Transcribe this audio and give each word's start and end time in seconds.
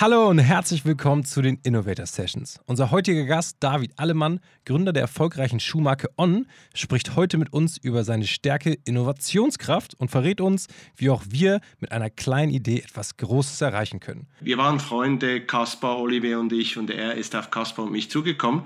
Hallo 0.00 0.30
und 0.30 0.38
herzlich 0.38 0.86
willkommen 0.86 1.26
zu 1.26 1.42
den 1.42 1.58
Innovator 1.62 2.06
Sessions. 2.06 2.58
Unser 2.64 2.90
heutiger 2.90 3.26
Gast, 3.26 3.58
David 3.60 3.92
Allemann, 3.98 4.40
Gründer 4.64 4.94
der 4.94 5.02
erfolgreichen 5.02 5.60
Schuhmarke 5.60 6.08
On, 6.16 6.46
spricht 6.72 7.16
heute 7.16 7.36
mit 7.36 7.52
uns 7.52 7.76
über 7.76 8.02
seine 8.02 8.26
Stärke 8.26 8.78
Innovationskraft 8.86 9.92
und 9.98 10.10
verrät 10.10 10.40
uns, 10.40 10.68
wie 10.96 11.10
auch 11.10 11.22
wir 11.28 11.60
mit 11.80 11.92
einer 11.92 12.08
kleinen 12.08 12.50
Idee 12.50 12.78
etwas 12.78 13.18
Großes 13.18 13.60
erreichen 13.60 14.00
können. 14.00 14.26
Wir 14.40 14.56
waren 14.56 14.80
Freunde, 14.80 15.42
Kaspar, 15.42 15.98
Olivier 15.98 16.40
und 16.40 16.50
ich, 16.54 16.78
und 16.78 16.88
er 16.88 17.16
ist 17.16 17.36
auf 17.36 17.50
Kaspar 17.50 17.84
und 17.84 17.92
mich 17.92 18.10
zugekommen 18.10 18.62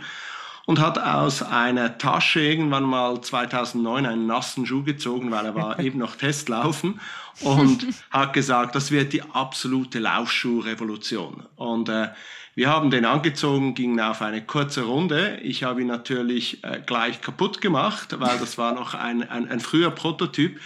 und 0.67 0.81
hat 0.81 0.99
aus 0.99 1.43
einer 1.43 1.99
Tasche 1.99 2.41
irgendwann 2.41 2.85
mal 2.85 3.21
2009 3.21 4.07
einen 4.07 4.27
nassen 4.27 4.67
Schuh 4.67 4.83
gezogen, 4.83 5.31
weil 5.31 5.47
er 5.47 5.55
war 5.55 5.79
eben 5.81 5.99
noch 5.99 6.17
Testlaufen 6.17 7.01
und 7.41 7.87
hat 8.11 8.33
gesagt, 8.33 8.75
das 8.75 8.91
wird 8.91 9.13
die 9.13 9.23
absolute 9.23 9.99
Laufschuhrevolution. 9.99 11.47
Und 11.57 11.89
äh, 11.89 12.09
wir 12.55 12.71
haben 12.71 12.91
den 12.91 13.05
angezogen, 13.05 13.75
gingen 13.75 13.99
auf 14.01 14.23
eine 14.23 14.45
kurze 14.45 14.83
Runde. 14.83 15.39
Ich 15.43 15.65
habe 15.65 15.81
ihn 15.81 15.89
natürlich 15.89 16.63
äh, 16.63 16.81
gleich 16.87 17.21
kaputt 17.21 17.61
gemacht, 17.61 18.15
weil 18.21 18.39
das 18.39 18.59
war 18.59 18.73
noch 18.75 18.95
ein, 18.95 19.29
ein, 19.29 19.49
ein 19.49 19.61
früher 19.61 19.91
Prototyp. 19.91 20.61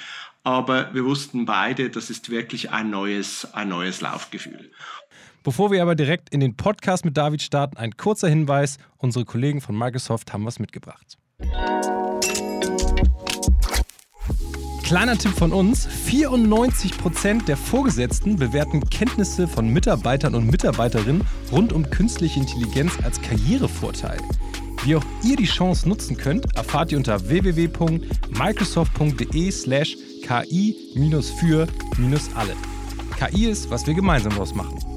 Aber 0.44 0.94
wir 0.94 1.04
wussten 1.04 1.46
beide, 1.46 1.90
das 1.90 2.10
ist 2.10 2.30
wirklich 2.30 2.70
ein 2.70 2.90
neues, 2.90 3.52
ein 3.54 3.68
neues 3.68 4.00
Laufgefühl. 4.00 4.70
Bevor 5.48 5.70
wir 5.70 5.80
aber 5.80 5.94
direkt 5.94 6.28
in 6.28 6.40
den 6.40 6.58
Podcast 6.58 7.06
mit 7.06 7.16
David 7.16 7.40
starten, 7.40 7.78
ein 7.78 7.96
kurzer 7.96 8.28
Hinweis. 8.28 8.76
Unsere 8.98 9.24
Kollegen 9.24 9.62
von 9.62 9.78
Microsoft 9.78 10.34
haben 10.34 10.44
was 10.44 10.58
mitgebracht. 10.58 11.16
Kleiner 14.82 15.16
Tipp 15.16 15.32
von 15.32 15.54
uns: 15.54 15.88
94% 15.88 17.46
der 17.46 17.56
Vorgesetzten 17.56 18.36
bewerten 18.36 18.90
Kenntnisse 18.90 19.48
von 19.48 19.72
Mitarbeitern 19.72 20.34
und 20.34 20.50
Mitarbeiterinnen 20.50 21.24
rund 21.50 21.72
um 21.72 21.88
künstliche 21.88 22.40
Intelligenz 22.40 22.98
als 23.02 23.18
Karrierevorteil. 23.22 24.18
Wie 24.84 24.96
auch 24.96 25.04
ihr 25.24 25.36
die 25.36 25.46
Chance 25.46 25.88
nutzen 25.88 26.18
könnt, 26.18 26.54
erfahrt 26.56 26.92
ihr 26.92 26.98
unter 26.98 27.26
www.microsoft.de/slash 27.26 29.96
ki-für-alle. 30.20 31.68
KI 33.18 33.46
ist, 33.46 33.70
was 33.70 33.86
wir 33.86 33.94
gemeinsam 33.94 34.32
daraus 34.32 34.54
machen. 34.54 34.87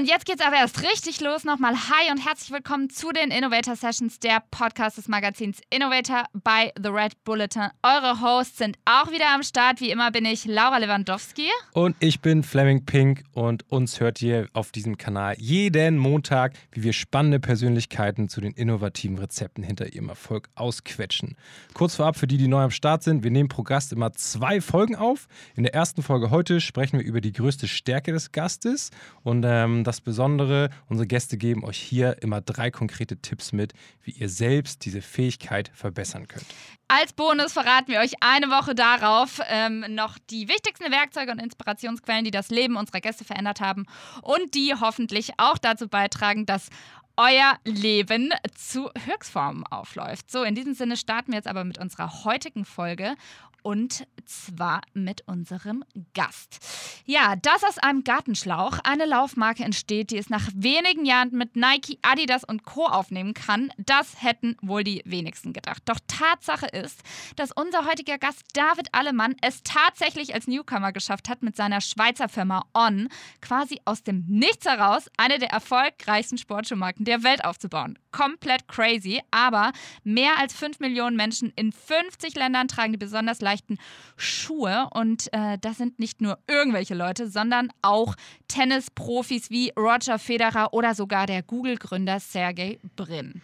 Und 0.00 0.06
jetzt 0.06 0.24
geht's 0.24 0.40
aber 0.40 0.56
erst 0.56 0.82
richtig 0.82 1.20
los. 1.20 1.44
Nochmal 1.44 1.74
Hi 1.74 2.10
und 2.10 2.26
herzlich 2.26 2.50
willkommen 2.50 2.88
zu 2.88 3.12
den 3.12 3.30
Innovator 3.30 3.76
Sessions, 3.76 4.18
der 4.18 4.42
Podcast 4.50 4.96
des 4.96 5.08
Magazins 5.08 5.60
Innovator 5.68 6.24
bei 6.32 6.72
The 6.82 6.88
Red 6.88 7.22
Bulletin. 7.24 7.68
Eure 7.82 8.22
Hosts 8.22 8.56
sind 8.56 8.78
auch 8.86 9.12
wieder 9.12 9.28
am 9.34 9.42
Start. 9.42 9.82
Wie 9.82 9.90
immer 9.90 10.10
bin 10.10 10.24
ich 10.24 10.46
Laura 10.46 10.78
Lewandowski. 10.78 11.50
Und 11.74 11.96
ich 12.00 12.20
bin 12.20 12.42
Fleming 12.42 12.86
Pink 12.86 13.24
und 13.34 13.70
uns 13.70 14.00
hört 14.00 14.22
ihr 14.22 14.48
auf 14.54 14.72
diesem 14.72 14.96
Kanal 14.96 15.34
jeden 15.36 15.98
Montag, 15.98 16.54
wie 16.72 16.82
wir 16.82 16.94
spannende 16.94 17.38
Persönlichkeiten 17.38 18.30
zu 18.30 18.40
den 18.40 18.52
innovativen 18.52 19.18
Rezepten 19.18 19.62
hinter 19.62 19.92
ihrem 19.92 20.08
Erfolg 20.08 20.48
ausquetschen. 20.54 21.36
Kurz 21.74 21.96
vorab 21.96 22.16
für 22.16 22.26
die, 22.26 22.38
die 22.38 22.48
neu 22.48 22.62
am 22.62 22.70
Start 22.70 23.02
sind, 23.02 23.22
wir 23.22 23.30
nehmen 23.30 23.50
pro 23.50 23.64
Gast 23.64 23.92
immer 23.92 24.14
zwei 24.14 24.62
Folgen 24.62 24.96
auf. 24.96 25.26
In 25.56 25.64
der 25.64 25.74
ersten 25.74 26.02
Folge 26.02 26.30
heute 26.30 26.62
sprechen 26.62 26.98
wir 26.98 27.04
über 27.04 27.20
die 27.20 27.32
größte 27.32 27.68
Stärke 27.68 28.12
des 28.12 28.32
Gastes 28.32 28.88
und 29.24 29.44
ähm, 29.46 29.84
das 29.90 30.00
Besondere, 30.00 30.70
unsere 30.88 31.08
Gäste 31.08 31.36
geben 31.36 31.64
euch 31.64 31.76
hier 31.76 32.22
immer 32.22 32.40
drei 32.40 32.70
konkrete 32.70 33.16
Tipps 33.16 33.50
mit, 33.50 33.72
wie 34.04 34.12
ihr 34.12 34.28
selbst 34.28 34.84
diese 34.84 35.02
Fähigkeit 35.02 35.72
verbessern 35.74 36.28
könnt. 36.28 36.46
Als 36.86 37.12
Bonus 37.12 37.52
verraten 37.52 37.88
wir 37.88 37.98
euch 37.98 38.12
eine 38.20 38.50
Woche 38.50 38.76
darauf 38.76 39.40
ähm, 39.48 39.84
noch 39.88 40.16
die 40.30 40.48
wichtigsten 40.48 40.92
Werkzeuge 40.92 41.32
und 41.32 41.40
Inspirationsquellen, 41.40 42.24
die 42.24 42.30
das 42.30 42.50
Leben 42.50 42.76
unserer 42.76 43.00
Gäste 43.00 43.24
verändert 43.24 43.60
haben 43.60 43.86
und 44.22 44.54
die 44.54 44.74
hoffentlich 44.80 45.32
auch 45.38 45.58
dazu 45.58 45.88
beitragen, 45.88 46.46
dass 46.46 46.68
euer 47.16 47.58
Leben 47.64 48.32
zu 48.54 48.90
Höchstformen 49.06 49.66
aufläuft. 49.66 50.30
So, 50.30 50.44
in 50.44 50.54
diesem 50.54 50.74
Sinne 50.74 50.96
starten 50.96 51.32
wir 51.32 51.36
jetzt 51.36 51.48
aber 51.48 51.64
mit 51.64 51.78
unserer 51.78 52.24
heutigen 52.24 52.64
Folge 52.64 53.16
und 53.62 54.06
zwar 54.24 54.82
mit 54.94 55.26
unserem 55.26 55.84
Gast. 56.14 56.58
Ja, 57.04 57.36
dass 57.36 57.64
aus 57.64 57.78
einem 57.78 58.04
Gartenschlauch 58.04 58.78
eine 58.84 59.04
Laufmarke 59.04 59.64
entsteht, 59.64 60.10
die 60.10 60.18
es 60.18 60.30
nach 60.30 60.48
wenigen 60.54 61.04
Jahren 61.04 61.30
mit 61.32 61.56
Nike, 61.56 61.98
Adidas 62.02 62.44
und 62.44 62.64
Co. 62.64 62.86
aufnehmen 62.86 63.34
kann, 63.34 63.72
das 63.78 64.22
hätten 64.22 64.56
wohl 64.62 64.84
die 64.84 65.02
wenigsten 65.04 65.52
gedacht. 65.52 65.82
Doch 65.86 65.98
Tatsache 66.06 66.66
ist, 66.66 67.00
dass 67.36 67.52
unser 67.52 67.86
heutiger 67.86 68.18
Gast 68.18 68.42
David 68.52 68.88
Allemann 68.92 69.34
es 69.42 69.62
tatsächlich 69.62 70.34
als 70.34 70.46
Newcomer 70.46 70.92
geschafft 70.92 71.28
hat, 71.28 71.42
mit 71.42 71.56
seiner 71.56 71.80
Schweizer 71.80 72.28
Firma 72.28 72.64
On 72.74 73.08
quasi 73.40 73.80
aus 73.84 74.02
dem 74.02 74.24
Nichts 74.28 74.66
heraus 74.66 75.10
eine 75.16 75.38
der 75.38 75.50
erfolgreichsten 75.50 76.38
Sportschuhmarken 76.38 77.04
der 77.04 77.22
Welt 77.22 77.44
aufzubauen. 77.44 77.98
Komplett 78.12 78.68
crazy, 78.68 79.20
aber 79.30 79.72
mehr 80.04 80.38
als 80.38 80.54
5 80.54 80.80
Millionen 80.80 81.16
Menschen 81.16 81.52
in 81.56 81.72
50 81.72 82.34
Ländern 82.34 82.68
tragen 82.68 82.92
die 82.92 82.98
besonders 82.98 83.40
leichten 83.50 83.78
Schuhe. 84.16 84.88
Und 84.92 85.32
äh, 85.32 85.58
das 85.60 85.76
sind 85.76 85.98
nicht 85.98 86.20
nur 86.20 86.38
irgendwelche 86.46 86.94
Leute, 86.94 87.28
sondern 87.28 87.70
auch 87.82 88.14
Tennisprofis 88.48 89.50
wie 89.50 89.72
Roger 89.76 90.18
Federer 90.18 90.72
oder 90.72 90.94
sogar 90.94 91.26
der 91.26 91.42
Google-Gründer 91.42 92.20
Sergey 92.20 92.78
Brin. 92.96 93.42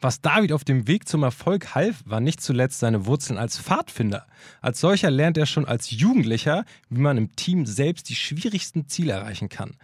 Was 0.00 0.20
David 0.20 0.52
auf 0.52 0.62
dem 0.62 0.86
Weg 0.86 1.08
zum 1.08 1.24
Erfolg 1.24 1.74
half, 1.74 2.02
war 2.04 2.20
nicht 2.20 2.40
zuletzt 2.40 2.78
seine 2.78 3.06
Wurzeln 3.06 3.36
als 3.36 3.58
Pfadfinder. 3.58 4.28
Als 4.60 4.78
solcher 4.78 5.10
lernt 5.10 5.36
er 5.36 5.46
schon 5.46 5.66
als 5.66 5.90
Jugendlicher, 5.90 6.64
wie 6.88 7.00
man 7.00 7.16
im 7.16 7.34
Team 7.34 7.66
selbst 7.66 8.08
die 8.08 8.14
schwierigsten 8.14 8.86
Ziele 8.86 9.14
erreichen 9.14 9.48
kann. 9.48 9.74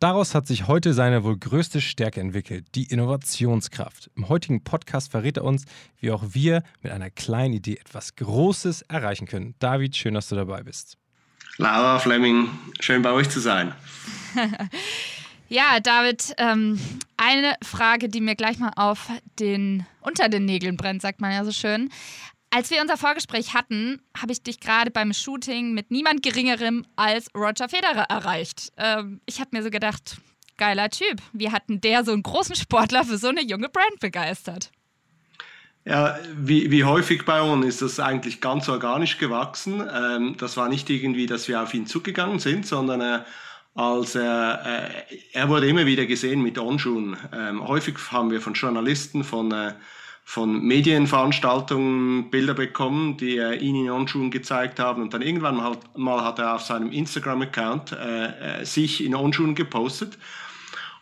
Daraus 0.00 0.34
hat 0.34 0.46
sich 0.46 0.66
heute 0.66 0.92
seine 0.92 1.24
wohl 1.24 1.38
größte 1.38 1.80
Stärke 1.80 2.20
entwickelt, 2.20 2.66
die 2.74 2.84
Innovationskraft. 2.84 4.10
Im 4.16 4.28
heutigen 4.28 4.62
Podcast 4.62 5.10
verrät 5.10 5.36
er 5.36 5.44
uns, 5.44 5.64
wie 5.98 6.10
auch 6.10 6.22
wir 6.30 6.62
mit 6.82 6.92
einer 6.92 7.10
kleinen 7.10 7.54
Idee 7.54 7.76
etwas 7.76 8.16
Großes 8.16 8.82
erreichen 8.82 9.26
können. 9.26 9.54
David, 9.60 9.96
schön, 9.96 10.14
dass 10.14 10.28
du 10.28 10.36
dabei 10.36 10.62
bist. 10.62 10.98
Laura 11.56 12.00
Fleming, 12.00 12.48
schön 12.80 13.02
bei 13.02 13.12
euch 13.12 13.30
zu 13.30 13.40
sein. 13.40 13.72
ja, 15.48 15.78
David, 15.80 16.34
ähm, 16.38 16.80
eine 17.16 17.54
Frage, 17.62 18.08
die 18.08 18.20
mir 18.20 18.34
gleich 18.34 18.58
mal 18.58 18.72
auf 18.74 19.08
den, 19.38 19.86
unter 20.00 20.28
den 20.28 20.44
Nägeln 20.44 20.76
brennt, 20.76 21.00
sagt 21.00 21.20
man 21.20 21.32
ja 21.32 21.44
so 21.44 21.52
schön. 21.52 21.90
Als 22.54 22.70
wir 22.70 22.80
unser 22.80 22.96
Vorgespräch 22.96 23.52
hatten, 23.52 24.00
habe 24.16 24.30
ich 24.30 24.40
dich 24.40 24.60
gerade 24.60 24.92
beim 24.92 25.12
Shooting 25.12 25.74
mit 25.74 25.90
niemand 25.90 26.22
Geringerem 26.22 26.86
als 26.94 27.26
Roger 27.34 27.68
Federer 27.68 28.04
erreicht. 28.08 28.72
Ähm, 28.76 29.20
ich 29.26 29.40
habe 29.40 29.50
mir 29.50 29.64
so 29.64 29.70
gedacht, 29.70 30.18
geiler 30.56 30.88
Typ. 30.88 31.20
Wie 31.32 31.50
hat 31.50 31.68
denn 31.68 31.80
der 31.80 32.04
so 32.04 32.12
einen 32.12 32.22
großen 32.22 32.54
Sportler 32.54 33.02
für 33.02 33.18
so 33.18 33.26
eine 33.26 33.42
junge 33.42 33.68
Brand 33.68 33.98
begeistert? 33.98 34.70
Ja, 35.84 36.16
wie, 36.36 36.70
wie 36.70 36.84
häufig 36.84 37.24
bei 37.24 37.42
uns 37.42 37.66
ist 37.66 37.82
das 37.82 37.98
eigentlich 37.98 38.40
ganz 38.40 38.68
organisch 38.68 39.18
gewachsen. 39.18 39.82
Ähm, 39.92 40.36
das 40.38 40.56
war 40.56 40.68
nicht 40.68 40.88
irgendwie, 40.90 41.26
dass 41.26 41.48
wir 41.48 41.60
auf 41.60 41.74
ihn 41.74 41.86
zugegangen 41.86 42.38
sind, 42.38 42.68
sondern 42.68 43.00
äh, 43.00 43.24
als 43.74 44.14
er, 44.14 44.94
äh, 45.10 45.16
er 45.32 45.48
wurde 45.48 45.66
immer 45.66 45.86
wieder 45.86 46.06
gesehen 46.06 46.40
mit 46.40 46.56
Onschuhen. 46.56 47.16
Ähm, 47.32 47.66
häufig 47.66 47.96
haben 48.12 48.30
wir 48.30 48.40
von 48.40 48.54
Journalisten, 48.54 49.24
von 49.24 49.50
äh, 49.50 49.72
von 50.24 50.62
Medienveranstaltungen 50.62 52.30
Bilder 52.30 52.54
bekommen, 52.54 53.18
die 53.18 53.36
äh, 53.36 53.56
ihn 53.56 53.76
in 53.76 53.90
Onschuhen 53.90 54.30
gezeigt 54.30 54.80
haben. 54.80 55.02
Und 55.02 55.12
dann 55.12 55.22
irgendwann 55.22 55.56
mal, 55.56 55.76
mal 55.94 56.24
hat 56.24 56.38
er 56.38 56.54
auf 56.54 56.62
seinem 56.62 56.90
Instagram-Account 56.90 57.92
äh, 57.92 58.60
äh, 58.60 58.64
sich 58.64 59.04
in 59.04 59.14
Onschuhen 59.14 59.54
gepostet. 59.54 60.18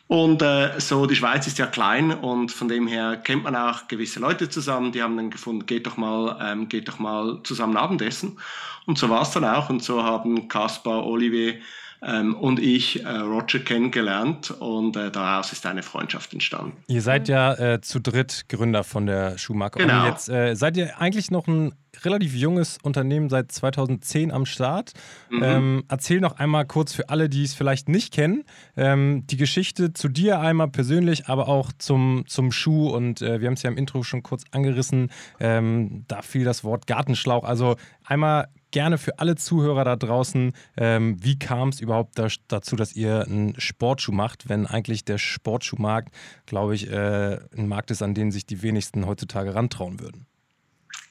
Und 0.08 0.42
äh, 0.42 0.78
so, 0.78 1.06
die 1.06 1.16
Schweiz 1.16 1.46
ist 1.46 1.58
ja 1.58 1.66
klein 1.66 2.12
und 2.12 2.52
von 2.52 2.68
dem 2.68 2.86
her 2.86 3.16
kennt 3.16 3.44
man 3.44 3.56
auch 3.56 3.88
gewisse 3.88 4.20
Leute 4.20 4.50
zusammen, 4.50 4.92
die 4.92 5.02
haben 5.02 5.16
dann 5.16 5.30
gefunden, 5.30 5.64
geht 5.64 5.86
doch 5.86 5.96
mal, 5.96 6.38
ähm, 6.42 6.68
geht 6.68 6.88
doch 6.88 6.98
mal 6.98 7.40
zusammen 7.44 7.78
Abendessen. 7.78 8.38
Und 8.84 8.98
so 8.98 9.08
war 9.08 9.22
es 9.22 9.30
dann 9.30 9.44
auch. 9.44 9.70
Und 9.70 9.82
so 9.82 10.02
haben 10.02 10.48
Kaspar, 10.48 11.06
Olivier, 11.06 11.60
ähm, 12.02 12.34
und 12.34 12.58
ich 12.58 13.04
äh, 13.04 13.08
Roger 13.08 13.60
kennengelernt 13.60 14.50
und 14.50 14.96
äh, 14.96 15.10
daraus 15.10 15.52
ist 15.52 15.64
eine 15.66 15.82
Freundschaft 15.82 16.32
entstanden. 16.32 16.72
Ihr 16.88 17.02
seid 17.02 17.28
ja 17.28 17.54
äh, 17.54 17.80
zu 17.80 18.00
dritt 18.00 18.46
Gründer 18.48 18.84
von 18.84 19.06
der 19.06 19.38
Schuhmarke. 19.38 19.78
Genau. 19.78 20.02
Und 20.02 20.10
jetzt 20.10 20.28
äh, 20.28 20.54
seid 20.54 20.76
ihr 20.76 21.00
eigentlich 21.00 21.30
noch 21.30 21.46
ein 21.46 21.72
relativ 22.04 22.34
junges 22.34 22.78
Unternehmen 22.82 23.28
seit 23.28 23.52
2010 23.52 24.32
am 24.32 24.46
Start. 24.46 24.92
Mhm. 25.30 25.42
Ähm, 25.42 25.84
erzähl 25.88 26.20
noch 26.20 26.38
einmal 26.38 26.64
kurz 26.66 26.92
für 26.92 27.08
alle, 27.08 27.28
die 27.28 27.44
es 27.44 27.54
vielleicht 27.54 27.88
nicht 27.88 28.12
kennen, 28.12 28.44
ähm, 28.76 29.24
die 29.26 29.36
Geschichte 29.36 29.92
zu 29.92 30.08
dir 30.08 30.40
einmal 30.40 30.68
persönlich, 30.68 31.26
aber 31.28 31.48
auch 31.48 31.70
zum, 31.78 32.24
zum 32.26 32.50
Schuh. 32.50 32.88
Und 32.88 33.22
äh, 33.22 33.40
wir 33.40 33.46
haben 33.46 33.54
es 33.54 33.62
ja 33.62 33.70
im 33.70 33.76
Intro 33.76 34.02
schon 34.02 34.22
kurz 34.22 34.44
angerissen. 34.50 35.10
Ähm, 35.38 36.04
da 36.08 36.22
fiel 36.22 36.44
das 36.44 36.64
Wort 36.64 36.86
Gartenschlauch. 36.86 37.44
Also 37.44 37.76
einmal 38.04 38.48
gerne 38.72 38.98
für 38.98 39.18
alle 39.18 39.36
Zuhörer 39.36 39.84
da 39.84 39.96
draußen, 39.96 40.52
ähm, 40.76 41.16
wie 41.22 41.38
kam 41.38 41.68
es 41.68 41.80
überhaupt 41.80 42.18
da, 42.18 42.26
dazu, 42.48 42.74
dass 42.74 42.94
ihr 42.94 43.24
einen 43.24 43.58
Sportschuh 43.60 44.12
macht, 44.12 44.48
wenn 44.48 44.66
eigentlich 44.66 45.04
der 45.04 45.18
Sportschuhmarkt, 45.18 46.12
glaube 46.46 46.74
ich, 46.74 46.90
äh, 46.90 47.38
ein 47.56 47.68
Markt 47.68 47.90
ist, 47.92 48.02
an 48.02 48.14
den 48.14 48.32
sich 48.32 48.46
die 48.46 48.62
wenigsten 48.62 49.06
heutzutage 49.06 49.54
rantrauen 49.54 50.00
würden? 50.00 50.26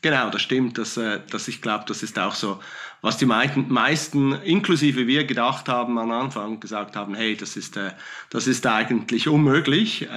Genau, 0.01 0.31
das 0.31 0.41
stimmt. 0.41 0.77
Das, 0.79 0.97
äh, 0.97 1.19
das 1.29 1.47
ich 1.47 1.61
glaube, 1.61 1.85
das 1.87 2.01
ist 2.01 2.17
auch 2.17 2.33
so, 2.33 2.59
was 3.01 3.17
die 3.17 3.25
meisten, 3.25 4.33
inklusive 4.33 5.05
wir, 5.05 5.25
gedacht 5.25 5.69
haben 5.69 5.97
am 5.99 6.11
Anfang, 6.11 6.59
gesagt 6.59 6.95
haben, 6.95 7.13
hey, 7.13 7.37
das 7.37 7.55
ist, 7.55 7.77
äh, 7.77 7.91
das 8.31 8.47
ist 8.47 8.65
eigentlich 8.65 9.27
unmöglich. 9.27 10.07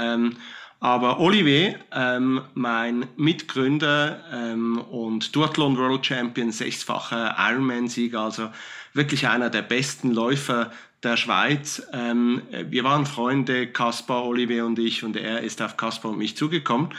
Aber 0.81 1.19
Olivier, 1.19 1.79
ähm, 1.93 2.43
mein 2.55 3.07
Mitgründer 3.17 4.21
ähm, 4.33 4.79
und 4.79 5.35
Duathlon 5.35 5.79
World 5.79 6.05
Champion, 6.05 6.53
sechsfacher 6.53 7.37
Ironman-Sieger, 7.39 8.21
also 8.21 8.51
wirklich 8.93 9.27
einer 9.27 9.51
der 9.51 9.63
besten 9.63 10.11
Läufer 10.11 10.71
der 11.03 11.17
Schweiz. 11.17 11.87
Ähm, 11.93 12.43
wir 12.51 12.85
waren 12.85 13.07
Freunde, 13.07 13.67
Kaspar, 13.67 14.25
Olivier 14.25 14.67
und 14.67 14.79
ich, 14.79 15.05
und 15.05 15.17
er 15.17 15.41
ist 15.41 15.63
auf 15.63 15.77
Kaspar 15.77 16.11
und 16.13 16.19
mich 16.19 16.37
zugekommen 16.37 16.91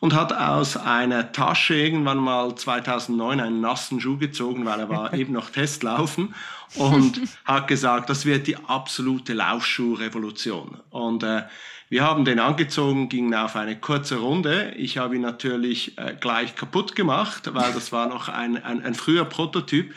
und 0.00 0.14
hat 0.14 0.32
aus 0.32 0.76
einer 0.76 1.32
Tasche 1.32 1.74
irgendwann 1.74 2.18
mal 2.18 2.54
2009 2.54 3.40
einen 3.40 3.60
nassen 3.60 4.00
Schuh 4.00 4.18
gezogen, 4.18 4.64
weil 4.64 4.80
er 4.80 4.88
war 4.88 5.14
eben 5.14 5.32
noch 5.32 5.50
Testlaufen 5.50 6.34
und 6.74 7.20
hat 7.44 7.68
gesagt, 7.68 8.10
das 8.10 8.26
wird 8.26 8.46
die 8.46 8.56
absolute 8.56 9.32
Laufschuhrevolution. 9.32 10.78
Und 10.90 11.22
äh, 11.22 11.44
wir 11.88 12.02
haben 12.02 12.24
den 12.24 12.40
angezogen, 12.40 13.08
gingen 13.08 13.32
auf 13.34 13.54
eine 13.54 13.78
kurze 13.78 14.16
Runde. 14.16 14.72
Ich 14.76 14.98
habe 14.98 15.14
ihn 15.14 15.22
natürlich 15.22 15.96
äh, 15.98 16.16
gleich 16.18 16.56
kaputt 16.56 16.96
gemacht, 16.96 17.54
weil 17.54 17.72
das 17.72 17.92
war 17.92 18.08
noch 18.08 18.28
ein, 18.28 18.62
ein, 18.62 18.84
ein 18.84 18.94
früher 18.94 19.24
Prototyp 19.24 19.94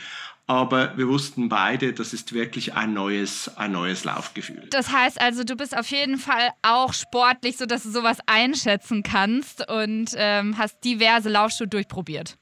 aber 0.50 0.98
wir 0.98 1.08
wussten 1.08 1.48
beide, 1.48 1.94
das 1.94 2.12
ist 2.12 2.34
wirklich 2.34 2.74
ein 2.74 2.92
neues, 2.92 3.56
ein 3.56 3.72
neues 3.72 4.04
Laufgefühl. 4.04 4.66
Das 4.72 4.92
heißt 4.92 5.22
also, 5.22 5.44
du 5.44 5.56
bist 5.56 5.78
auf 5.78 5.86
jeden 5.92 6.18
Fall 6.18 6.50
auch 6.64 6.92
sportlich, 6.94 7.58
sodass 7.58 7.84
du 7.84 7.92
sowas 7.92 8.18
einschätzen 8.26 9.04
kannst 9.04 9.70
und 9.70 10.10
ähm, 10.16 10.58
hast 10.58 10.84
diverse 10.84 11.30
Laufschuhe 11.30 11.68
durchprobiert. 11.68 12.36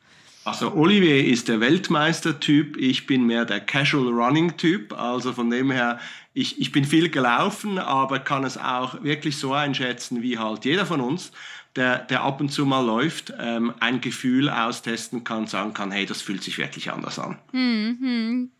Also 0.45 0.73
Olivier 0.75 1.25
ist 1.25 1.49
der 1.49 1.59
Weltmeistertyp, 1.59 2.77
ich 2.77 3.07
bin 3.07 3.25
mehr 3.25 3.43
der 3.43 3.59
Casual 3.59 4.13
Running 4.13 4.55
Typ, 4.55 4.97
also 4.97 5.33
von 5.33 5.49
dem 5.49 5.69
her, 5.69 5.99
ich, 6.33 6.61
ich 6.61 6.71
bin 6.71 6.85
viel 6.85 7.09
gelaufen, 7.09 7.77
aber 7.77 8.19
kann 8.19 8.45
es 8.45 8.57
auch 8.57 9.03
wirklich 9.03 9.37
so 9.37 9.51
einschätzen 9.51 10.21
wie 10.21 10.37
halt 10.37 10.63
jeder 10.63 10.85
von 10.85 11.01
uns 11.01 11.33
der, 11.77 11.99
der 11.99 12.23
ab 12.23 12.41
und 12.41 12.49
zu 12.49 12.65
mal 12.65 12.85
läuft, 12.85 13.33
ähm, 13.39 13.73
ein 13.79 14.01
Gefühl 14.01 14.49
austesten 14.49 15.23
kann, 15.23 15.47
sagen 15.47 15.73
kann, 15.73 15.91
hey, 15.91 16.05
das 16.05 16.21
fühlt 16.21 16.43
sich 16.43 16.57
wirklich 16.57 16.91
anders 16.91 17.19
an. 17.19 17.37
Mhm. 17.51 18.51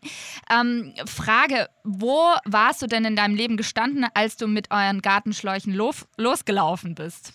Ähm, 0.50 0.94
Frage, 1.06 1.68
wo 1.84 2.32
warst 2.44 2.80
du 2.80 2.86
denn 2.86 3.04
in 3.04 3.16
deinem 3.16 3.34
Leben 3.34 3.56
gestanden, 3.56 4.06
als 4.14 4.36
du 4.36 4.46
mit 4.46 4.70
euren 4.70 5.02
Gartenschläuchen 5.02 5.74
los, 5.74 6.06
losgelaufen 6.16 6.94
bist? 6.94 7.34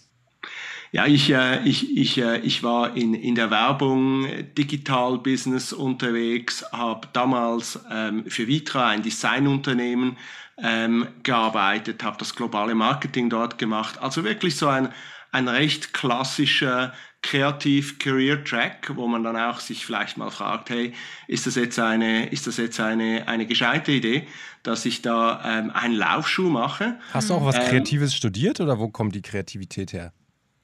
Ja, 0.92 1.08
ich, 1.08 1.32
äh, 1.32 1.64
ich, 1.64 1.98
ich, 1.98 2.18
äh, 2.20 2.38
ich 2.40 2.64
war 2.64 2.96
in, 2.96 3.14
in 3.14 3.36
der 3.36 3.50
Werbung, 3.50 4.28
Digital-Business 4.56 5.74
unterwegs, 5.74 6.64
habe 6.72 7.08
damals 7.14 7.80
ähm, 7.92 8.26
für 8.28 8.48
Vitra 8.48 8.90
ein 8.90 9.02
Designunternehmen 9.02 10.18
ähm, 10.58 11.08
gearbeitet, 11.24 12.04
habe 12.04 12.18
das 12.20 12.36
globale 12.36 12.76
Marketing 12.76 13.30
dort 13.30 13.58
gemacht. 13.58 14.00
Also 14.02 14.24
wirklich 14.24 14.56
so 14.56 14.68
ein, 14.68 14.90
ein 15.34 15.48
recht 15.48 15.94
klassischer 15.94 16.94
Kreativ-Career-Track, 17.24 18.92
wo 18.96 19.08
man 19.08 19.24
dann 19.24 19.36
auch 19.36 19.60
sich 19.60 19.86
vielleicht 19.86 20.18
mal 20.18 20.30
fragt, 20.30 20.70
hey, 20.70 20.94
ist 21.28 21.48
das 21.48 21.56
jetzt 21.56 21.80
eine, 21.80 22.28
ist 22.28 22.48
das 22.48 22.58
jetzt 22.58 22.80
eine, 22.80 23.28
eine 23.28 23.48
gescheite 23.48 23.92
Idee, 23.92 24.28
dass 24.62 24.86
ich 24.86 25.02
da 25.02 25.42
ähm, 25.46 25.72
einen 25.72 25.96
Laufschuh 25.96 26.50
mache? 26.50 27.00
Hast 27.12 27.30
du 27.30 27.34
auch 27.34 27.46
was 27.46 27.56
ähm, 27.56 27.64
Kreatives 27.64 28.14
studiert 28.14 28.60
oder 28.60 28.78
wo 28.78 28.90
kommt 28.90 29.16
die 29.16 29.22
Kreativität 29.22 29.94
her? 29.94 30.14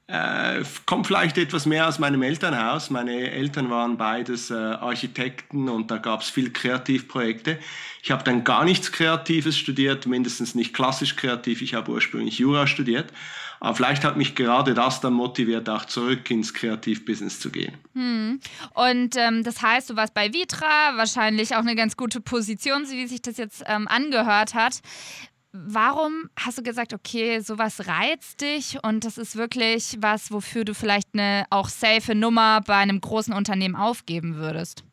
Äh, 0.07 0.63
kommt 0.85 1.07
vielleicht 1.07 1.37
etwas 1.37 1.65
mehr 1.65 1.87
aus 1.87 1.99
meinem 1.99 2.23
Elternhaus. 2.23 2.89
Meine 2.89 3.31
Eltern 3.31 3.69
waren 3.69 3.97
beides 3.97 4.49
äh, 4.49 4.55
Architekten 4.55 5.69
und 5.69 5.91
da 5.91 5.97
gab 5.97 6.21
es 6.21 6.29
viel 6.29 6.51
Kreativprojekte. 6.51 7.59
Ich 8.01 8.11
habe 8.11 8.23
dann 8.23 8.43
gar 8.43 8.65
nichts 8.65 8.91
Kreatives 8.91 9.57
studiert, 9.57 10.07
mindestens 10.07 10.55
nicht 10.55 10.73
klassisch 10.73 11.15
kreativ. 11.15 11.61
Ich 11.61 11.75
habe 11.75 11.91
ursprünglich 11.91 12.39
Jura 12.39 12.65
studiert. 12.65 13.13
Aber 13.59 13.75
vielleicht 13.75 14.03
hat 14.03 14.17
mich 14.17 14.35
gerade 14.35 14.73
das 14.73 15.01
dann 15.01 15.13
motiviert, 15.13 15.69
auch 15.69 15.85
zurück 15.85 16.29
ins 16.31 16.53
Kreativbusiness 16.53 17.39
zu 17.39 17.49
gehen. 17.49 17.75
Hm. 17.93 18.39
Und 18.73 19.15
ähm, 19.17 19.43
das 19.43 19.61
heißt, 19.61 19.89
du 19.89 19.95
warst 19.95 20.13
bei 20.13 20.33
Vitra, 20.33 20.95
wahrscheinlich 20.95 21.55
auch 21.55 21.59
eine 21.59 21.75
ganz 21.75 21.97
gute 21.97 22.21
Position, 22.21 22.89
wie 22.89 23.07
sich 23.07 23.21
das 23.21 23.37
jetzt 23.37 23.63
ähm, 23.67 23.87
angehört 23.87 24.53
hat. 24.53 24.79
Warum 25.51 26.29
hast 26.39 26.59
du 26.59 26.63
gesagt, 26.63 26.93
okay, 26.93 27.39
sowas 27.39 27.87
reizt 27.87 28.41
dich 28.41 28.77
und 28.83 29.03
das 29.03 29.17
ist 29.17 29.35
wirklich 29.35 29.97
was, 29.99 30.31
wofür 30.31 30.63
du 30.63 30.75
vielleicht 30.75 31.07
eine 31.13 31.45
auch 31.49 31.69
safe 31.69 32.13
Nummer 32.13 32.61
bei 32.61 32.75
einem 32.75 33.01
großen 33.01 33.33
Unternehmen 33.33 33.75
aufgeben 33.75 34.35
würdest? 34.35 34.83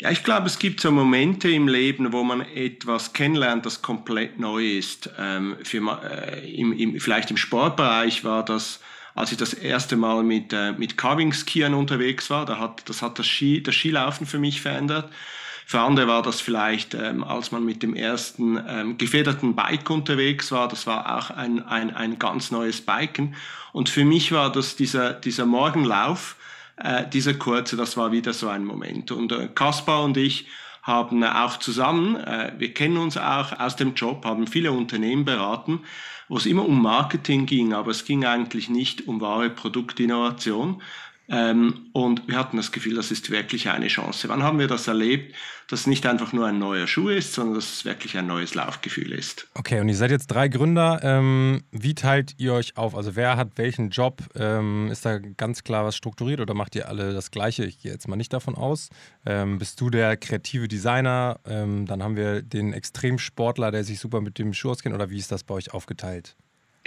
Ja, 0.00 0.10
ich 0.10 0.24
glaube, 0.24 0.46
es 0.46 0.58
gibt 0.58 0.80
so 0.80 0.90
Momente 0.90 1.50
im 1.50 1.68
Leben, 1.68 2.10
wo 2.14 2.24
man 2.24 2.40
etwas 2.40 3.12
kennenlernt, 3.12 3.66
das 3.66 3.82
komplett 3.82 4.38
neu 4.40 4.78
ist. 4.78 5.10
Ähm, 5.18 5.58
für, 5.62 6.00
äh, 6.02 6.54
im, 6.54 6.72
im, 6.72 6.98
vielleicht 6.98 7.30
im 7.30 7.36
Sportbereich 7.36 8.24
war 8.24 8.42
das, 8.42 8.80
als 9.14 9.30
ich 9.30 9.36
das 9.36 9.52
erste 9.52 9.96
Mal 9.96 10.22
mit, 10.22 10.54
äh, 10.54 10.72
mit 10.72 10.96
Carving-Skiern 10.96 11.74
unterwegs 11.74 12.30
war, 12.30 12.46
da 12.46 12.58
hat, 12.58 12.88
das 12.88 13.02
hat 13.02 13.18
das, 13.18 13.26
Ski, 13.26 13.62
das 13.62 13.74
Skilaufen 13.74 14.26
für 14.26 14.38
mich 14.38 14.62
verändert. 14.62 15.12
Für 15.66 15.80
andere 15.80 16.08
war 16.08 16.22
das 16.22 16.40
vielleicht, 16.40 16.94
ähm, 16.94 17.22
als 17.22 17.52
man 17.52 17.66
mit 17.66 17.82
dem 17.82 17.94
ersten 17.94 18.58
ähm, 18.66 18.96
gefederten 18.96 19.54
Bike 19.54 19.90
unterwegs 19.90 20.50
war, 20.50 20.66
das 20.68 20.86
war 20.86 21.18
auch 21.18 21.28
ein, 21.28 21.62
ein, 21.66 21.94
ein 21.94 22.18
ganz 22.18 22.50
neues 22.50 22.80
Biken. 22.80 23.34
Und 23.72 23.90
für 23.90 24.06
mich 24.06 24.32
war 24.32 24.50
das 24.50 24.76
dieser, 24.76 25.12
dieser 25.12 25.44
Morgenlauf, 25.44 26.36
äh, 26.82 27.08
dieser 27.08 27.34
kurze, 27.34 27.76
das 27.76 27.96
war 27.96 28.12
wieder 28.12 28.32
so 28.32 28.48
ein 28.48 28.64
Moment. 28.64 29.12
Und 29.12 29.32
äh, 29.32 29.48
Kaspar 29.54 30.04
und 30.04 30.16
ich 30.16 30.46
haben 30.82 31.22
auch 31.24 31.58
zusammen, 31.58 32.16
äh, 32.16 32.52
wir 32.58 32.72
kennen 32.72 32.96
uns 32.96 33.16
auch 33.16 33.58
aus 33.58 33.76
dem 33.76 33.94
Job, 33.94 34.24
haben 34.24 34.46
viele 34.46 34.72
Unternehmen 34.72 35.24
beraten, 35.24 35.80
wo 36.28 36.36
es 36.36 36.46
immer 36.46 36.64
um 36.64 36.80
Marketing 36.80 37.46
ging, 37.46 37.72
aber 37.72 37.90
es 37.90 38.04
ging 38.04 38.24
eigentlich 38.24 38.68
nicht 38.68 39.06
um 39.08 39.20
wahre 39.20 39.50
Produktinnovation, 39.50 40.80
und 41.30 42.26
wir 42.26 42.36
hatten 42.36 42.56
das 42.56 42.72
Gefühl, 42.72 42.96
das 42.96 43.12
ist 43.12 43.30
wirklich 43.30 43.68
eine 43.68 43.86
Chance. 43.86 44.28
Wann 44.28 44.42
haben 44.42 44.58
wir 44.58 44.66
das 44.66 44.88
erlebt, 44.88 45.36
dass 45.68 45.80
es 45.80 45.86
nicht 45.86 46.04
einfach 46.04 46.32
nur 46.32 46.46
ein 46.46 46.58
neuer 46.58 46.88
Schuh 46.88 47.08
ist, 47.08 47.34
sondern 47.34 47.54
dass 47.54 47.72
es 47.72 47.84
wirklich 47.84 48.18
ein 48.18 48.26
neues 48.26 48.56
Laufgefühl 48.56 49.12
ist? 49.12 49.46
Okay, 49.54 49.78
und 49.78 49.88
ihr 49.88 49.94
seid 49.94 50.10
jetzt 50.10 50.26
drei 50.26 50.48
Gründer. 50.48 50.98
Ähm, 51.04 51.62
wie 51.70 51.94
teilt 51.94 52.34
ihr 52.38 52.54
euch 52.54 52.76
auf? 52.76 52.96
Also 52.96 53.14
wer 53.14 53.36
hat 53.36 53.58
welchen 53.58 53.90
Job? 53.90 54.22
Ähm, 54.34 54.88
ist 54.90 55.06
da 55.06 55.18
ganz 55.18 55.62
klar 55.62 55.84
was 55.84 55.96
strukturiert 55.96 56.40
oder 56.40 56.54
macht 56.54 56.74
ihr 56.74 56.88
alle 56.88 57.12
das 57.12 57.30
Gleiche? 57.30 57.64
Ich 57.64 57.78
gehe 57.78 57.92
jetzt 57.92 58.08
mal 58.08 58.16
nicht 58.16 58.32
davon 58.32 58.56
aus. 58.56 58.88
Ähm, 59.24 59.58
bist 59.58 59.80
du 59.80 59.88
der 59.88 60.16
kreative 60.16 60.66
Designer? 60.66 61.38
Ähm, 61.46 61.86
dann 61.86 62.02
haben 62.02 62.16
wir 62.16 62.42
den 62.42 62.72
Extremsportler, 62.72 63.70
der 63.70 63.84
sich 63.84 64.00
super 64.00 64.20
mit 64.20 64.36
dem 64.40 64.52
Schuh 64.52 64.70
auskennt. 64.70 64.96
Oder 64.96 65.10
wie 65.10 65.18
ist 65.18 65.30
das 65.30 65.44
bei 65.44 65.54
euch 65.54 65.72
aufgeteilt? 65.72 66.34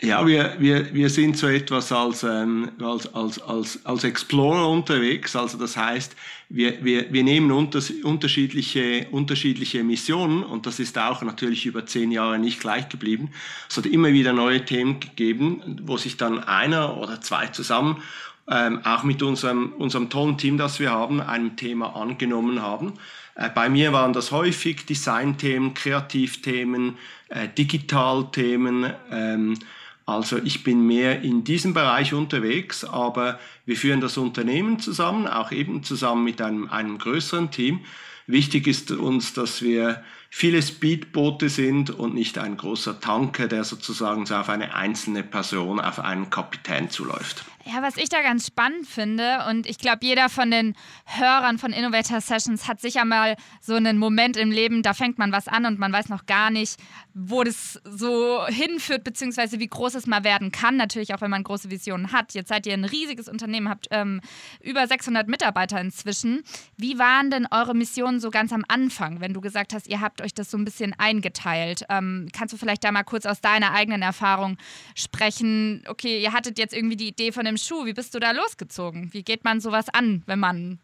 Ja, 0.01 0.25
wir, 0.25 0.55
wir, 0.59 0.93
wir 0.93 1.09
sind 1.09 1.37
so 1.37 1.47
etwas 1.47 1.91
als, 1.91 2.23
ähm, 2.23 2.71
als, 2.81 3.13
als, 3.13 3.41
als, 3.41 3.85
als 3.85 4.03
Explorer 4.03 4.67
unterwegs. 4.67 5.35
Also 5.35 5.57
das 5.57 5.77
heißt, 5.77 6.15
wir, 6.49 6.83
wir, 6.83 7.13
wir 7.13 7.23
nehmen 7.23 7.51
unters, 7.51 7.89
unterschiedliche, 7.89 9.07
unterschiedliche 9.11 9.83
Missionen 9.83 10.43
und 10.43 10.65
das 10.65 10.79
ist 10.79 10.97
auch 10.97 11.21
natürlich 11.21 11.65
über 11.65 11.85
zehn 11.85 12.11
Jahre 12.11 12.37
nicht 12.37 12.59
gleich 12.59 12.89
geblieben. 12.89 13.29
Es 13.69 13.77
hat 13.77 13.85
immer 13.85 14.11
wieder 14.11 14.33
neue 14.33 14.65
Themen 14.65 14.99
gegeben, 14.99 15.79
wo 15.83 15.95
sich 15.95 16.17
dann 16.17 16.43
einer 16.43 16.97
oder 16.97 17.21
zwei 17.21 17.47
zusammen 17.47 18.01
ähm, 18.49 18.81
auch 18.83 19.03
mit 19.03 19.23
unserem, 19.23 19.73
unserem 19.73 20.09
tollen 20.09 20.37
Team, 20.37 20.57
das 20.57 20.79
wir 20.79 20.91
haben, 20.91 21.21
einem 21.21 21.55
Thema 21.55 21.95
angenommen 21.95 22.61
haben. 22.61 22.93
Äh, 23.35 23.49
bei 23.49 23.69
mir 23.69 23.93
waren 23.93 24.13
das 24.13 24.31
häufig 24.31 24.85
Designthemen, 24.85 25.73
Kreativthemen, 25.73 26.97
äh, 27.29 27.47
Digitalthemen, 27.47 28.93
ähm, 29.11 29.57
also 30.05 30.37
ich 30.37 30.63
bin 30.63 30.85
mehr 30.85 31.21
in 31.21 31.43
diesem 31.43 31.73
Bereich 31.73 32.13
unterwegs, 32.13 32.83
aber 32.83 33.39
wir 33.65 33.77
führen 33.77 34.01
das 34.01 34.17
Unternehmen 34.17 34.79
zusammen, 34.79 35.27
auch 35.27 35.51
eben 35.51 35.83
zusammen 35.83 36.23
mit 36.23 36.41
einem, 36.41 36.69
einem 36.69 36.97
größeren 36.97 37.51
Team. 37.51 37.81
Wichtig 38.27 38.67
ist 38.67 38.91
uns, 38.91 39.33
dass 39.33 39.61
wir 39.61 40.03
viele 40.29 40.61
Speedboote 40.61 41.49
sind 41.49 41.89
und 41.89 42.13
nicht 42.13 42.37
ein 42.37 42.57
großer 42.57 42.99
Tanker, 42.99 43.47
der 43.47 43.63
sozusagen 43.63 44.25
so 44.25 44.35
auf 44.35 44.49
eine 44.49 44.75
einzelne 44.75 45.23
Person, 45.23 45.79
auf 45.79 45.99
einen 45.99 46.29
Kapitän 46.29 46.89
zuläuft. 46.89 47.45
Ja, 47.65 47.81
was 47.81 47.95
ich 47.95 48.09
da 48.09 48.21
ganz 48.21 48.47
spannend 48.47 48.85
finde, 48.87 49.45
und 49.49 49.65
ich 49.67 49.77
glaube, 49.77 49.99
jeder 50.01 50.27
von 50.27 50.51
den 50.51 50.75
Hörern 51.05 51.57
von 51.57 51.71
Innovator 51.71 52.19
Sessions 52.19 52.67
hat 52.67 52.81
sicher 52.81 53.05
mal 53.05 53.37
so 53.61 53.75
einen 53.75 53.97
Moment 53.97 54.35
im 54.35 54.51
Leben, 54.51 54.83
da 54.83 54.93
fängt 54.93 55.17
man 55.17 55.31
was 55.31 55.47
an 55.47 55.65
und 55.65 55.79
man 55.79 55.93
weiß 55.93 56.09
noch 56.09 56.25
gar 56.25 56.49
nicht, 56.49 56.77
wo 57.13 57.43
das 57.43 57.79
so 57.85 58.45
hinführt, 58.47 59.05
beziehungsweise 59.05 59.59
wie 59.59 59.67
groß 59.67 59.95
es 59.95 60.07
mal 60.07 60.25
werden 60.25 60.51
kann. 60.51 60.75
Natürlich 60.75 61.13
auch, 61.13 61.21
wenn 61.21 61.31
man 61.31 61.43
große 61.43 61.69
Visionen 61.69 62.11
hat. 62.11 62.33
Jetzt 62.33 62.49
seid 62.49 62.65
ihr 62.67 62.73
ein 62.73 62.83
riesiges 62.83 63.29
Unternehmen, 63.29 63.69
habt 63.69 63.87
ähm, 63.91 64.19
über 64.61 64.85
600 64.85 65.29
Mitarbeiter 65.29 65.79
inzwischen. 65.79 66.43
Wie 66.75 66.99
waren 66.99 67.31
denn 67.31 67.47
eure 67.49 67.75
Missionen 67.75 68.19
so 68.19 68.29
ganz 68.29 68.51
am 68.51 68.65
Anfang, 68.67 69.21
wenn 69.21 69.33
du 69.33 69.39
gesagt 69.39 69.73
hast, 69.73 69.87
ihr 69.87 70.01
habt 70.01 70.21
euch 70.21 70.33
das 70.33 70.51
so 70.51 70.57
ein 70.57 70.65
bisschen 70.65 70.93
eingeteilt? 70.97 71.85
Ähm, 71.87 72.27
kannst 72.33 72.53
du 72.53 72.57
vielleicht 72.57 72.83
da 72.83 72.91
mal 72.91 73.03
kurz 73.03 73.25
aus 73.25 73.39
deiner 73.39 73.71
eigenen 73.71 74.01
Erfahrung 74.01 74.57
sprechen? 74.95 75.83
Okay, 75.87 76.21
ihr 76.21 76.33
hattet 76.33 76.57
jetzt 76.57 76.73
irgendwie 76.73 76.97
die 76.97 77.07
Idee 77.07 77.31
von 77.31 77.45
dem 77.45 77.52
Schuh. 77.57 77.85
Wie 77.85 77.93
bist 77.93 78.13
du 78.15 78.19
da 78.19 78.31
losgezogen? 78.31 79.13
Wie 79.13 79.23
geht 79.23 79.43
man 79.43 79.59
sowas 79.59 79.85
an, 79.91 80.23
wenn 80.25 80.39
man 80.39 80.79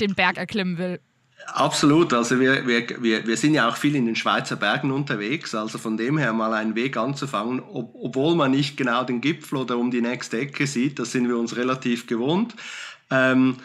den 0.00 0.14
Berg 0.14 0.36
erklimmen 0.36 0.78
will? 0.78 1.00
Absolut, 1.46 2.12
also 2.14 2.40
wir, 2.40 2.66
wir, 2.66 3.02
wir, 3.02 3.26
wir 3.26 3.36
sind 3.36 3.54
ja 3.54 3.68
auch 3.68 3.76
viel 3.76 3.96
in 3.96 4.06
den 4.06 4.16
Schweizer 4.16 4.56
Bergen 4.56 4.90
unterwegs, 4.90 5.54
also 5.54 5.78
von 5.78 5.96
dem 5.96 6.16
her 6.16 6.32
mal 6.32 6.54
einen 6.54 6.74
Weg 6.74 6.96
anzufangen, 6.96 7.60
ob, 7.60 7.94
obwohl 7.94 8.34
man 8.34 8.52
nicht 8.52 8.76
genau 8.76 9.04
den 9.04 9.20
Gipfel 9.20 9.58
oder 9.58 9.76
um 9.76 9.90
die 9.90 10.00
nächste 10.00 10.38
Ecke 10.38 10.66
sieht, 10.66 10.98
das 10.98 11.12
sind 11.12 11.28
wir 11.28 11.36
uns 11.36 11.56
relativ 11.56 12.06
gewohnt. 12.06 12.54
Ähm, 13.10 13.56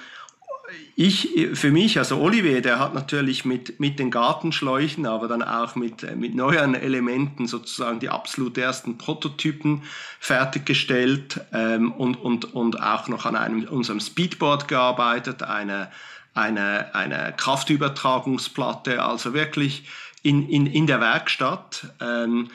ich, 0.95 1.29
für 1.53 1.71
mich, 1.71 1.97
also 1.97 2.19
Olivier, 2.19 2.61
der 2.61 2.79
hat 2.79 2.93
natürlich 2.93 3.45
mit, 3.45 3.79
mit 3.79 3.99
den 3.99 4.11
Gartenschläuchen, 4.11 5.05
aber 5.05 5.27
dann 5.27 5.43
auch 5.43 5.75
mit, 5.75 6.15
mit 6.17 6.35
neuen 6.35 6.75
Elementen 6.75 7.47
sozusagen 7.47 7.99
die 7.99 8.09
absolut 8.09 8.57
ersten 8.57 8.97
Prototypen 8.97 9.83
fertiggestellt 10.19 11.41
ähm, 11.53 11.91
und, 11.91 12.15
und, 12.15 12.53
und 12.53 12.81
auch 12.81 13.07
noch 13.07 13.25
an 13.25 13.35
einem, 13.35 13.63
unserem 13.63 13.99
Speedboard 13.99 14.67
gearbeitet, 14.67 15.43
eine, 15.43 15.89
eine, 16.33 16.93
eine 16.93 17.33
Kraftübertragungsplatte, 17.37 19.03
also 19.03 19.33
wirklich 19.33 19.87
in, 20.23 20.49
in, 20.49 20.67
in 20.67 20.87
der 20.87 20.99
Werkstatt. 20.99 21.87
Ähm, 22.01 22.49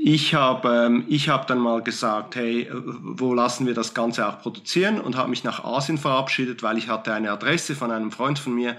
ich 0.00 0.34
habe 0.34 0.86
ähm, 0.86 1.04
ich 1.08 1.28
hab 1.28 1.46
dann 1.48 1.58
mal 1.58 1.82
gesagt, 1.82 2.36
hey, 2.36 2.70
wo 2.72 3.34
lassen 3.34 3.66
wir 3.66 3.74
das 3.74 3.94
Ganze 3.94 4.26
auch 4.28 4.40
produzieren 4.40 5.00
und 5.00 5.16
habe 5.16 5.28
mich 5.28 5.44
nach 5.44 5.64
Asien 5.64 5.98
verabschiedet, 5.98 6.62
weil 6.62 6.78
ich 6.78 6.88
hatte 6.88 7.12
eine 7.12 7.32
Adresse 7.32 7.74
von 7.74 7.90
einem 7.90 8.12
Freund 8.12 8.38
von 8.38 8.54
mir, 8.54 8.76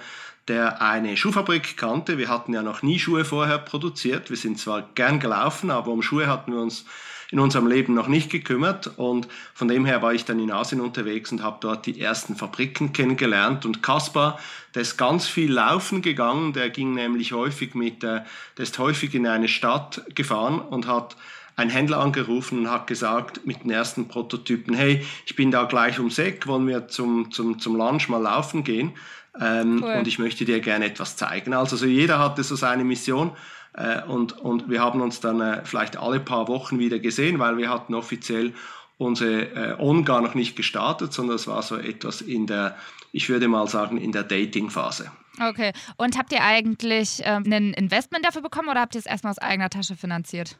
der 0.47 0.81
eine 0.81 1.17
Schuhfabrik 1.17 1.77
kannte. 1.77 2.17
Wir 2.17 2.29
hatten 2.29 2.53
ja 2.53 2.63
noch 2.63 2.81
nie 2.81 2.99
Schuhe 2.99 3.25
vorher 3.25 3.59
produziert. 3.59 4.29
Wir 4.29 4.37
sind 4.37 4.59
zwar 4.59 4.83
gern 4.95 5.19
gelaufen, 5.19 5.71
aber 5.71 5.91
um 5.91 6.01
Schuhe 6.01 6.27
hatten 6.27 6.53
wir 6.53 6.61
uns 6.61 6.85
in 7.31 7.39
unserem 7.39 7.67
Leben 7.67 7.93
noch 7.93 8.07
nicht 8.07 8.29
gekümmert. 8.29 8.87
Und 8.97 9.27
von 9.53 9.67
dem 9.67 9.85
her 9.85 10.01
war 10.01 10.13
ich 10.13 10.25
dann 10.25 10.39
in 10.39 10.51
Asien 10.51 10.81
unterwegs 10.81 11.31
und 11.31 11.43
habe 11.43 11.57
dort 11.61 11.85
die 11.85 11.99
ersten 11.99 12.35
Fabriken 12.35 12.93
kennengelernt. 12.93 13.65
Und 13.65 13.83
Kaspar, 13.83 14.39
der 14.73 14.81
ist 14.81 14.97
ganz 14.97 15.27
viel 15.27 15.51
laufen 15.51 16.01
gegangen. 16.01 16.53
Der 16.53 16.69
ging 16.69 16.93
nämlich 16.93 17.33
häufig 17.33 17.75
mit, 17.75 18.03
äh, 18.03 18.21
der 18.57 18.63
ist 18.63 18.79
häufig 18.79 19.13
in 19.13 19.27
eine 19.27 19.47
Stadt 19.47 20.03
gefahren 20.15 20.59
und 20.59 20.87
hat 20.87 21.15
einen 21.55 21.69
Händler 21.69 21.99
angerufen 21.99 22.59
und 22.59 22.71
hat 22.71 22.87
gesagt 22.87 23.45
mit 23.45 23.63
den 23.63 23.71
ersten 23.71 24.07
Prototypen, 24.07 24.73
hey, 24.73 25.05
ich 25.25 25.35
bin 25.35 25.51
da 25.51 25.65
gleich 25.65 25.99
ums 25.99 26.17
Eck, 26.17 26.47
wollen 26.47 26.65
wir 26.67 26.87
zum, 26.87 27.31
zum, 27.31 27.59
zum 27.59 27.75
Lunch 27.75 28.07
mal 28.07 28.21
laufen 28.21 28.63
gehen? 28.63 28.93
Ähm, 29.39 29.83
cool. 29.83 29.95
Und 29.95 30.07
ich 30.07 30.19
möchte 30.19 30.45
dir 30.45 30.61
gerne 30.61 30.85
etwas 30.85 31.17
zeigen. 31.17 31.53
Also 31.53 31.75
so 31.75 31.85
jeder 31.85 32.17
hatte 32.19 32.43
so 32.43 32.55
seine 32.55 32.83
Mission. 32.83 33.31
Äh, 33.79 34.03
und, 34.03 34.37
und 34.39 34.69
wir 34.69 34.81
haben 34.81 35.01
uns 35.01 35.21
dann 35.21 35.39
äh, 35.39 35.61
vielleicht 35.63 35.97
alle 35.97 36.19
paar 36.19 36.47
Wochen 36.47 36.79
wieder 36.79 36.99
gesehen, 36.99 37.39
weil 37.39 37.57
wir 37.57 37.69
hatten 37.69 37.95
offiziell 37.95 38.53
unsere 38.97 39.43
äh, 39.55 39.75
On 39.79 40.03
gar 40.03 40.21
noch 40.21 40.35
nicht 40.35 40.55
gestartet, 40.57 41.13
sondern 41.13 41.37
es 41.37 41.47
war 41.47 41.61
so 41.63 41.77
etwas 41.77 42.21
in 42.21 42.45
der, 42.45 42.75
ich 43.13 43.29
würde 43.29 43.47
mal 43.47 43.67
sagen, 43.67 43.97
in 43.97 44.11
der 44.11 44.23
Dating-Phase. 44.23 45.09
Okay. 45.41 45.71
Und 45.95 46.17
habt 46.17 46.33
ihr 46.33 46.43
eigentlich 46.43 47.21
ähm, 47.23 47.43
ein 47.49 47.73
Investment 47.73 48.25
dafür 48.25 48.41
bekommen 48.41 48.67
oder 48.67 48.81
habt 48.81 48.95
ihr 48.95 48.99
es 48.99 49.05
erstmal 49.05 49.31
aus 49.31 49.39
eigener 49.39 49.69
Tasche 49.69 49.95
finanziert? 49.95 50.57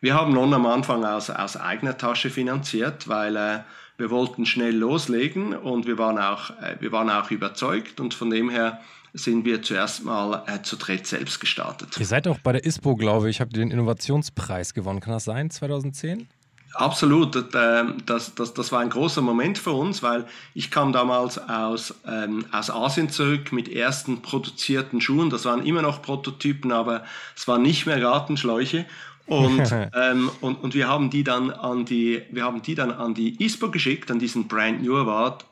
Wir 0.00 0.14
haben 0.14 0.32
Non 0.32 0.52
am 0.52 0.66
Anfang 0.66 1.04
aus, 1.04 1.30
aus 1.30 1.56
eigener 1.56 1.96
Tasche 1.96 2.28
finanziert, 2.30 3.06
weil 3.06 3.36
äh, 3.36 3.60
wir 3.98 4.10
wollten 4.10 4.46
schnell 4.46 4.74
loslegen 4.74 5.54
und 5.54 5.86
wir 5.86 5.96
waren 5.98 6.18
auch, 6.18 6.50
äh, 6.60 6.74
wir 6.80 6.90
waren 6.90 7.08
auch 7.08 7.30
überzeugt 7.30 8.00
und 8.00 8.12
von 8.12 8.30
dem 8.30 8.50
her 8.50 8.80
sind 9.14 9.44
wir 9.44 9.62
zuerst 9.62 10.04
mal 10.04 10.42
äh, 10.46 10.62
zu 10.62 10.76
dritt 10.76 11.06
selbst 11.06 11.40
gestartet. 11.40 11.96
Ihr 11.98 12.06
seid 12.06 12.26
auch 12.26 12.38
bei 12.38 12.52
der 12.52 12.64
ISPO, 12.64 12.96
glaube 12.96 13.28
ich, 13.28 13.40
habt 13.40 13.54
ihr 13.56 13.60
den 13.60 13.70
Innovationspreis 13.70 14.72
gewonnen. 14.74 15.00
Kann 15.00 15.12
das 15.12 15.24
sein, 15.24 15.50
2010? 15.50 16.28
Absolut, 16.74 17.36
ähm, 17.54 17.98
das, 18.06 18.34
das, 18.34 18.54
das 18.54 18.72
war 18.72 18.80
ein 18.80 18.88
großer 18.88 19.20
Moment 19.20 19.58
für 19.58 19.72
uns, 19.72 20.02
weil 20.02 20.24
ich 20.54 20.70
kam 20.70 20.92
damals 20.94 21.36
aus, 21.36 21.94
ähm, 22.06 22.46
aus 22.50 22.70
Asien 22.70 23.10
zurück 23.10 23.52
mit 23.52 23.68
ersten 23.68 24.22
produzierten 24.22 25.02
Schuhen. 25.02 25.28
Das 25.28 25.44
waren 25.44 25.66
immer 25.66 25.82
noch 25.82 26.00
Prototypen, 26.00 26.72
aber 26.72 27.04
es 27.36 27.46
waren 27.46 27.60
nicht 27.60 27.84
mehr 27.84 28.00
Gartenschläuche. 28.00 28.86
Und, 29.26 29.70
ähm, 29.94 30.30
und, 30.40 30.62
und 30.62 30.72
wir 30.72 30.88
haben 30.88 31.10
die 31.10 31.24
dann 31.24 31.50
an 31.50 31.84
die, 31.84 32.22
wir 32.30 32.44
haben 32.44 32.62
die 32.62 32.74
dann 32.74 32.90
an 32.90 33.12
die 33.12 33.44
ISPO 33.44 33.70
geschickt, 33.70 34.10
an 34.10 34.18
diesen 34.18 34.48
Brand 34.48 34.82
New 34.82 34.96
Award, 34.96 35.44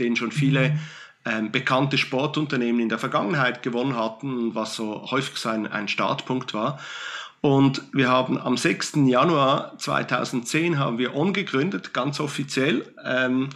den 0.00 0.16
schon 0.16 0.32
viele 0.32 0.70
mhm 0.70 0.78
ähm, 1.26 1.50
bekannte 1.50 1.98
Sportunternehmen 1.98 2.80
in 2.80 2.88
der 2.88 2.98
Vergangenheit 2.98 3.62
gewonnen 3.62 3.96
hatten, 3.96 4.54
was 4.54 4.74
so 4.74 5.10
häufig 5.10 5.36
so 5.36 5.48
ein, 5.48 5.70
ein 5.70 5.88
Startpunkt 5.88 6.54
war. 6.54 6.78
Und 7.40 7.82
wir 7.92 8.08
haben 8.08 8.38
am 8.38 8.56
6. 8.56 8.94
Januar 9.06 9.76
2010 9.78 10.78
haben 10.78 10.98
wir 10.98 11.14
On 11.14 11.32
gegründet, 11.32 11.92
ganz 11.92 12.18
offiziell. 12.20 12.86
Ähm, 13.04 13.50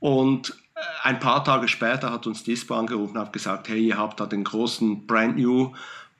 und 0.00 0.56
äh, 0.74 0.80
ein 1.04 1.20
paar 1.20 1.44
Tage 1.44 1.68
später 1.68 2.12
hat 2.12 2.26
uns 2.26 2.42
Dispo 2.42 2.74
angerufen 2.74 3.16
und 3.16 3.22
hat 3.22 3.32
gesagt, 3.32 3.68
hey, 3.68 3.78
ihr 3.78 3.98
habt 3.98 4.18
da 4.18 4.26
den 4.26 4.42
großen 4.42 5.06
Brand 5.06 5.36
New 5.36 5.72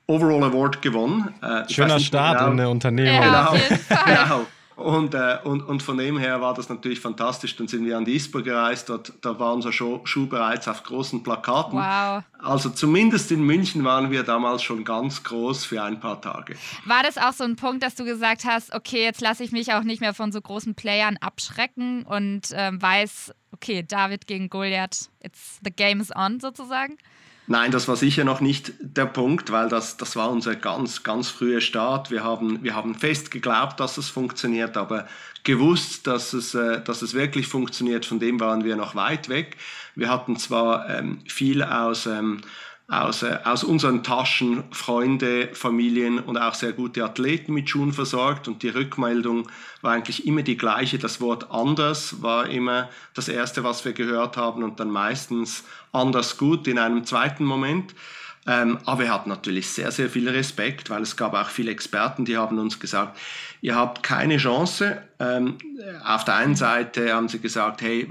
Overall 0.07 0.43
Award 0.43 0.81
gewonnen. 0.81 1.33
Äh, 1.41 1.69
Schöner 1.71 1.99
Start 1.99 2.39
genau, 2.39 2.51
in 2.51 2.57
der 2.57 2.69
Unternehmung. 2.69 3.21
Ja, 3.21 3.51
genau, 3.51 3.63
genau. 4.05 4.47
Und, 4.75 5.13
äh, 5.13 5.37
und, 5.43 5.61
und 5.61 5.83
von 5.83 5.97
dem 5.97 6.17
her 6.17 6.41
war 6.41 6.53
das 6.53 6.69
natürlich 6.69 6.99
fantastisch. 6.99 7.55
Dann 7.55 7.67
sind 7.67 7.85
wir 7.85 7.97
an 7.97 8.05
die 8.05 8.15
ISPO 8.15 8.41
gereist, 8.41 8.89
dort, 8.89 9.13
da 9.21 9.37
war 9.37 9.53
unser 9.53 9.71
Schuh, 9.71 9.99
Schuh 10.05 10.27
bereits 10.27 10.67
auf 10.67 10.83
großen 10.83 11.23
Plakaten. 11.23 11.77
Wow. 11.77 12.23
Also 12.39 12.69
zumindest 12.69 13.31
in 13.31 13.43
München 13.43 13.83
waren 13.83 14.11
wir 14.11 14.23
damals 14.23 14.63
schon 14.63 14.83
ganz 14.83 15.23
groß 15.23 15.65
für 15.65 15.83
ein 15.83 15.99
paar 15.99 16.21
Tage. 16.21 16.55
War 16.85 17.03
das 17.03 17.17
auch 17.17 17.33
so 17.33 17.43
ein 17.43 17.55
Punkt, 17.55 17.83
dass 17.83 17.95
du 17.95 18.05
gesagt 18.05 18.45
hast, 18.45 18.73
okay, 18.73 19.03
jetzt 19.03 19.21
lasse 19.21 19.43
ich 19.43 19.51
mich 19.51 19.73
auch 19.73 19.83
nicht 19.83 20.01
mehr 20.01 20.13
von 20.13 20.31
so 20.31 20.41
großen 20.41 20.73
Playern 20.73 21.17
abschrecken 21.17 22.03
und 22.03 22.49
ähm, 22.53 22.81
weiß, 22.81 23.33
okay, 23.51 23.83
David 23.87 24.25
gegen 24.27 24.49
Goliath, 24.49 25.09
it's 25.21 25.59
the 25.63 25.71
game 25.71 25.99
is 26.01 26.15
on 26.15 26.39
sozusagen? 26.39 26.97
Nein, 27.51 27.71
das 27.71 27.89
war 27.89 27.97
sicher 27.97 28.23
noch 28.23 28.39
nicht 28.39 28.71
der 28.79 29.05
Punkt, 29.05 29.51
weil 29.51 29.67
das, 29.67 29.97
das 29.97 30.15
war 30.15 30.31
unser 30.31 30.55
ganz, 30.55 31.03
ganz 31.03 31.27
früher 31.27 31.59
Start. 31.59 32.09
Wir 32.09 32.23
haben, 32.23 32.63
wir 32.63 32.75
haben 32.75 32.95
fest 32.95 33.29
geglaubt, 33.29 33.77
dass 33.81 33.97
es 33.97 34.07
funktioniert, 34.07 34.77
aber 34.77 35.05
gewusst, 35.43 36.07
dass 36.07 36.31
es, 36.31 36.55
äh, 36.55 36.81
dass 36.81 37.01
es 37.01 37.13
wirklich 37.13 37.47
funktioniert, 37.47 38.05
von 38.05 38.19
dem 38.19 38.39
waren 38.39 38.63
wir 38.63 38.77
noch 38.77 38.95
weit 38.95 39.27
weg. 39.27 39.57
Wir 39.95 40.07
hatten 40.07 40.37
zwar 40.37 40.89
ähm, 40.89 41.19
viel 41.27 41.61
aus, 41.61 42.05
ähm, 42.05 42.39
aus, 42.91 43.23
äh, 43.23 43.39
aus 43.45 43.63
unseren 43.63 44.03
Taschen 44.03 44.65
Freunde, 44.71 45.49
Familien 45.53 46.19
und 46.19 46.37
auch 46.37 46.53
sehr 46.53 46.73
gute 46.73 47.05
Athleten 47.05 47.53
mit 47.53 47.69
Schuhen 47.69 47.93
versorgt 47.93 48.49
und 48.49 48.63
die 48.63 48.69
Rückmeldung 48.69 49.47
war 49.81 49.93
eigentlich 49.93 50.27
immer 50.27 50.43
die 50.43 50.57
gleiche. 50.57 50.99
Das 50.99 51.21
Wort 51.21 51.51
anders 51.51 52.21
war 52.21 52.49
immer 52.49 52.89
das 53.13 53.29
Erste, 53.29 53.63
was 53.63 53.85
wir 53.85 53.93
gehört 53.93 54.35
haben 54.35 54.63
und 54.63 54.81
dann 54.81 54.91
meistens 54.91 55.63
anders 55.93 56.37
gut 56.37 56.67
in 56.67 56.77
einem 56.77 57.05
zweiten 57.05 57.45
Moment. 57.45 57.95
Ähm, 58.47 58.79
aber 58.85 59.01
wir 59.03 59.13
hatten 59.13 59.29
natürlich 59.29 59.69
sehr, 59.69 59.91
sehr 59.91 60.09
viel 60.09 60.27
Respekt, 60.27 60.89
weil 60.89 61.03
es 61.03 61.15
gab 61.15 61.35
auch 61.35 61.49
viele 61.49 61.69
Experten, 61.71 62.25
die 62.25 62.37
haben 62.37 62.57
uns 62.57 62.79
gesagt, 62.79 63.17
ihr 63.61 63.75
habt 63.75 64.01
keine 64.01 64.37
Chance. 64.37 64.99
Ähm, 65.19 65.57
auf 66.03 66.25
der 66.25 66.35
einen 66.35 66.55
Seite 66.55 67.13
haben 67.13 67.29
sie 67.29 67.39
gesagt, 67.39 67.81
hey, 67.81 68.09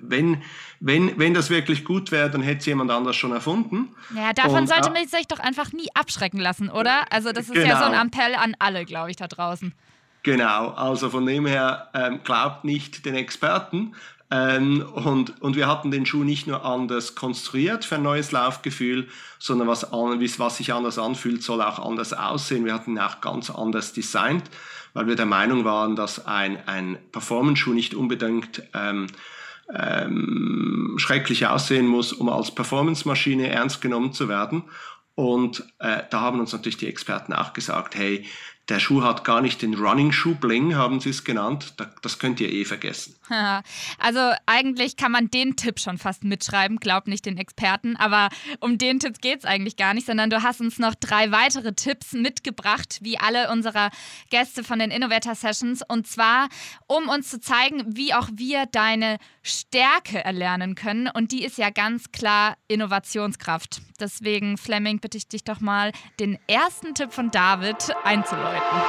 wenn, 0.00 0.42
wenn, 0.78 1.18
wenn 1.18 1.34
das 1.34 1.50
wirklich 1.50 1.84
gut 1.84 2.12
wäre, 2.12 2.30
dann 2.30 2.42
hätte 2.42 2.58
es 2.58 2.66
jemand 2.66 2.92
anders 2.92 3.16
schon 3.16 3.32
erfunden. 3.32 3.88
Ja, 4.14 4.32
davon 4.32 4.60
Und, 4.60 4.68
sollte 4.68 4.90
man 4.90 5.06
sich 5.08 5.26
doch 5.26 5.40
einfach 5.40 5.72
nie 5.72 5.88
abschrecken 5.94 6.38
lassen, 6.38 6.70
oder? 6.70 7.04
Also 7.10 7.32
das 7.32 7.46
ist 7.46 7.54
genau. 7.54 7.66
ja 7.66 7.78
so 7.78 7.84
ein 7.84 7.92
genau. 7.92 8.04
Appell 8.04 8.34
an 8.36 8.54
alle, 8.60 8.84
glaube 8.84 9.10
ich, 9.10 9.16
da 9.16 9.26
draußen. 9.26 9.74
Genau, 10.22 10.68
also 10.70 11.10
von 11.10 11.26
dem 11.26 11.46
her 11.46 11.88
ähm, 11.94 12.20
glaubt 12.22 12.64
nicht 12.64 13.04
den 13.04 13.16
Experten, 13.16 13.94
ähm, 14.32 14.82
und, 14.94 15.42
und 15.42 15.56
wir 15.56 15.66
hatten 15.66 15.90
den 15.90 16.06
Schuh 16.06 16.24
nicht 16.24 16.46
nur 16.46 16.64
anders 16.64 17.14
konstruiert 17.14 17.84
für 17.84 17.96
ein 17.96 18.02
neues 18.02 18.32
Laufgefühl, 18.32 19.08
sondern 19.38 19.68
was, 19.68 19.92
an, 19.92 20.20
was 20.20 20.56
sich 20.56 20.72
anders 20.72 20.98
anfühlt, 20.98 21.42
soll 21.42 21.60
auch 21.60 21.78
anders 21.78 22.14
aussehen. 22.14 22.64
Wir 22.64 22.72
hatten 22.72 22.92
ihn 22.92 22.98
auch 22.98 23.20
ganz 23.20 23.50
anders 23.50 23.92
designt, 23.92 24.44
weil 24.94 25.06
wir 25.06 25.16
der 25.16 25.26
Meinung 25.26 25.66
waren, 25.66 25.96
dass 25.96 26.24
ein, 26.24 26.66
ein 26.66 26.96
Performance-Schuh 27.12 27.74
nicht 27.74 27.94
unbedingt 27.94 28.62
ähm, 28.72 29.08
ähm, 29.74 30.94
schrecklich 30.96 31.46
aussehen 31.46 31.86
muss, 31.86 32.14
um 32.14 32.30
als 32.30 32.54
Performance-Maschine 32.54 33.50
ernst 33.50 33.82
genommen 33.82 34.14
zu 34.14 34.30
werden. 34.30 34.64
Und 35.14 35.62
äh, 35.78 36.04
da 36.10 36.22
haben 36.22 36.40
uns 36.40 36.54
natürlich 36.54 36.78
die 36.78 36.88
Experten 36.88 37.34
auch 37.34 37.52
gesagt, 37.52 37.96
hey, 37.96 38.24
der 38.68 38.78
Schuh 38.78 39.02
hat 39.02 39.24
gar 39.24 39.40
nicht 39.40 39.60
den 39.60 39.74
Running 39.74 40.12
Shoe 40.12 40.34
Bling, 40.34 40.76
haben 40.76 41.00
sie 41.00 41.10
es 41.10 41.24
genannt. 41.24 41.74
Das 42.02 42.18
könnt 42.18 42.40
ihr 42.40 42.50
eh 42.50 42.64
vergessen. 42.64 43.16
Also 43.98 44.32
eigentlich 44.46 44.96
kann 44.96 45.12
man 45.12 45.30
den 45.30 45.56
Tipp 45.56 45.80
schon 45.80 45.96
fast 45.96 46.24
mitschreiben, 46.24 46.78
glaub 46.78 47.06
nicht 47.06 47.24
den 47.24 47.38
Experten. 47.38 47.96
Aber 47.96 48.28
um 48.60 48.78
den 48.78 48.98
Tipp 48.98 49.20
geht 49.20 49.40
es 49.40 49.44
eigentlich 49.44 49.76
gar 49.76 49.94
nicht, 49.94 50.06
sondern 50.06 50.30
du 50.30 50.42
hast 50.42 50.60
uns 50.60 50.78
noch 50.78 50.94
drei 50.94 51.30
weitere 51.30 51.72
Tipps 51.72 52.12
mitgebracht, 52.12 52.98
wie 53.00 53.18
alle 53.18 53.50
unserer 53.50 53.90
Gäste 54.30 54.64
von 54.64 54.78
den 54.78 54.90
Innovator 54.90 55.34
Sessions. 55.34 55.82
Und 55.86 56.06
zwar, 56.06 56.48
um 56.86 57.08
uns 57.08 57.30
zu 57.30 57.40
zeigen, 57.40 57.84
wie 57.96 58.12
auch 58.14 58.28
wir 58.34 58.66
deine 58.66 59.18
Stärke 59.42 60.24
erlernen 60.24 60.74
können. 60.74 61.08
Und 61.08 61.32
die 61.32 61.44
ist 61.44 61.58
ja 61.58 61.70
ganz 61.70 62.12
klar 62.12 62.56
Innovationskraft. 62.68 63.82
Deswegen, 64.02 64.58
Fleming, 64.58 64.98
bitte 64.98 65.16
ich 65.16 65.28
dich 65.28 65.44
doch 65.44 65.60
mal, 65.60 65.92
den 66.18 66.36
ersten 66.48 66.92
Tipp 66.92 67.12
von 67.12 67.30
David 67.30 67.76
einzuläuten. 68.02 68.80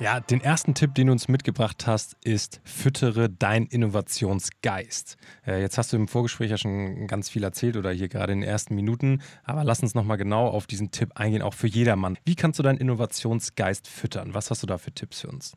Ja, 0.00 0.18
den 0.18 0.40
ersten 0.40 0.74
Tipp, 0.74 0.96
den 0.96 1.06
du 1.06 1.12
uns 1.12 1.28
mitgebracht 1.28 1.86
hast, 1.86 2.16
ist 2.24 2.60
füttere 2.64 3.30
dein 3.30 3.66
Innovationsgeist. 3.66 5.16
Äh, 5.46 5.60
jetzt 5.60 5.78
hast 5.78 5.92
du 5.92 5.96
im 5.96 6.08
Vorgespräch 6.08 6.50
ja 6.50 6.56
schon 6.56 7.06
ganz 7.06 7.28
viel 7.28 7.44
erzählt 7.44 7.76
oder 7.76 7.92
hier 7.92 8.08
gerade 8.08 8.32
in 8.32 8.40
den 8.40 8.50
ersten 8.50 8.74
Minuten, 8.74 9.22
aber 9.44 9.62
lass 9.62 9.80
uns 9.80 9.94
nochmal 9.94 10.16
genau 10.16 10.48
auf 10.48 10.66
diesen 10.66 10.90
Tipp 10.90 11.12
eingehen, 11.14 11.40
auch 11.40 11.54
für 11.54 11.68
jedermann. 11.68 12.18
Wie 12.24 12.34
kannst 12.34 12.58
du 12.58 12.64
deinen 12.64 12.78
Innovationsgeist 12.78 13.86
füttern? 13.86 14.34
Was 14.34 14.50
hast 14.50 14.64
du 14.64 14.66
da 14.66 14.78
für 14.78 14.90
Tipps 14.90 15.20
für 15.20 15.28
uns? 15.28 15.52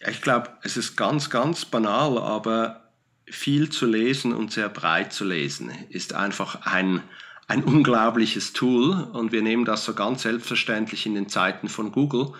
Ja, 0.00 0.08
ich 0.08 0.22
glaube, 0.22 0.48
es 0.62 0.78
ist 0.78 0.96
ganz, 0.96 1.28
ganz 1.28 1.66
banal, 1.66 2.16
aber 2.16 2.87
viel 3.30 3.70
zu 3.70 3.86
lesen 3.86 4.32
und 4.32 4.52
sehr 4.52 4.68
breit 4.68 5.12
zu 5.12 5.24
lesen 5.24 5.70
ist 5.90 6.14
einfach 6.14 6.66
ein, 6.66 7.02
ein 7.46 7.64
unglaubliches 7.64 8.52
Tool 8.52 9.08
und 9.12 9.32
wir 9.32 9.42
nehmen 9.42 9.64
das 9.64 9.84
so 9.84 9.94
ganz 9.94 10.22
selbstverständlich 10.22 11.06
in 11.06 11.14
den 11.14 11.28
Zeiten 11.28 11.68
von 11.68 11.92
Google 11.92 12.32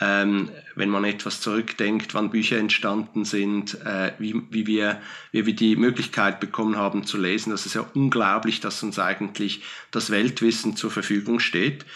ähm, 0.00 0.50
wenn 0.74 0.90
man 0.90 1.04
etwas 1.04 1.40
zurückdenkt, 1.40 2.14
wann 2.14 2.30
Bücher 2.30 2.58
entstanden 2.58 3.24
sind, 3.24 3.80
äh, 3.84 4.12
wie, 4.18 4.42
wie, 4.50 4.66
wir, 4.66 5.00
wie 5.30 5.46
wir 5.46 5.54
die 5.54 5.76
Möglichkeit 5.76 6.40
bekommen 6.40 6.76
haben 6.76 7.04
zu 7.04 7.16
lesen. 7.16 7.50
Das 7.50 7.64
ist 7.64 7.74
ja 7.74 7.86
unglaublich, 7.94 8.60
dass 8.60 8.82
uns 8.82 8.98
eigentlich 8.98 9.62
das 9.92 10.10
Weltwissen 10.10 10.76
zur 10.76 10.90
Verfügung 10.90 11.38
steht. 11.38 11.86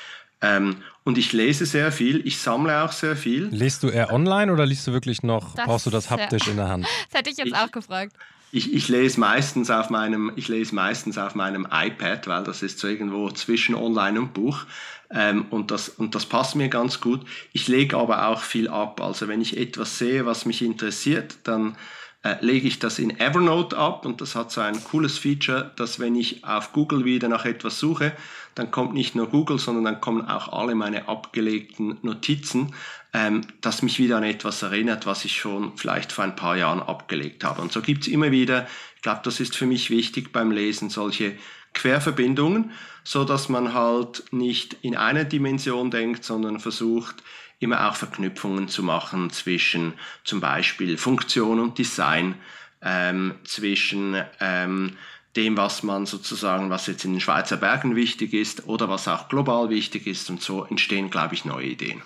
Ähm, 0.41 0.77
und 1.05 1.19
ich 1.19 1.33
lese 1.33 1.67
sehr 1.67 1.91
viel, 1.91 2.27
ich 2.27 2.39
sammle 2.39 2.85
auch 2.85 2.93
sehr 2.93 3.17
viel. 3.17 3.49
Lest 3.51 3.83
du 3.83 3.89
eher 3.89 4.13
online 4.13 4.53
oder 4.53 4.67
liest 4.67 4.87
du 4.87 4.93
wirklich 4.93 5.23
noch, 5.23 5.55
das, 5.55 5.67
brauchst 5.67 5.87
du 5.87 5.91
das 5.91 6.11
haptisch 6.11 6.45
ja. 6.47 6.51
in 6.51 6.57
der 6.57 6.69
Hand? 6.69 6.87
Das 7.11 7.21
hätte 7.21 7.31
ich 7.31 7.39
jetzt 7.39 7.49
ich, 7.49 7.55
auch 7.55 7.71
gefragt. 7.73 8.13
Ich, 8.53 8.73
ich, 8.73 8.89
lese 8.89 9.21
meistens 9.21 9.71
auf 9.71 9.91
meinem, 9.91 10.33
ich 10.37 10.49
lese 10.49 10.75
meistens 10.75 11.19
auf 11.19 11.35
meinem 11.35 11.67
iPad, 11.71 12.27
weil 12.29 12.45
das 12.45 12.63
ist 12.63 12.79
so 12.79 12.89
irgendwo 12.89 13.31
zwischen 13.31 13.75
Online 13.75 14.21
und 14.21 14.33
Buch. 14.33 14.65
Ähm, 15.11 15.47
und, 15.51 15.71
das, 15.71 15.89
und 15.89 16.15
das 16.15 16.27
passt 16.27 16.55
mir 16.55 16.69
ganz 16.69 17.01
gut. 17.01 17.27
Ich 17.53 17.69
lege 17.69 17.97
aber 17.97 18.29
auch 18.29 18.41
viel 18.41 18.69
ab. 18.69 19.01
Also 19.01 19.29
wenn 19.29 19.41
ich 19.41 19.57
etwas 19.57 19.99
sehe, 19.99 20.25
was 20.25 20.45
mich 20.45 20.63
interessiert, 20.63 21.37
dann 21.45 21.77
äh, 22.23 22.37
lege 22.41 22.67
ich 22.67 22.79
das 22.79 22.99
in 22.99 23.19
Evernote 23.19 23.77
ab 23.77 24.05
und 24.05 24.21
das 24.21 24.35
hat 24.35 24.51
so 24.51 24.61
ein 24.61 24.83
cooles 24.83 25.19
Feature, 25.19 25.73
dass 25.77 26.01
wenn 26.01 26.17
ich 26.17 26.45
auf 26.45 26.73
Google 26.73 27.05
wieder 27.05 27.29
nach 27.29 27.45
etwas 27.45 27.79
suche, 27.79 28.13
dann 28.57 28.73
kommt 28.73 28.93
nicht 28.93 29.15
nur 29.15 29.29
Google, 29.29 29.59
sondern 29.59 29.85
dann 29.85 30.01
kommen 30.01 30.27
auch 30.27 30.53
alle 30.53 30.75
meine 30.75 31.09
abgelegten 31.09 31.99
Notizen, 32.03 32.75
ähm, 33.13 33.43
das 33.61 33.83
mich 33.83 34.01
wieder 34.01 34.17
an 34.17 34.25
etwas 34.25 34.63
erinnert, 34.63 35.07
was 35.07 35.25
ich 35.25 35.37
schon 35.37 35.77
vielleicht 35.77 36.11
vor 36.11 36.25
ein 36.25 36.35
paar 36.35 36.57
Jahren 36.57 36.83
abgelegt 36.83 37.45
habe. 37.45 37.63
Und 37.63 37.71
so 37.71 37.81
gibt 37.81 38.03
es 38.03 38.09
immer 38.09 38.33
wieder, 38.33 38.67
ich 38.97 39.03
glaube, 39.03 39.21
das 39.23 39.39
ist 39.39 39.57
für 39.57 39.67
mich 39.67 39.91
wichtig 39.91 40.33
beim 40.33 40.51
Lesen, 40.51 40.91
solche 40.91 41.35
Querverbindungen, 41.73 42.73
so 43.05 43.25
dass 43.25 43.49
man 43.49 43.75
halt 43.75 44.25
nicht 44.33 44.77
in 44.83 44.97
einer 44.97 45.25
Dimension 45.25 45.93
denkt, 45.93 46.25
sondern 46.25 46.59
versucht, 46.59 47.23
immer 47.59 47.89
auch 47.89 47.97
Verknüpfungen 47.97 48.69
zu 48.69 48.83
machen 48.83 49.31
zwischen 49.31 49.95
zum 50.25 50.41
Beispiel 50.41 50.97
Funktion 50.97 51.61
und 51.61 51.79
Design, 51.79 52.37
ähm, 52.83 53.35
zwischen 53.45 54.23
ähm, 54.41 54.97
dem, 55.37 55.57
was 55.57 55.83
man 55.83 56.07
sozusagen, 56.07 56.71
was 56.71 56.87
jetzt 56.87 57.05
in 57.05 57.13
den 57.13 57.21
Schweizer 57.21 57.57
Bergen 57.57 57.97
wichtig 57.97 58.33
ist 58.33 58.67
oder 58.67 58.89
was 58.89 59.09
auch 59.09 59.29
global 59.29 59.71
wichtig 59.71 60.07
ist. 60.07 60.31
Und 60.31 60.41
so 60.41 60.65
entstehen, 60.65 61.11
glaube 61.11 61.35
ich, 61.35 61.45
neue 61.45 61.67
Ideen. 61.67 62.03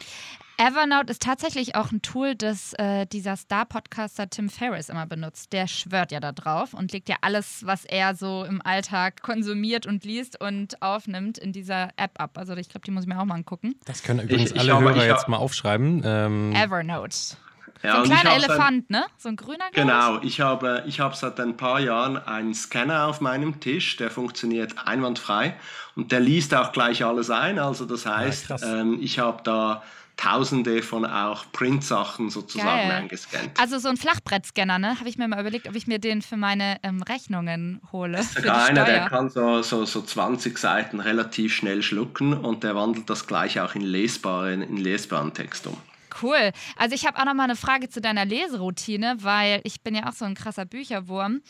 Evernote 0.58 1.10
ist 1.10 1.22
tatsächlich 1.22 1.74
auch 1.74 1.92
ein 1.92 2.02
Tool, 2.02 2.34
das 2.34 2.72
äh, 2.74 3.06
dieser 3.06 3.36
Star-Podcaster 3.36 4.30
Tim 4.30 4.48
Ferriss 4.48 4.88
immer 4.88 5.06
benutzt. 5.06 5.52
Der 5.52 5.66
schwört 5.66 6.12
ja 6.12 6.20
da 6.20 6.32
drauf 6.32 6.74
und 6.74 6.92
legt 6.92 7.08
ja 7.08 7.16
alles, 7.20 7.66
was 7.66 7.84
er 7.84 8.14
so 8.14 8.44
im 8.44 8.60
Alltag 8.62 9.22
konsumiert 9.22 9.86
und 9.86 10.04
liest 10.04 10.40
und 10.40 10.80
aufnimmt, 10.82 11.38
in 11.38 11.52
dieser 11.52 11.88
App 11.96 12.20
ab. 12.20 12.38
Also 12.38 12.54
ich 12.54 12.68
glaube, 12.68 12.84
die 12.84 12.90
muss 12.90 13.04
ich 13.04 13.08
mir 13.08 13.18
auch 13.18 13.24
mal 13.24 13.34
angucken. 13.34 13.74
Das 13.86 14.02
können 14.02 14.20
übrigens 14.20 14.50
ich, 14.50 14.56
ich 14.56 14.60
alle 14.60 14.80
Hörer 14.80 15.06
jetzt 15.06 15.28
mal 15.28 15.38
aufschreiben. 15.38 16.02
Ähm 16.04 16.54
Evernote. 16.54 17.36
Ja, 17.82 17.96
so 17.96 18.12
ein 18.12 18.18
kleiner 18.18 18.36
Elefant, 18.36 18.90
ne? 18.90 19.04
So 19.18 19.28
ein 19.28 19.36
grüner 19.36 19.64
Genau, 19.72 20.20
ich 20.22 20.40
habe, 20.40 20.84
ich 20.86 21.00
habe 21.00 21.16
seit 21.16 21.40
ein 21.40 21.56
paar 21.56 21.80
Jahren 21.80 22.16
einen 22.16 22.54
Scanner 22.54 23.08
auf 23.08 23.20
meinem 23.20 23.58
Tisch, 23.58 23.96
der 23.96 24.10
funktioniert 24.10 24.86
einwandfrei 24.86 25.56
und 25.96 26.12
der 26.12 26.20
liest 26.20 26.54
auch 26.54 26.70
gleich 26.70 27.04
alles 27.04 27.30
ein. 27.30 27.58
Also 27.58 27.84
das 27.84 28.06
heißt, 28.06 28.50
ja, 28.50 28.80
ähm, 28.80 28.98
ich 29.00 29.18
habe 29.18 29.42
da 29.42 29.82
Tausende 30.16 30.82
von 30.82 31.04
auch 31.04 31.46
Print-Sachen 31.52 32.30
sozusagen 32.30 32.88
Geil. 32.88 32.90
eingescannt. 32.90 33.58
Also 33.58 33.78
so 33.78 33.88
ein 33.88 33.96
Flachbrettscanner, 33.96 34.78
ne? 34.78 34.98
Habe 34.98 35.08
ich 35.08 35.18
mir 35.18 35.26
mal 35.26 35.40
überlegt, 35.40 35.68
ob 35.68 35.74
ich 35.74 35.86
mir 35.86 35.98
den 35.98 36.22
für 36.22 36.36
meine 36.36 36.78
ähm, 36.82 37.02
Rechnungen 37.02 37.80
hole. 37.90 38.16
Das 38.18 38.26
ist 38.26 38.34
sogar 38.36 38.66
einer, 38.66 38.84
der 38.84 39.08
kann 39.08 39.30
so, 39.30 39.62
so, 39.62 39.84
so 39.84 40.02
20 40.02 40.58
Seiten 40.58 41.00
relativ 41.00 41.54
schnell 41.54 41.82
schlucken 41.82 42.34
und 42.34 42.62
der 42.62 42.76
wandelt 42.76 43.10
das 43.10 43.26
gleich 43.26 43.60
auch 43.60 43.74
in 43.74 43.82
lesbaren, 43.82 44.62
in 44.62 44.76
lesbaren 44.76 45.32
Text 45.34 45.66
um. 45.66 45.76
Cool. 46.20 46.52
Also 46.76 46.94
ich 46.94 47.06
habe 47.06 47.18
auch 47.18 47.24
noch 47.24 47.34
mal 47.34 47.44
eine 47.44 47.56
Frage 47.56 47.88
zu 47.88 48.00
deiner 48.00 48.24
Leseroutine, 48.24 49.16
weil 49.20 49.60
ich 49.64 49.82
bin 49.82 49.94
ja 49.94 50.08
auch 50.08 50.12
so 50.12 50.24
ein 50.24 50.34
krasser 50.34 50.66
Bücherwurm. 50.66 51.40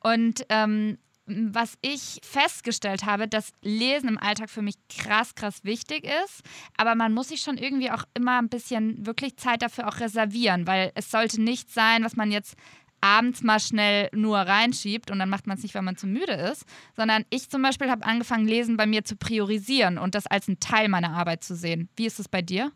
Und 0.00 0.44
ähm, 0.48 0.98
was 1.28 1.74
ich 1.82 2.20
festgestellt 2.22 3.04
habe, 3.04 3.28
dass 3.28 3.52
Lesen 3.62 4.08
im 4.08 4.18
Alltag 4.18 4.50
für 4.50 4.62
mich 4.62 4.76
krass, 4.88 5.34
krass 5.34 5.64
wichtig 5.64 6.04
ist. 6.04 6.42
Aber 6.76 6.94
man 6.94 7.12
muss 7.12 7.28
sich 7.28 7.40
schon 7.40 7.58
irgendwie 7.58 7.90
auch 7.90 8.04
immer 8.14 8.38
ein 8.40 8.48
bisschen 8.48 9.06
wirklich 9.06 9.36
Zeit 9.36 9.62
dafür 9.62 9.88
auch 9.88 10.00
reservieren, 10.00 10.66
weil 10.66 10.92
es 10.94 11.10
sollte 11.10 11.40
nicht 11.40 11.72
sein, 11.72 12.04
was 12.04 12.16
man 12.16 12.30
jetzt 12.30 12.56
abends 13.00 13.42
mal 13.42 13.60
schnell 13.60 14.08
nur 14.12 14.38
reinschiebt 14.38 15.10
und 15.10 15.18
dann 15.18 15.28
macht 15.28 15.46
man 15.46 15.56
es 15.56 15.62
nicht, 15.62 15.74
weil 15.74 15.82
man 15.82 15.96
zu 15.96 16.06
müde 16.06 16.32
ist, 16.32 16.64
sondern 16.96 17.24
ich 17.30 17.48
zum 17.48 17.62
Beispiel 17.62 17.90
habe 17.90 18.04
angefangen, 18.04 18.48
Lesen 18.48 18.76
bei 18.76 18.86
mir 18.86 19.04
zu 19.04 19.16
priorisieren 19.16 19.98
und 19.98 20.14
das 20.14 20.26
als 20.26 20.48
einen 20.48 20.60
Teil 20.60 20.88
meiner 20.88 21.12
Arbeit 21.12 21.44
zu 21.44 21.54
sehen. 21.54 21.88
Wie 21.96 22.06
ist 22.06 22.18
es 22.18 22.28
bei 22.28 22.42
dir? 22.42 22.72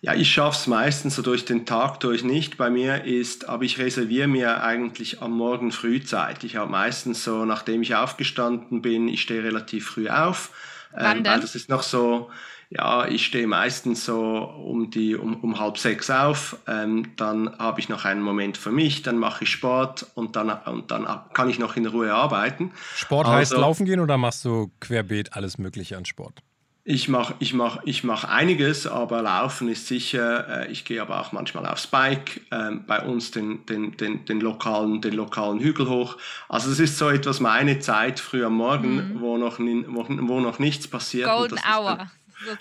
Ja, 0.00 0.14
ich 0.14 0.32
schaffe 0.32 0.56
es 0.56 0.66
meistens 0.68 1.16
so 1.16 1.22
durch 1.22 1.44
den 1.44 1.66
Tag 1.66 1.98
durch 1.98 2.22
nicht. 2.22 2.56
Bei 2.56 2.70
mir 2.70 3.04
ist, 3.04 3.48
aber 3.48 3.64
ich 3.64 3.78
reserviere 3.78 4.28
mir 4.28 4.62
eigentlich 4.62 5.22
am 5.22 5.32
Morgen 5.32 5.72
früh 5.72 6.00
Zeit. 6.00 6.44
Ich 6.44 6.54
habe 6.54 6.70
meistens 6.70 7.24
so, 7.24 7.44
nachdem 7.44 7.82
ich 7.82 7.96
aufgestanden 7.96 8.80
bin, 8.80 9.08
ich 9.08 9.22
stehe 9.22 9.42
relativ 9.42 9.86
früh 9.86 10.08
auf. 10.08 10.52
Wann 10.92 11.18
ähm, 11.18 11.24
denn? 11.24 11.40
das 11.40 11.56
ist 11.56 11.68
noch 11.68 11.82
so, 11.82 12.30
ja, 12.70 13.08
ich 13.08 13.26
stehe 13.26 13.48
meistens 13.48 14.04
so 14.04 14.36
um, 14.36 14.90
die, 14.90 15.16
um, 15.16 15.40
um 15.40 15.58
halb 15.58 15.78
sechs 15.78 16.10
auf. 16.10 16.58
Ähm, 16.68 17.12
dann 17.16 17.58
habe 17.58 17.80
ich 17.80 17.88
noch 17.88 18.04
einen 18.04 18.22
Moment 18.22 18.56
für 18.56 18.70
mich, 18.70 19.02
dann 19.02 19.18
mache 19.18 19.44
ich 19.44 19.50
Sport 19.50 20.06
und 20.14 20.36
dann, 20.36 20.50
und 20.50 20.92
dann 20.92 21.06
kann 21.32 21.50
ich 21.50 21.58
noch 21.58 21.76
in 21.76 21.86
Ruhe 21.86 22.14
arbeiten. 22.14 22.70
Sport 22.94 23.26
heißt 23.26 23.52
also, 23.52 23.62
laufen 23.62 23.84
gehen 23.84 23.98
oder 23.98 24.16
machst 24.16 24.44
du 24.44 24.70
querbeet 24.78 25.32
alles 25.32 25.58
Mögliche 25.58 25.96
an 25.96 26.04
Sport? 26.04 26.42
Ich 26.90 27.06
mache 27.06 27.34
ich 27.38 27.52
mach, 27.52 27.80
ich 27.84 28.02
mach 28.02 28.24
einiges, 28.24 28.86
aber 28.86 29.20
Laufen 29.20 29.68
ist 29.68 29.88
sicher. 29.88 30.62
Äh, 30.62 30.72
ich 30.72 30.86
gehe 30.86 31.02
aber 31.02 31.20
auch 31.20 31.32
manchmal 31.32 31.66
aufs 31.66 31.86
Bike, 31.86 32.40
äh, 32.50 32.76
bei 32.86 33.00
uns 33.02 33.30
den, 33.30 33.66
den, 33.66 33.94
den, 33.98 34.24
den, 34.24 34.40
lokalen, 34.40 35.02
den 35.02 35.12
lokalen 35.12 35.60
Hügel 35.60 35.86
hoch. 35.86 36.16
Also 36.48 36.70
es 36.70 36.80
ist 36.80 36.96
so 36.96 37.10
etwas 37.10 37.40
meine 37.40 37.78
Zeit 37.78 38.20
früh 38.20 38.42
am 38.42 38.54
Morgen, 38.54 38.94
mhm. 38.94 39.20
wo, 39.20 39.36
noch, 39.36 39.58
wo, 39.58 40.06
wo 40.08 40.40
noch 40.40 40.58
nichts 40.60 40.88
passiert. 40.88 41.28
Golden 41.28 41.58
Hour. 41.58 42.10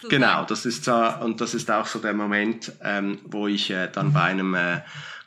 Dann, 0.01 0.09
genau, 0.09 0.43
das 0.43 0.65
ist 0.65 0.83
so, 0.83 0.93
und 1.21 1.39
das 1.39 1.53
ist 1.53 1.71
auch 1.71 1.85
so 1.85 1.99
der 1.99 2.13
Moment, 2.13 2.73
ähm, 2.83 3.19
wo 3.23 3.47
ich 3.47 3.71
äh, 3.71 3.87
dann 3.89 4.11
bei 4.11 4.23
einem 4.23 4.55
äh, 4.55 4.81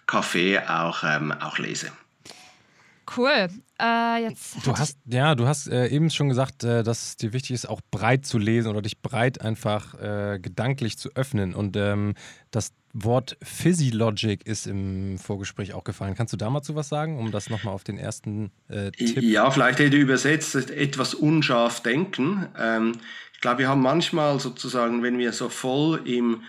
Café 0.07 0.69
auch, 0.69 1.05
ähm, 1.05 1.33
auch 1.33 1.57
lese. 1.57 1.91
Cool. 3.17 3.49
Äh, 3.81 4.23
jetzt 4.23 4.65
du 4.65 4.77
hast, 4.77 4.99
ja, 5.07 5.35
du 5.35 5.47
hast 5.47 5.69
äh, 5.69 5.89
eben 5.89 6.11
schon 6.11 6.29
gesagt, 6.29 6.65
äh, 6.65 6.83
dass 6.83 7.03
es 7.03 7.17
dir 7.17 7.33
wichtig 7.33 7.53
ist, 7.53 7.69
auch 7.69 7.81
breit 7.91 8.25
zu 8.25 8.39
lesen 8.39 8.71
oder 8.71 8.83
dich 8.83 9.01
breit 9.01 9.41
einfach 9.41 9.95
äh, 10.01 10.39
gedanklich 10.41 10.99
zu 10.99 11.11
öffnen. 11.15 11.55
Und 11.55 11.77
ähm, 11.77 12.15
das 12.51 12.73
Wort 12.93 13.37
Physiologic 13.43 14.47
ist 14.47 14.67
im 14.67 15.19
Vorgespräch 15.19 15.75
auch 15.75 15.85
gefallen. 15.85 16.15
Kannst 16.15 16.33
du 16.33 16.37
da 16.37 16.51
mal 16.51 16.63
zu 16.63 16.75
was 16.75 16.89
sagen, 16.89 17.19
um 17.19 17.31
das 17.31 17.51
nochmal 17.51 17.75
auf 17.75 17.85
den 17.85 17.99
ersten 17.99 18.51
äh, 18.69 18.91
Tipp? 18.91 19.23
Ja, 19.23 19.51
vielleicht 19.51 19.79
hätte 19.79 19.97
ich 19.97 20.03
übersetzt, 20.03 20.55
etwas 20.55 21.15
unscharf 21.15 21.83
denken. 21.83 22.47
Ähm, 22.59 22.93
ich 23.33 23.41
glaube, 23.41 23.61
wir 23.61 23.69
haben 23.69 23.83
manchmal 23.83 24.39
sozusagen, 24.41 25.03
wenn 25.03 25.19
wir 25.19 25.33
so 25.33 25.49
voll 25.49 26.03
im, 26.07 26.43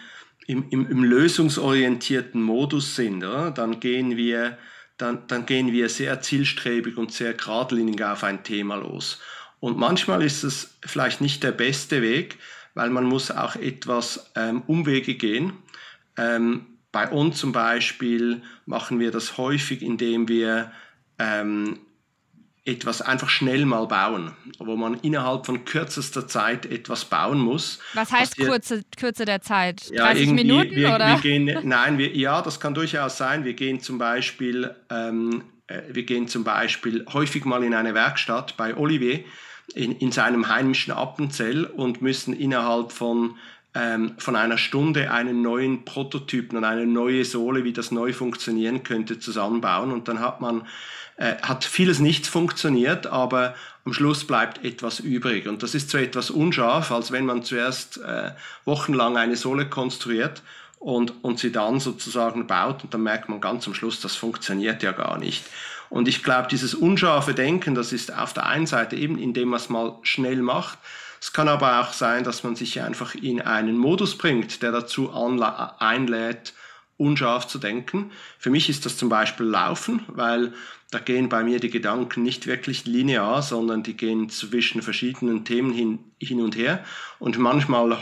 im, 0.48 0.66
im, 0.70 0.90
im 0.90 1.04
lösungsorientierten 1.04 2.42
Modus 2.42 2.96
sind, 2.96 3.24
oder? 3.24 3.52
dann 3.52 3.80
gehen 3.80 4.18
wir 4.18 4.58
dann, 5.02 5.24
dann 5.28 5.46
gehen 5.46 5.72
wir 5.72 5.90
sehr 5.90 6.22
zielstrebig 6.22 6.98
und 6.98 7.12
sehr 7.12 7.34
geradlinig 7.34 8.04
auf 8.04 8.24
ein 8.24 8.44
Thema 8.44 8.76
los. 8.76 9.20
Und 9.60 9.78
manchmal 9.78 10.24
ist 10.24 10.44
es 10.44 10.78
vielleicht 10.82 11.22
nicht 11.22 11.44
der 11.44 11.52
beste 11.52 12.02
Weg, 12.02 12.38
weil 12.74 12.90
man 12.90 13.06
muss 13.06 13.32
auch 13.32 13.56
etwas 13.56 14.32
ähm, 14.36 14.64
Umwege 14.68 15.16
gehen. 15.16 15.54
Ähm, 16.18 16.66
bei 16.92 17.10
uns 17.10 17.38
zum 17.38 17.52
Beispiel 17.52 18.42
machen 18.66 19.00
wir 19.00 19.12
das 19.12 19.38
häufig, 19.38 19.82
indem 19.82 20.28
wir 20.28 20.72
ähm, 21.20 21.80
etwas 22.64 23.02
einfach 23.02 23.30
schnell 23.30 23.66
mal 23.66 23.88
bauen, 23.88 24.36
wo 24.60 24.76
man 24.76 24.96
innerhalb 25.02 25.46
von 25.48 25.66
kürzester 25.66 26.28
Zeit 26.28 26.66
etwas 26.68 27.06
bauen 27.06 27.40
muss. 27.40 27.80
Was 27.94 28.12
heißt 28.12 28.38
wir, 28.38 28.48
kurze, 28.48 28.84
Kürze 28.98 29.26
der 29.26 29.42
Zeit? 29.42 29.90
30 29.96 30.28
ja, 30.28 30.34
Minuten 30.34 30.76
wir, 30.76 30.94
oder? 30.94 31.08
Wir 31.08 31.22
gehen, 31.22 31.68
nein, 31.68 31.98
wir, 31.98 32.16
ja, 32.16 32.42
das 32.42 32.60
kann 32.60 32.74
durchaus 32.74 33.18
sein. 33.18 33.46
Wir 33.46 33.54
gehen 33.54 33.82
zum 33.82 33.98
Beispiel 33.98 34.76
ähm, 34.92 35.44
äh, 35.72 35.82
wir 35.94 36.04
gehen 36.04 36.28
zum 36.28 36.44
Beispiel 36.44 37.06
häufig 37.12 37.46
mal 37.46 37.64
in 37.64 37.74
eine 37.74 37.94
Werkstatt 37.94 38.58
bei 38.58 38.76
Olivier 38.76 39.24
in, 39.74 39.94
in 39.98 40.12
seinem 40.12 40.48
heimischen 40.50 40.94
Appenzell 40.94 41.66
und 41.66 42.02
müssen 42.02 42.34
innerhalb 42.34 42.92
von 42.92 43.38
ähm, 43.74 44.16
von 44.18 44.36
einer 44.36 44.58
Stunde 44.58 45.12
einen 45.12 45.42
neuen 45.42 45.86
Prototypen 45.86 46.58
und 46.58 46.66
eine 46.66 46.86
neue 46.86 47.24
Sohle, 47.24 47.64
wie 47.64 47.72
das 47.72 47.90
neu 47.90 48.12
funktionieren 48.12 48.84
könnte, 48.84 49.18
zusammenbauen. 49.18 49.94
Und 49.94 50.10
dann 50.10 50.20
hat 50.20 50.42
man 50.42 50.68
äh, 51.22 51.40
hat 51.44 51.66
vieles 51.66 52.00
nicht 52.00 52.26
funktioniert, 52.26 53.06
aber 53.06 53.54
am 53.86 53.94
Schluss 53.94 54.26
bleibt 54.26 54.66
etwas 54.66 55.00
übrig. 55.00 55.48
Und 55.48 55.62
das 55.62 55.76
ist 55.76 55.92
so 55.92 56.00
etwas 56.00 56.32
unscharf, 56.32 56.92
als 56.92 57.12
wenn 57.12 57.28
man 57.28 57.44
zuerst 57.44 57.98
äh, 57.98 58.32
wochenlang 58.66 59.18
eine 59.18 59.36
Sohle 59.36 59.70
konstruiert 59.70 60.42
und, 60.80 61.24
und 61.24 61.38
sie 61.38 61.52
dann 61.52 61.80
sozusagen 61.80 62.48
baut 62.48 62.84
und 62.84 62.96
dann 62.96 63.04
merkt 63.04 63.30
man 63.30 63.40
ganz 63.40 63.68
am 63.68 63.76
Schluss, 63.76 64.00
das 64.00 64.16
funktioniert 64.16 64.82
ja 64.82 64.94
gar 64.94 65.20
nicht. 65.20 65.44
Und 65.92 66.08
ich 66.08 66.24
glaube, 66.24 66.48
dieses 66.50 66.74
unscharfe 66.74 67.36
Denken, 67.36 67.76
das 67.76 67.94
ist 67.94 68.12
auf 68.12 68.34
der 68.34 68.48
einen 68.48 68.66
Seite 68.66 68.96
eben, 68.96 69.20
indem 69.20 69.50
man 69.50 69.60
es 69.60 69.70
mal 69.70 70.00
schnell 70.02 70.42
macht. 70.42 70.80
Es 71.22 71.34
kann 71.34 71.48
aber 71.48 71.82
auch 71.82 71.94
sein, 71.94 72.24
dass 72.24 72.44
man 72.44 72.56
sich 72.56 72.82
einfach 72.82 73.14
in 73.14 73.42
einen 73.42 73.78
Modus 73.78 74.18
bringt, 74.18 74.64
der 74.64 74.72
dazu 74.72 75.14
einlädt, 75.14 76.54
unscharf 76.98 77.48
zu 77.48 77.60
denken. 77.60 78.12
Für 78.40 78.50
mich 78.50 78.70
ist 78.70 78.86
das 78.86 78.98
zum 78.98 79.10
Beispiel 79.10 79.46
Laufen, 79.46 80.04
weil 80.08 80.54
da 80.92 81.00
gehen 81.00 81.30
bei 81.30 81.44
mir 81.44 81.60
die 81.60 81.70
Gedanken 81.70 82.22
nicht 82.22 82.48
wirklich 82.48 82.86
linear, 82.86 83.42
sondern 83.42 83.82
die 83.82 83.96
gehen 83.96 84.30
zwischen 84.30 84.82
verschiedenen 84.82 85.46
Themen 85.46 85.74
hin, 85.74 86.00
hin 86.20 86.42
und 86.42 86.56
her. 86.58 86.84
Und 87.18 87.38
manchmal 87.40 87.98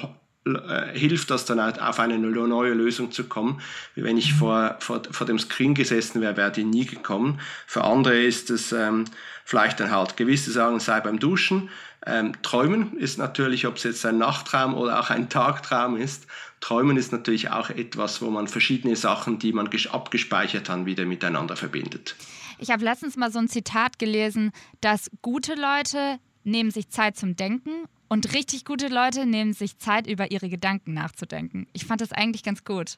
äh, 0.45 0.97
hilft 0.97 1.30
das 1.30 1.45
dann 1.45 1.62
halt 1.62 1.80
auf 1.80 1.99
eine 1.99 2.17
neue 2.17 2.73
Lösung 2.73 3.12
zu 3.12 3.25
kommen. 3.25 3.62
Wie 3.93 4.04
wenn 4.04 4.17
ich 4.17 4.34
vor, 4.34 4.75
vor, 4.80 5.04
vor 5.12 5.28
dem 5.28 5.38
Screen 5.38 5.75
gesessen 5.75 6.19
wäre, 6.21 6.36
wäre 6.36 6.52
die 6.52 6.63
nie 6.63 6.86
gekommen. 6.86 7.39
Für 7.67 7.84
andere 7.84 8.19
ist 8.19 8.49
es 8.49 8.71
ähm, 8.71 9.06
vielleicht 9.45 9.80
dann 9.80 9.91
halt 9.91 10.17
gewisse 10.17 10.52
sagen, 10.52 10.80
sei 10.80 10.99
beim 10.99 11.19
Duschen. 11.19 11.69
Ähm, 12.08 12.34
Träumen 12.41 12.97
ist 12.97 13.19
natürlich, 13.19 13.67
ob 13.67 13.75
es 13.75 13.84
jetzt 13.84 14.06
ein 14.06 14.17
Nachttraum 14.17 14.73
oder 14.73 14.99
auch 14.99 15.12
ein 15.12 15.30
Tagtraum 15.30 15.95
ist. 15.95 16.25
Träumen 16.60 16.97
ist 16.97 17.12
natürlich 17.12 17.52
auch 17.52 17.69
etwas, 17.69 18.21
wo 18.21 18.32
man 18.32 18.47
verschiedene 18.47 18.95
Sachen, 18.95 19.38
die 19.38 19.54
man 19.54 19.69
abgespeichert 19.91 20.69
hat, 20.69 20.86
wieder 20.86 21.06
miteinander 21.06 21.56
verbindet. 21.56 22.15
Ich 22.60 22.72
habe 22.72 22.84
letztens 22.84 23.15
mal 23.15 23.32
so 23.32 23.39
ein 23.39 23.48
Zitat 23.48 24.00
gelesen, 24.00 24.52
dass 24.82 25.10
gute 25.22 25.56
Leute 25.56 26.19
nehmen 26.43 26.72
sich 26.72 26.89
Zeit 26.89 27.15
zum 27.17 27.36
Denken 27.36 27.86
und 28.10 28.34
richtig 28.34 28.65
gute 28.65 28.88
Leute 28.88 29.26
nehmen 29.26 29.54
sich 29.54 29.78
Zeit, 29.78 30.08
über 30.08 30.32
ihre 30.32 30.50
Gedanken 30.50 30.93
nachzudenken. 30.93 31.67
Ich 31.74 31.86
fand 31.86 32.02
das 32.02 32.12
eigentlich 32.12 32.43
ganz 32.43 32.65
gut. 32.65 32.98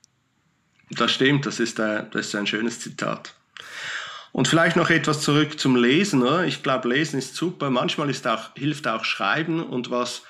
Das 0.89 1.11
stimmt, 1.11 1.45
das 1.45 1.59
ist, 1.59 1.79
ein, 1.79 2.09
das 2.11 2.27
ist 2.27 2.35
ein 2.35 2.47
schönes 2.47 2.79
Zitat. 2.79 3.35
Und 4.31 4.47
vielleicht 4.47 4.77
noch 4.77 4.89
etwas 4.89 5.21
zurück 5.21 5.59
zum 5.59 5.75
Lesen. 5.75 6.23
Oder? 6.23 6.45
Ich 6.45 6.63
glaube, 6.63 6.89
Lesen 6.89 7.19
ist 7.19 7.35
super. 7.35 7.69
Manchmal 7.69 8.09
ist 8.09 8.25
auch, 8.27 8.55
hilft 8.55 8.87
auch 8.87 9.03
Schreiben. 9.03 9.61
Und 9.61 9.91
was, 9.91 10.23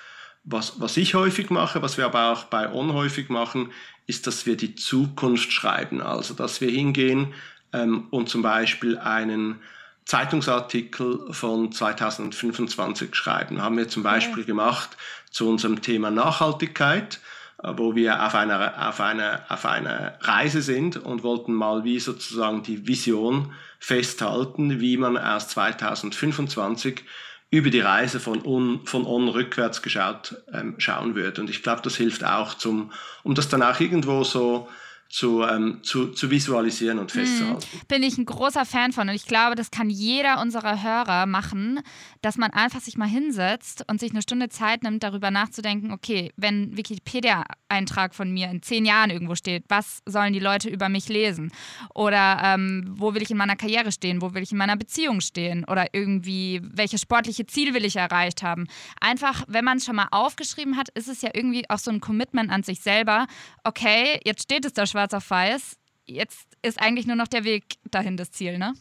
was, 0.44 0.80
was 0.80 0.98
ich 0.98 1.14
häufig 1.14 1.50
mache, 1.52 1.82
was 1.82 1.98
wir 1.98 2.06
aber 2.06 2.32
auch 2.32 2.46
bei 2.46 2.72
On 2.72 2.94
häufig 2.94 3.30
machen, 3.30 3.72
ist, 4.08 4.26
dass 4.26 4.46
wir 4.46 4.58
die 4.58 4.76
Zukunft 4.76 5.52
schreiben. 5.52 6.02
Also, 6.02 6.34
dass 6.34 6.62
wir 6.62 6.72
hingehen 6.72 7.34
ähm, 7.74 8.08
und 8.10 8.30
zum 8.30 8.42
Beispiel 8.42 8.98
einen 8.98 9.62
Zeitungsartikel 10.06 11.32
von 11.32 11.72
2025 11.72 13.16
schreiben. 13.16 13.62
Haben 13.62 13.78
wir 13.78 13.88
zum 13.88 14.04
Beispiel 14.04 14.44
gemacht 14.44 14.90
zu 15.30 15.48
unserem 15.48 15.82
Thema 15.82 16.12
Nachhaltigkeit, 16.12 17.20
äh, 17.64 17.74
wo 17.76 17.96
wir 17.96 18.26
auf 18.26 18.36
einer, 18.36 18.90
auf, 18.90 19.00
einer, 19.00 19.46
auf 19.50 19.66
einer 19.66 20.18
Reise 20.22 20.62
sind 20.62 20.98
und 20.98 21.24
wollten 21.24 21.54
mal 21.54 21.84
wie 21.84 22.00
sozusagen 22.00 22.64
die 22.64 22.88
Vision 22.88 23.54
festhalten, 23.80 24.80
wie 24.80 24.98
man 24.98 25.18
aus 25.18 25.48
2025 25.50 27.04
über 27.50 27.70
die 27.70 27.82
Reise 27.82 28.20
von 28.20 28.46
on, 28.46 28.86
von 28.86 29.06
on 29.06 29.28
rückwärts 29.28 29.82
geschaut 29.82 30.36
ähm, 30.54 30.76
schauen 30.78 31.16
würde. 31.16 31.42
Und 31.42 31.50
ich 31.50 31.64
glaube, 31.64 31.82
das 31.84 31.96
hilft 31.96 32.24
auch, 32.24 32.54
zum, 32.54 32.92
um 33.24 33.36
das 33.36 33.50
dann 33.50 33.62
auch 33.62 33.80
irgendwo 33.80 34.24
so 34.24 34.70
zu, 35.12 35.44
ähm, 35.44 35.80
zu, 35.84 36.08
zu 36.08 36.32
visualisieren 36.32 36.98
und 36.98 37.12
festzuhalten. 37.12 37.62
Hm, 37.72 37.80
bin 37.88 38.04
ich 38.04 38.18
ein 38.18 38.26
großer 38.26 38.66
Fan 38.66 38.94
von 38.94 39.10
und 39.10 39.16
ich 39.16 39.26
glaube, 39.26 39.56
das 39.56 39.70
kann 39.70 39.90
jeder 39.90 40.42
unserer 40.42 40.82
Hörer 40.82 41.26
machen, 41.26 41.82
dass 42.22 42.38
man 42.38 42.52
einfach 42.52 42.80
sich 42.80 42.98
mal 42.98 43.10
hinsetzt 43.10 43.84
und 43.90 44.00
sich 44.00 44.12
eine 44.12 44.22
Stunde 44.22 44.48
Zeit 44.48 44.84
nimmt, 44.84 45.04
darüber 45.04 45.30
nachzudenken, 45.30 45.92
okay, 45.92 46.32
wenn 46.38 46.78
Wikipedia-Eintrag 46.78 48.16
von 48.16 48.32
mir 48.32 48.50
in 48.50 48.62
zehn 48.62 48.86
Jahren 48.86 49.10
irgendwo 49.10 49.36
steht, 49.36 49.66
was 49.68 50.02
sollen 50.06 50.32
die 50.32 50.40
Leute 50.40 50.70
über 50.70 50.88
mich 50.88 51.10
lesen? 51.10 51.52
Oder 51.94 52.40
ähm, 52.44 52.94
wo 52.96 53.14
will 53.14 53.22
ich 53.22 53.32
in 53.32 53.38
meiner 53.38 53.58
Karriere 53.58 53.92
stehen? 53.92 54.22
Wo 54.22 54.34
will 54.34 54.44
ich 54.44 54.54
in 54.54 54.58
meiner 54.58 54.78
Beziehung 54.78 55.20
stehen? 55.20 55.66
Oder 55.66 55.94
irgendwie, 55.94 56.62
welches 56.64 57.02
sportliche 57.02 57.46
Ziel 57.46 57.74
will 57.74 57.84
ich 57.84 57.98
erreicht 57.98 58.44
haben? 58.44 58.68
Einfach, 59.02 59.44
wenn 59.48 59.66
man 59.66 59.78
es 59.78 59.86
schon 59.86 59.98
mal 59.98 60.08
aufgeschrieben 60.12 60.78
hat, 60.78 60.88
ist 60.90 61.10
es 61.10 61.22
ja 61.22 61.32
irgendwie 61.34 61.70
auch 61.70 61.80
so 61.80 61.92
ein 61.92 62.00
Commitment 62.00 62.50
an 62.50 62.64
sich 62.64 62.80
selber. 62.80 63.28
Okay, 63.66 64.22
jetzt 64.24 64.44
steht 64.44 64.64
es 64.64 64.74
da 64.74 64.86
schwarz 64.86 65.01
schwarz 65.02 65.14
auf 65.14 65.30
weiß. 65.30 65.78
Jetzt 66.06 66.48
ist 66.62 66.80
eigentlich 66.80 67.08
nur 67.08 67.16
noch 67.16 67.28
der 67.28 67.44
Weg 67.44 67.78
dahin 67.90 68.18
das 68.18 68.32
Ziel, 68.32 68.58
ne? 68.58 68.74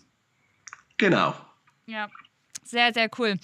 Genau. 0.98 1.34
Ja. 1.86 2.08
Sehr, 2.62 2.92
sehr 2.92 3.08
cool. 3.18 3.36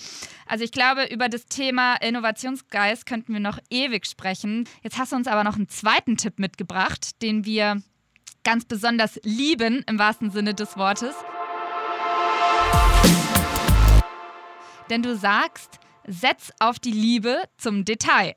Also 0.47 0.63
ich 0.63 0.73
glaube, 0.73 1.07
über 1.07 1.29
das 1.29 1.47
Thema 1.47 1.95
Innovationsgeist 1.97 3.07
könnten 3.07 3.33
wir 3.33 3.41
noch 3.41 3.59
ewig 3.71 4.07
sprechen. 4.07 4.69
Jetzt 4.83 4.99
hast 4.99 5.13
du 5.13 5.17
uns 5.17 5.27
aber 5.27 5.43
noch 5.43 5.57
einen 5.57 5.69
zweiten 5.69 6.17
Tipp 6.17 6.39
mitgebracht, 6.39 7.23
den 7.23 7.45
wir 7.45 7.83
ganz 8.45 8.67
besonders 8.67 9.19
lieben, 9.25 9.83
im 9.89 9.99
wahrsten 9.99 10.31
Sinne 10.31 10.55
des 10.55 10.77
Wortes. 10.77 11.17
Denn 14.91 15.03
du 15.03 15.17
sagst, 15.17 15.81
setz 16.07 16.53
auf 16.61 16.79
die 16.79 16.93
Liebe 16.93 17.49
zum 17.57 17.85
Detail. 17.85 18.35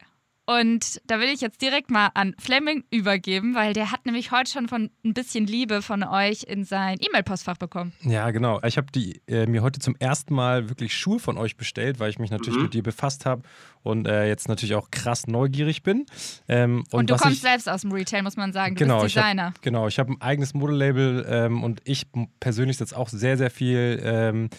Und 0.49 0.99
da 1.05 1.19
will 1.19 1.27
ich 1.27 1.41
jetzt 1.41 1.61
direkt 1.61 1.91
mal 1.91 2.09
an 2.15 2.33
Fleming 2.39 2.83
übergeben, 2.89 3.53
weil 3.53 3.73
der 3.73 3.91
hat 3.91 4.07
nämlich 4.07 4.31
heute 4.31 4.49
schon 4.49 4.67
von 4.67 4.89
ein 5.05 5.13
bisschen 5.13 5.45
Liebe 5.45 5.83
von 5.83 6.03
euch 6.03 6.41
in 6.41 6.63
sein 6.63 6.97
E-Mail-Postfach 6.99 7.57
bekommen. 7.57 7.93
Ja, 8.01 8.31
genau. 8.31 8.59
Ich 8.63 8.75
habe 8.77 8.87
äh, 9.27 9.45
mir 9.45 9.61
heute 9.61 9.79
zum 9.79 9.95
ersten 9.99 10.33
Mal 10.33 10.67
wirklich 10.67 10.97
Schuhe 10.97 11.19
von 11.19 11.37
euch 11.37 11.55
bestellt, 11.55 11.99
weil 11.99 12.09
ich 12.09 12.17
mich 12.17 12.31
natürlich 12.31 12.57
mhm. 12.57 12.63
mit 12.63 12.73
dir 12.73 12.81
befasst 12.81 13.27
habe 13.27 13.43
und 13.83 14.07
äh, 14.07 14.27
jetzt 14.27 14.47
natürlich 14.47 14.73
auch 14.73 14.89
krass 14.89 15.27
neugierig 15.27 15.83
bin. 15.83 16.07
Ähm, 16.47 16.79
und, 16.89 16.93
und, 16.93 17.09
du 17.11 17.17
kommst 17.17 17.35
ich, 17.37 17.41
selbst 17.41 17.69
aus 17.69 17.81
dem 17.81 17.91
Retail, 17.91 18.23
muss 18.23 18.35
man 18.35 18.51
sagen. 18.51 18.73
Du 18.73 18.85
genau, 18.85 19.03
bist 19.03 19.15
Designer. 19.15 19.49
Ich 19.49 19.55
hab, 19.57 19.61
genau, 19.61 19.87
ich 19.87 19.99
habe 19.99 20.13
ein 20.13 20.21
eigenes 20.21 20.55
Modelabel 20.55 21.27
ähm, 21.29 21.63
und 21.63 21.79
ich 21.83 22.07
persönlich 22.39 22.77
setze 22.77 22.97
auch 22.97 23.09
sehr, 23.09 23.37
sehr 23.37 23.51
viel. 23.51 24.01
Ähm, 24.03 24.49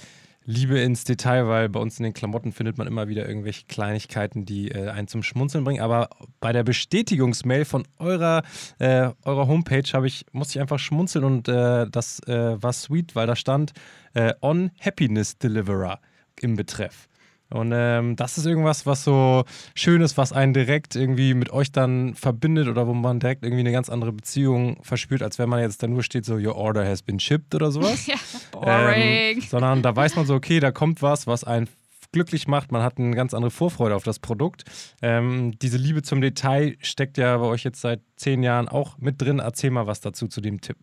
Liebe 0.44 0.80
ins 0.80 1.04
Detail, 1.04 1.46
weil 1.48 1.68
bei 1.68 1.80
uns 1.80 1.98
in 1.98 2.04
den 2.04 2.14
Klamotten 2.14 2.52
findet 2.52 2.78
man 2.78 2.86
immer 2.86 3.08
wieder 3.08 3.28
irgendwelche 3.28 3.66
Kleinigkeiten, 3.66 4.46
die 4.46 4.70
äh, 4.70 4.88
einen 4.88 5.06
zum 5.06 5.22
Schmunzeln 5.22 5.64
bringen. 5.64 5.82
Aber 5.82 6.08
bei 6.40 6.52
der 6.52 6.64
Bestätigungsmail 6.64 7.64
von 7.64 7.86
eurer, 7.98 8.42
äh, 8.78 9.10
eurer 9.24 9.48
Homepage 9.48 9.82
ich, 10.04 10.24
musste 10.32 10.58
ich 10.58 10.60
einfach 10.60 10.78
schmunzeln 10.78 11.24
und 11.24 11.48
äh, 11.48 11.86
das 11.90 12.20
äh, 12.26 12.62
war 12.62 12.72
sweet, 12.72 13.14
weil 13.14 13.26
da 13.26 13.36
stand 13.36 13.72
äh, 14.14 14.32
On 14.40 14.70
Happiness 14.80 15.36
Deliverer 15.36 16.00
im 16.40 16.56
Betreff. 16.56 17.09
Und 17.52 17.72
ähm, 17.74 18.16
das 18.16 18.38
ist 18.38 18.46
irgendwas, 18.46 18.86
was 18.86 19.04
so 19.04 19.44
schön 19.74 20.00
ist, 20.02 20.16
was 20.16 20.32
einen 20.32 20.54
direkt 20.54 20.94
irgendwie 20.94 21.34
mit 21.34 21.52
euch 21.52 21.72
dann 21.72 22.14
verbindet 22.14 22.68
oder 22.68 22.86
wo 22.86 22.94
man 22.94 23.18
direkt 23.18 23.44
irgendwie 23.44 23.60
eine 23.60 23.72
ganz 23.72 23.88
andere 23.88 24.12
Beziehung 24.12 24.78
verspürt, 24.82 25.22
als 25.22 25.38
wenn 25.38 25.48
man 25.48 25.60
jetzt 25.60 25.82
da 25.82 25.88
nur 25.88 26.02
steht, 26.02 26.24
so 26.24 26.36
Your 26.36 26.56
order 26.56 26.86
has 26.86 27.02
been 27.02 27.18
shipped 27.18 27.54
oder 27.54 27.70
sowas. 27.72 28.06
ja, 28.06 28.14
boring. 28.52 29.02
Ähm, 29.36 29.40
sondern 29.42 29.82
da 29.82 29.94
weiß 29.94 30.16
man 30.16 30.26
so, 30.26 30.34
okay, 30.34 30.60
da 30.60 30.70
kommt 30.70 31.02
was, 31.02 31.26
was 31.26 31.44
einen 31.44 31.68
glücklich 32.12 32.48
macht. 32.48 32.72
Man 32.72 32.82
hat 32.82 32.98
eine 32.98 33.14
ganz 33.14 33.34
andere 33.34 33.50
Vorfreude 33.50 33.94
auf 33.94 34.04
das 34.04 34.18
Produkt. 34.18 34.64
Ähm, 35.02 35.58
diese 35.60 35.76
Liebe 35.76 36.02
zum 36.02 36.20
Detail 36.20 36.76
steckt 36.80 37.18
ja 37.18 37.36
bei 37.36 37.46
euch 37.46 37.64
jetzt 37.64 37.80
seit 37.80 38.00
zehn 38.16 38.42
Jahren 38.42 38.68
auch 38.68 38.98
mit 38.98 39.20
drin. 39.20 39.38
Erzähl 39.38 39.70
mal 39.70 39.86
was 39.86 40.00
dazu 40.00 40.28
zu 40.28 40.40
dem 40.40 40.60
Tipp. 40.60 40.76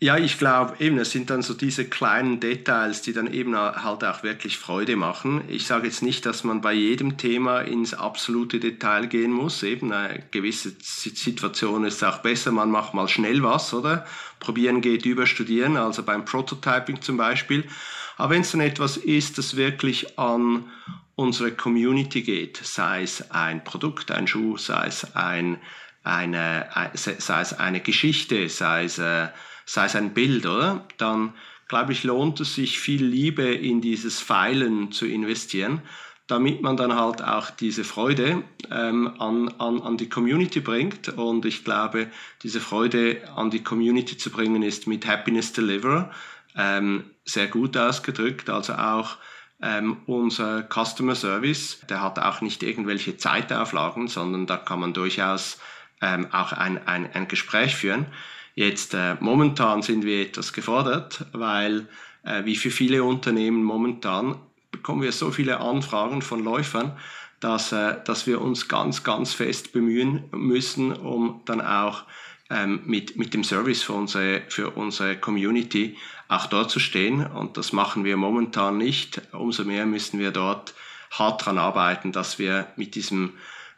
Ja, 0.00 0.16
ich 0.16 0.38
glaube 0.38 0.76
eben, 0.78 0.96
es 0.98 1.10
sind 1.10 1.28
dann 1.28 1.42
so 1.42 1.54
diese 1.54 1.84
kleinen 1.84 2.38
Details, 2.38 3.02
die 3.02 3.12
dann 3.12 3.32
eben 3.32 3.56
halt 3.56 4.04
auch 4.04 4.22
wirklich 4.22 4.56
Freude 4.56 4.94
machen. 4.94 5.42
Ich 5.48 5.66
sage 5.66 5.88
jetzt 5.88 6.02
nicht, 6.02 6.24
dass 6.24 6.44
man 6.44 6.60
bei 6.60 6.72
jedem 6.72 7.16
Thema 7.16 7.62
ins 7.62 7.94
absolute 7.94 8.60
Detail 8.60 9.08
gehen 9.08 9.32
muss. 9.32 9.60
Eben 9.64 9.92
eine 9.92 10.22
gewisse 10.30 10.76
Situation 10.80 11.84
ist 11.84 12.04
auch 12.04 12.18
besser, 12.18 12.52
man 12.52 12.70
macht 12.70 12.94
mal 12.94 13.08
schnell 13.08 13.42
was, 13.42 13.74
oder? 13.74 14.06
Probieren 14.38 14.82
geht 14.82 15.04
über 15.04 15.26
Studieren, 15.26 15.76
also 15.76 16.04
beim 16.04 16.24
Prototyping 16.24 17.02
zum 17.02 17.16
Beispiel. 17.16 17.64
Aber 18.16 18.34
wenn 18.34 18.42
es 18.42 18.52
dann 18.52 18.60
etwas 18.60 18.98
ist, 18.98 19.36
das 19.36 19.56
wirklich 19.56 20.16
an 20.16 20.70
unsere 21.16 21.50
Community 21.50 22.22
geht, 22.22 22.56
sei 22.62 23.02
es 23.02 23.32
ein 23.32 23.64
Produkt, 23.64 24.12
ein 24.12 24.28
Schuh, 24.28 24.56
sei 24.58 24.86
es 24.86 25.16
ein, 25.16 25.58
eine, 26.04 26.68
sei 26.94 27.40
es 27.40 27.52
eine 27.52 27.80
Geschichte, 27.80 28.48
sei 28.48 28.84
es 28.84 28.98
äh, 28.98 29.26
sei 29.68 29.84
es 29.84 29.94
ein 29.94 30.14
Bild, 30.14 30.46
oder? 30.46 30.86
Dann 30.96 31.34
glaube 31.68 31.92
ich, 31.92 32.02
lohnt 32.02 32.40
es 32.40 32.54
sich 32.54 32.80
viel 32.80 33.04
Liebe 33.04 33.42
in 33.42 33.82
dieses 33.82 34.18
Feilen 34.18 34.92
zu 34.92 35.06
investieren, 35.06 35.82
damit 36.26 36.62
man 36.62 36.78
dann 36.78 36.94
halt 36.94 37.22
auch 37.22 37.50
diese 37.50 37.84
Freude 37.84 38.42
ähm, 38.70 39.12
an, 39.18 39.48
an, 39.58 39.82
an 39.82 39.98
die 39.98 40.08
Community 40.08 40.60
bringt. 40.60 41.10
Und 41.10 41.44
ich 41.44 41.64
glaube, 41.64 42.08
diese 42.42 42.60
Freude 42.60 43.28
an 43.36 43.50
die 43.50 43.62
Community 43.62 44.16
zu 44.16 44.30
bringen 44.30 44.62
ist 44.62 44.86
mit 44.86 45.06
Happiness 45.06 45.52
Deliverer 45.52 46.10
ähm, 46.56 47.04
sehr 47.26 47.48
gut 47.48 47.76
ausgedrückt. 47.76 48.48
Also 48.48 48.72
auch 48.72 49.18
ähm, 49.60 49.98
unser 50.06 50.66
Customer 50.66 51.14
Service, 51.14 51.80
der 51.90 52.02
hat 52.02 52.18
auch 52.18 52.40
nicht 52.40 52.62
irgendwelche 52.62 53.18
Zeitauflagen, 53.18 54.08
sondern 54.08 54.46
da 54.46 54.56
kann 54.56 54.80
man 54.80 54.94
durchaus 54.94 55.58
ähm, 56.00 56.28
auch 56.32 56.52
ein, 56.52 56.86
ein, 56.86 57.12
ein 57.12 57.28
Gespräch 57.28 57.76
führen. 57.76 58.06
Jetzt 58.58 58.92
äh, 58.92 59.14
momentan 59.20 59.82
sind 59.82 60.04
wir 60.04 60.20
etwas 60.20 60.52
gefordert, 60.52 61.26
weil 61.30 61.86
äh, 62.24 62.44
wie 62.44 62.56
für 62.56 62.72
viele 62.72 63.04
Unternehmen 63.04 63.62
momentan 63.62 64.34
bekommen 64.72 65.00
wir 65.00 65.12
so 65.12 65.30
viele 65.30 65.60
Anfragen 65.60 66.22
von 66.22 66.42
Läufern, 66.42 66.98
dass, 67.38 67.70
äh, 67.70 67.98
dass 68.04 68.26
wir 68.26 68.40
uns 68.40 68.66
ganz, 68.66 69.04
ganz 69.04 69.32
fest 69.32 69.72
bemühen 69.72 70.24
müssen, 70.32 70.92
um 70.92 71.40
dann 71.44 71.60
auch 71.60 72.02
ähm, 72.50 72.80
mit, 72.84 73.16
mit 73.16 73.32
dem 73.32 73.44
Service 73.44 73.84
für 73.84 73.92
unsere, 73.92 74.42
für 74.48 74.70
unsere 74.70 75.16
Community 75.16 75.96
auch 76.26 76.46
dort 76.46 76.72
zu 76.72 76.80
stehen. 76.80 77.24
Und 77.24 77.56
das 77.58 77.72
machen 77.72 78.04
wir 78.04 78.16
momentan 78.16 78.76
nicht. 78.76 79.22
Umso 79.30 79.62
mehr 79.62 79.86
müssen 79.86 80.18
wir 80.18 80.32
dort 80.32 80.74
hart 81.12 81.42
daran 81.42 81.58
arbeiten, 81.58 82.10
dass 82.10 82.40
wir 82.40 82.66
mit 82.74 82.96
diesem, 82.96 83.34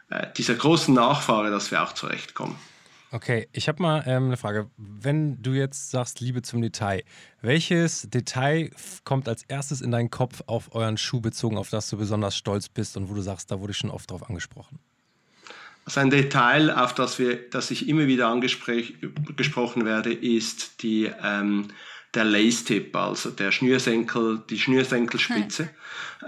äh, 0.09 0.25
dieser 0.35 0.55
großen 0.55 0.95
Nachfrage, 0.95 1.51
dass 1.51 1.69
wir 1.69 1.83
auch 1.83 1.93
zurechtkommen. 1.93 2.55
Okay, 3.13 3.49
ich 3.51 3.67
habe 3.67 3.81
mal 3.81 4.03
ähm, 4.07 4.27
eine 4.27 4.37
Frage. 4.37 4.69
Wenn 4.77 5.41
du 5.41 5.51
jetzt 5.51 5.91
sagst, 5.91 6.21
Liebe 6.21 6.41
zum 6.43 6.61
Detail, 6.61 7.03
welches 7.41 8.09
Detail 8.09 8.71
kommt 9.03 9.27
als 9.27 9.43
erstes 9.43 9.81
in 9.81 9.91
deinen 9.91 10.09
Kopf 10.09 10.43
auf 10.47 10.73
euren 10.73 10.97
Schuh 10.97 11.19
bezogen, 11.19 11.57
auf 11.57 11.69
das 11.69 11.89
du 11.89 11.97
besonders 11.97 12.37
stolz 12.37 12.69
bist 12.69 12.95
und 12.95 13.09
wo 13.09 13.13
du 13.13 13.21
sagst, 13.21 13.51
da 13.51 13.59
wurde 13.59 13.71
ich 13.71 13.77
schon 13.77 13.91
oft 13.91 14.09
drauf 14.09 14.29
angesprochen? 14.29 14.79
Also 15.83 15.99
ein 15.99 16.09
Detail, 16.09 16.69
auf 16.69 16.95
das, 16.95 17.19
wir, 17.19 17.49
das 17.49 17.69
ich 17.69 17.89
immer 17.89 18.07
wieder 18.07 18.27
angesprochen 18.27 19.83
werde, 19.83 20.13
ist 20.13 20.81
die, 20.81 21.11
ähm, 21.21 21.67
der 22.13 22.23
Lace-Tip, 22.23 22.95
also 22.95 23.31
der 23.31 23.51
Schnürsenkel, 23.51 24.41
die 24.49 24.59
Schnürsenkelspitze. 24.59 25.69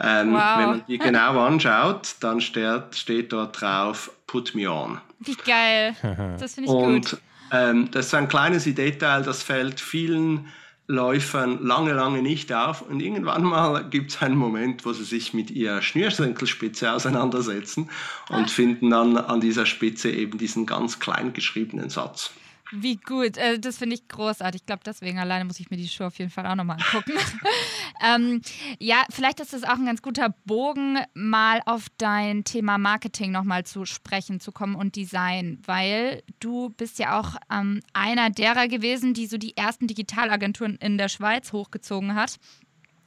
Ähm, 0.01 0.33
wow. 0.33 0.57
Wenn 0.57 0.65
man 0.65 0.83
die 0.87 0.97
genau 0.97 1.39
anschaut, 1.45 2.15
dann 2.19 2.41
steht, 2.41 2.95
steht 2.95 3.31
dort 3.31 3.61
drauf, 3.61 4.11
put 4.27 4.53
me 4.53 4.69
on. 4.69 4.99
Wie 5.23 5.35
geil. 5.35 5.95
Das 6.39 6.55
finde 6.55 6.69
ich 6.69 6.75
Und, 6.75 7.11
gut. 7.11 7.21
Ähm, 7.51 7.89
das 7.91 8.07
ist 8.07 8.13
ein 8.13 8.27
kleines 8.27 8.63
Detail, 8.63 9.21
das 9.23 9.43
fällt 9.43 9.79
vielen 9.79 10.47
Läufern 10.87 11.63
lange, 11.63 11.93
lange 11.93 12.21
nicht 12.21 12.51
auf. 12.51 12.81
Und 12.81 12.99
irgendwann 12.99 13.43
mal 13.43 13.89
gibt 13.89 14.11
es 14.11 14.21
einen 14.21 14.35
Moment, 14.35 14.85
wo 14.85 14.91
sie 14.93 15.05
sich 15.05 15.33
mit 15.33 15.49
ihrer 15.51 15.81
Schnürsenkelspitze 15.81 16.91
auseinandersetzen 16.91 17.89
und 18.29 18.43
ah. 18.43 18.47
finden 18.47 18.89
dann 18.89 19.17
an 19.17 19.39
dieser 19.39 19.65
Spitze 19.65 20.11
eben 20.11 20.37
diesen 20.37 20.65
ganz 20.65 20.99
klein 20.99 21.33
geschriebenen 21.33 21.89
Satz. 21.89 22.31
Wie 22.75 22.95
gut, 22.95 23.37
äh, 23.37 23.59
das 23.59 23.77
finde 23.77 23.95
ich 23.95 24.07
großartig. 24.07 24.61
Ich 24.61 24.65
glaube, 24.65 24.81
deswegen 24.83 25.19
alleine 25.19 25.45
muss 25.45 25.59
ich 25.59 25.69
mir 25.69 25.77
die 25.77 25.87
Show 25.87 26.05
auf 26.05 26.17
jeden 26.17 26.31
Fall 26.31 26.47
auch 26.47 26.55
nochmal 26.55 26.77
angucken. 26.77 27.13
ähm, 28.03 28.41
ja, 28.79 29.05
vielleicht 29.11 29.39
ist 29.39 29.53
das 29.53 29.63
auch 29.63 29.77
ein 29.77 29.85
ganz 29.85 30.01
guter 30.01 30.33
Bogen, 30.45 30.97
mal 31.13 31.61
auf 31.65 31.85
dein 31.99 32.43
Thema 32.43 32.79
Marketing 32.79 33.31
nochmal 33.31 33.63
zu 33.63 33.85
sprechen 33.85 34.39
zu 34.39 34.51
kommen 34.51 34.73
und 34.73 34.95
Design, 34.95 35.59
weil 35.65 36.23
du 36.39 36.69
bist 36.69 36.97
ja 36.97 37.19
auch 37.19 37.35
ähm, 37.51 37.81
einer 37.93 38.31
derer 38.31 38.67
gewesen, 38.67 39.13
die 39.13 39.27
so 39.27 39.37
die 39.37 39.55
ersten 39.55 39.85
Digitalagenturen 39.85 40.77
in 40.77 40.97
der 40.97 41.09
Schweiz 41.09 41.53
hochgezogen 41.53 42.15
hat 42.15 42.39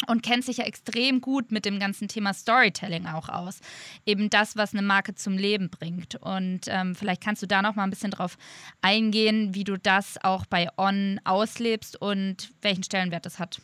und 0.07 0.23
kennt 0.23 0.45
sich 0.45 0.59
ja 0.59 0.65
extrem 0.65 1.21
gut 1.21 1.51
mit 1.51 1.65
dem 1.65 1.79
ganzen 1.79 2.09
Thema 2.09 2.35
Storytelling 2.35 3.07
auch 3.07 3.29
aus. 3.29 3.61
Eben 4.05 4.31
das, 4.31 4.57
was 4.57 4.73
eine 4.73 4.83
Marke 4.83 5.15
zum 5.15 5.39
Leben 5.39 5.71
bringt. 5.71 6.17
Und 6.17 6.63
ähm, 6.67 6.95
vielleicht 6.95 7.23
kannst 7.23 7.43
du 7.43 7.47
da 7.47 7.63
noch 7.63 7.75
mal 7.75 7.85
ein 7.85 7.91
bisschen 7.91 8.11
drauf 8.11 8.37
eingehen, 8.83 9.55
wie 9.55 9.65
du 9.65 9.79
das 9.79 10.23
auch 10.23 10.47
bei 10.47 10.69
On 10.77 11.21
auslebst 11.25 12.01
und 12.01 12.51
welchen 12.63 12.83
Stellenwert 12.83 13.27
das 13.27 13.39
hat. 13.39 13.61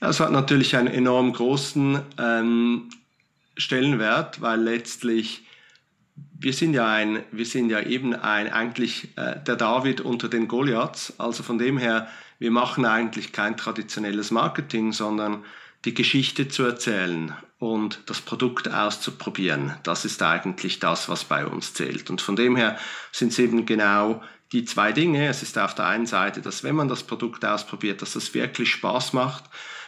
Es 0.00 0.18
hat 0.18 0.32
natürlich 0.32 0.76
einen 0.76 0.88
enorm 0.88 1.32
großen 1.32 2.00
ähm, 2.18 2.90
Stellenwert, 3.56 4.40
weil 4.40 4.60
letztlich 4.60 5.44
wir 6.38 6.54
sind 6.54 6.72
ja 6.72 6.90
ein, 6.90 7.22
wir 7.32 7.44
sind 7.44 7.68
ja 7.68 7.80
eben 7.80 8.14
ein 8.14 8.50
eigentlich 8.50 9.08
äh, 9.16 9.36
der 9.46 9.56
David 9.56 10.00
unter 10.00 10.28
den 10.28 10.48
Goliaths. 10.48 11.12
Also 11.18 11.42
von 11.42 11.58
dem 11.58 11.76
her 11.76 12.08
wir 12.40 12.50
machen 12.50 12.86
eigentlich 12.86 13.32
kein 13.32 13.56
traditionelles 13.56 14.30
Marketing, 14.30 14.92
sondern 14.92 15.44
die 15.84 15.94
Geschichte 15.94 16.48
zu 16.48 16.64
erzählen 16.64 17.36
und 17.58 18.00
das 18.06 18.22
Produkt 18.22 18.66
auszuprobieren. 18.72 19.74
Das 19.82 20.06
ist 20.06 20.22
eigentlich 20.22 20.78
das, 20.78 21.10
was 21.10 21.24
bei 21.24 21.46
uns 21.46 21.74
zählt. 21.74 22.08
Und 22.08 22.22
von 22.22 22.36
dem 22.36 22.56
her 22.56 22.78
sind 23.12 23.32
es 23.32 23.38
eben 23.38 23.66
genau 23.66 24.22
die 24.52 24.64
zwei 24.64 24.92
Dinge. 24.92 25.28
Es 25.28 25.42
ist 25.42 25.58
auf 25.58 25.74
der 25.74 25.86
einen 25.86 26.06
Seite, 26.06 26.40
dass 26.40 26.64
wenn 26.64 26.74
man 26.74 26.88
das 26.88 27.02
Produkt 27.02 27.44
ausprobiert, 27.44 28.00
dass 28.00 28.16
es 28.16 28.32
wirklich 28.32 28.70
Spaß 28.70 29.12
macht, 29.12 29.44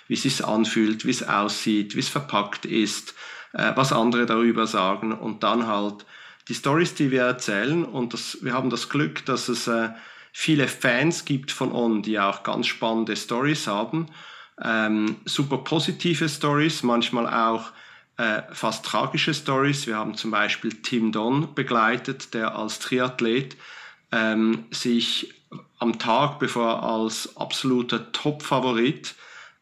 wie 0.07 0.15
es 0.15 0.23
sich 0.23 0.45
anfühlt, 0.45 1.07
wie 1.07 1.11
es 1.11 1.27
aussieht, 1.27 1.97
wie 1.97 2.01
es 2.01 2.11
verpackt 2.11 2.67
ist, 2.67 3.15
äh, 3.55 3.73
was 3.75 3.95
andere 3.95 4.27
darüber 4.27 4.67
sagen 4.67 5.13
und 5.13 5.43
dann 5.43 5.67
halt 5.67 6.05
die 6.49 6.55
Stories, 6.55 6.95
die 6.95 7.11
wir 7.11 7.23
erzählen. 7.23 7.83
Und 7.83 8.13
das, 8.13 8.39
wir 8.43 8.53
haben 8.53 8.69
das 8.69 8.91
Glück, 8.91 9.25
dass 9.25 9.49
es 9.49 9.67
äh, 9.69 9.89
viele 10.33 10.67
Fans 10.67 11.25
gibt 11.25 11.53
von 11.53 11.73
On, 11.73 12.03
die 12.03 12.19
auch 12.19 12.43
ganz 12.43 12.67
spannende 12.67 13.15
Stories 13.17 13.67
haben. 13.67 14.07
Ähm, 14.63 15.17
super 15.25 15.59
positive 15.59 16.29
Stories, 16.29 16.83
manchmal 16.83 17.29
auch 17.29 17.71
äh, 18.17 18.43
fast 18.53 18.85
tragische 18.85 19.35
Stories. 19.35 19.87
Wir 19.87 19.97
haben 19.97 20.15
zum 20.15 20.31
Beispiel 20.31 20.73
Tim 20.83 21.13
Don 21.13 21.55
begleitet, 21.55 22.35
der 22.35 22.57
als 22.57 22.79
Triathlet 22.79 23.57
ähm, 24.11 24.65
sich 24.71 25.35
am 25.79 25.99
Tag, 25.99 26.39
bevor 26.39 26.69
er 26.69 26.83
als 26.83 27.37
absoluter 27.37 28.13
Top-Favorit 28.13 29.15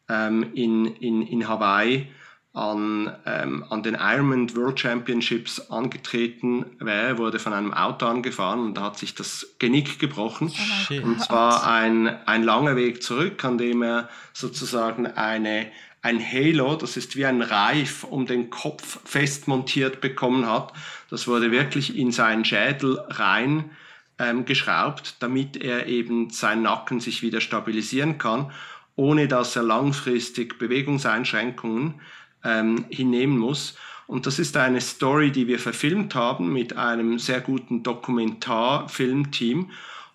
ähm, 0.09 0.51
in, 0.53 0.85
in, 0.97 1.21
in 1.25 1.47
Hawaii 1.47 2.07
an, 2.53 3.15
ähm, 3.25 3.63
an 3.69 3.81
den 3.81 3.95
Ironman 3.95 4.53
World 4.55 4.79
Championships 4.79 5.71
angetreten 5.71 6.65
wäre, 6.79 7.17
wurde 7.17 7.39
von 7.39 7.53
einem 7.53 7.73
Auto 7.73 8.05
angefahren 8.05 8.59
und 8.59 8.75
da 8.75 8.81
hat 8.81 8.97
sich 8.97 9.15
das 9.15 9.55
Genick 9.57 9.99
gebrochen. 9.99 10.51
Oh 10.89 10.93
und 11.03 11.21
zwar 11.21 11.65
ein, 11.65 12.07
ein 12.27 12.43
langer 12.43 12.75
Weg 12.75 13.03
zurück, 13.03 13.45
an 13.45 13.57
dem 13.57 13.83
er 13.83 14.09
sozusagen 14.33 15.07
eine, 15.07 15.71
ein 16.01 16.19
Halo, 16.19 16.75
das 16.75 16.97
ist 16.97 17.15
wie 17.15 17.25
ein 17.25 17.41
Reif, 17.41 18.03
um 18.03 18.25
den 18.25 18.49
Kopf 18.49 18.99
fest 19.05 19.47
montiert 19.47 20.01
bekommen 20.01 20.45
hat. 20.45 20.73
Das 21.09 21.27
wurde 21.27 21.51
wirklich 21.51 21.95
in 21.95 22.11
seinen 22.11 22.43
Schädel 22.43 22.99
rein 23.07 23.71
ähm, 24.19 24.43
geschraubt, 24.43 25.15
damit 25.19 25.55
er 25.55 25.87
eben 25.87 26.31
sein 26.31 26.63
Nacken 26.63 26.99
sich 26.99 27.21
wieder 27.21 27.39
stabilisieren 27.39 28.17
kann, 28.17 28.51
ohne 28.97 29.29
dass 29.29 29.55
er 29.55 29.63
langfristig 29.63 30.59
Bewegungseinschränkungen 30.59 32.01
ähm, 32.43 32.85
hinnehmen 32.89 33.37
muss. 33.37 33.75
Und 34.07 34.25
das 34.25 34.39
ist 34.39 34.57
eine 34.57 34.81
Story, 34.81 35.31
die 35.31 35.47
wir 35.47 35.59
verfilmt 35.59 36.15
haben 36.15 36.51
mit 36.51 36.75
einem 36.75 37.17
sehr 37.17 37.39
guten 37.39 37.83
Dokumentarfilmteam. 37.83 39.69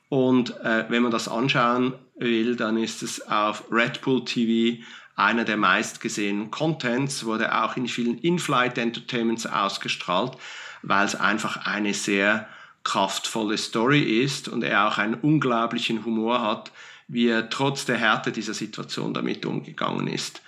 Und 0.08 0.50
äh, 0.60 0.84
wenn 0.88 1.02
man 1.02 1.12
das 1.12 1.28
anschauen 1.28 1.94
will, 2.16 2.56
dann 2.56 2.76
ist 2.76 3.02
es 3.02 3.26
auf 3.26 3.64
Red 3.70 4.02
Bull 4.02 4.24
TV 4.24 4.82
einer 5.16 5.44
der 5.44 5.56
meistgesehenen 5.56 6.50
Contents, 6.50 7.24
wurde 7.24 7.62
auch 7.62 7.76
in 7.76 7.88
vielen 7.88 8.18
In-Flight 8.18 8.76
Entertainments 8.76 9.46
ausgestrahlt, 9.46 10.36
weil 10.82 11.06
es 11.06 11.14
einfach 11.14 11.66
eine 11.66 11.94
sehr 11.94 12.46
kraftvolle 12.84 13.56
Story 13.56 14.02
ist 14.02 14.46
und 14.46 14.62
er 14.62 14.86
auch 14.86 14.98
einen 14.98 15.14
unglaublichen 15.14 16.04
Humor 16.04 16.42
hat, 16.42 16.70
wie 17.08 17.28
er 17.28 17.48
trotz 17.48 17.86
der 17.86 17.96
Härte 17.96 18.30
dieser 18.30 18.54
Situation 18.54 19.14
damit 19.14 19.46
umgegangen 19.46 20.06
ist. 20.06 20.42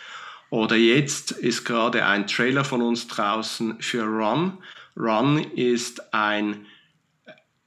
Oder 0.51 0.77
jetzt 0.77 1.33
ist 1.33 1.65
gerade 1.65 2.07
ein 2.07 2.27
Trailer 2.27 2.65
von 2.65 2.83
uns 2.83 3.07
draußen 3.07 3.81
für 3.81 4.05
Run. 4.05 4.59
Run 4.97 5.39
ist 5.39 6.15
ein 6.15 6.67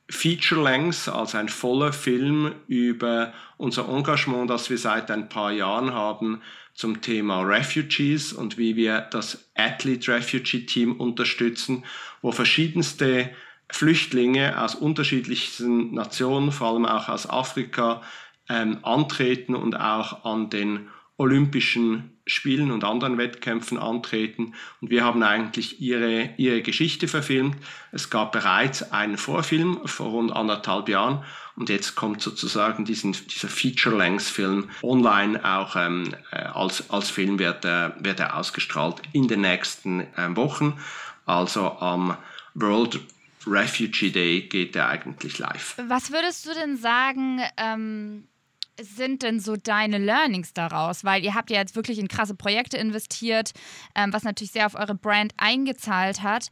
Feature-Length, 0.09 1.07
also 1.07 1.37
ein 1.37 1.47
voller 1.47 1.93
Film 1.93 2.53
über 2.67 3.33
unser 3.57 3.87
Engagement, 3.87 4.49
das 4.49 4.69
wir 4.69 4.77
seit 4.77 5.09
ein 5.09 5.29
paar 5.29 5.51
Jahren 5.51 5.93
haben 5.93 6.41
zum 6.73 7.01
Thema 7.01 7.41
Refugees 7.41 8.33
und 8.33 8.57
wie 8.57 8.75
wir 8.75 9.01
das 9.11 9.51
Athlete 9.55 10.13
Refugee 10.13 10.65
Team 10.65 10.99
unterstützen, 10.99 11.85
wo 12.21 12.31
verschiedenste 12.31 13.29
Flüchtlinge 13.69 14.61
aus 14.61 14.75
unterschiedlichsten 14.75 15.93
Nationen, 15.93 16.51
vor 16.51 16.69
allem 16.69 16.85
auch 16.85 17.07
aus 17.07 17.29
Afrika, 17.29 18.01
ähm, 18.49 18.79
antreten 18.83 19.55
und 19.55 19.79
auch 19.79 20.25
an 20.25 20.49
den 20.49 20.89
Olympischen 21.21 22.17
Spielen 22.25 22.71
und 22.71 22.83
anderen 22.83 23.17
Wettkämpfen 23.19 23.77
antreten. 23.77 24.55
Und 24.79 24.89
wir 24.89 25.03
haben 25.03 25.21
eigentlich 25.21 25.79
ihre, 25.79 26.31
ihre 26.37 26.63
Geschichte 26.63 27.07
verfilmt. 27.07 27.57
Es 27.91 28.09
gab 28.09 28.31
bereits 28.31 28.91
einen 28.91 29.17
Vorfilm 29.17 29.81
vor 29.85 30.07
rund 30.07 30.31
anderthalb 30.31 30.89
Jahren 30.89 31.23
und 31.55 31.69
jetzt 31.69 31.95
kommt 31.95 32.21
sozusagen 32.21 32.85
diesen, 32.85 33.11
dieser 33.11 33.49
Feature-Length-Film 33.49 34.69
online 34.81 35.43
auch 35.45 35.75
ähm, 35.75 36.15
äh, 36.31 36.37
als, 36.37 36.89
als 36.89 37.11
Film 37.11 37.37
wird, 37.37 37.65
äh, 37.65 37.91
wird 37.99 38.19
er 38.19 38.37
ausgestrahlt 38.37 39.01
in 39.13 39.27
den 39.27 39.41
nächsten 39.41 40.01
äh, 40.01 40.35
Wochen. 40.35 40.79
Also 41.25 41.77
am 41.79 42.17
World 42.55 42.99
Refugee 43.45 44.09
Day 44.09 44.41
geht 44.41 44.75
er 44.75 44.89
eigentlich 44.89 45.37
live. 45.37 45.75
Was 45.87 46.11
würdest 46.11 46.47
du 46.47 46.53
denn 46.53 46.77
sagen, 46.77 47.41
ähm 47.57 48.23
sind 48.83 49.23
denn 49.23 49.39
so 49.39 49.55
deine 49.55 49.97
Learnings 49.97 50.53
daraus? 50.53 51.03
Weil 51.03 51.23
ihr 51.23 51.35
habt 51.35 51.49
ja 51.49 51.57
jetzt 51.57 51.75
wirklich 51.75 51.99
in 51.99 52.07
krasse 52.07 52.35
Projekte 52.35 52.77
investiert, 52.77 53.51
ähm, 53.95 54.13
was 54.13 54.23
natürlich 54.23 54.51
sehr 54.51 54.65
auf 54.65 54.75
eure 54.75 54.95
Brand 54.95 55.33
eingezahlt 55.37 56.23
hat. 56.23 56.47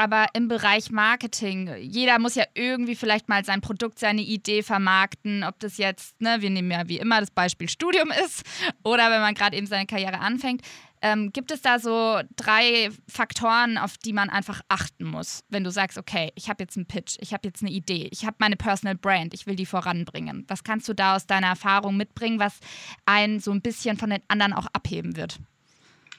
Aber 0.00 0.26
im 0.32 0.46
Bereich 0.46 0.92
Marketing, 0.92 1.74
jeder 1.80 2.20
muss 2.20 2.36
ja 2.36 2.44
irgendwie 2.54 2.94
vielleicht 2.94 3.28
mal 3.28 3.44
sein 3.44 3.60
Produkt, 3.60 3.98
seine 3.98 4.20
Idee 4.20 4.62
vermarkten, 4.62 5.42
ob 5.42 5.58
das 5.58 5.76
jetzt, 5.76 6.20
ne, 6.20 6.36
wir 6.40 6.50
nehmen 6.50 6.70
ja 6.70 6.88
wie 6.88 6.98
immer 6.98 7.18
das 7.18 7.32
Beispiel 7.32 7.68
Studium 7.68 8.12
ist 8.24 8.44
oder 8.84 9.10
wenn 9.10 9.20
man 9.20 9.34
gerade 9.34 9.56
eben 9.56 9.66
seine 9.66 9.86
Karriere 9.86 10.20
anfängt. 10.20 10.62
Ähm, 11.00 11.32
gibt 11.32 11.50
es 11.50 11.62
da 11.62 11.78
so 11.78 12.20
drei 12.36 12.90
Faktoren, 13.08 13.78
auf 13.78 13.98
die 13.98 14.12
man 14.12 14.30
einfach 14.30 14.60
achten 14.68 15.04
muss, 15.04 15.44
wenn 15.48 15.64
du 15.64 15.70
sagst, 15.70 15.98
okay, 15.98 16.32
ich 16.34 16.48
habe 16.48 16.62
jetzt 16.62 16.76
einen 16.76 16.86
Pitch, 16.86 17.16
ich 17.20 17.32
habe 17.32 17.46
jetzt 17.46 17.62
eine 17.62 17.70
Idee, 17.70 18.08
ich 18.10 18.24
habe 18.24 18.36
meine 18.38 18.56
Personal 18.56 18.96
Brand, 18.96 19.34
ich 19.34 19.46
will 19.46 19.56
die 19.56 19.66
voranbringen. 19.66 20.44
Was 20.48 20.64
kannst 20.64 20.88
du 20.88 20.94
da 20.94 21.16
aus 21.16 21.26
deiner 21.26 21.48
Erfahrung 21.48 21.96
mitbringen, 21.96 22.38
was 22.38 22.58
einen 23.06 23.40
so 23.40 23.52
ein 23.52 23.62
bisschen 23.62 23.96
von 23.96 24.10
den 24.10 24.22
anderen 24.28 24.52
auch 24.52 24.66
abheben 24.72 25.16
wird? 25.16 25.38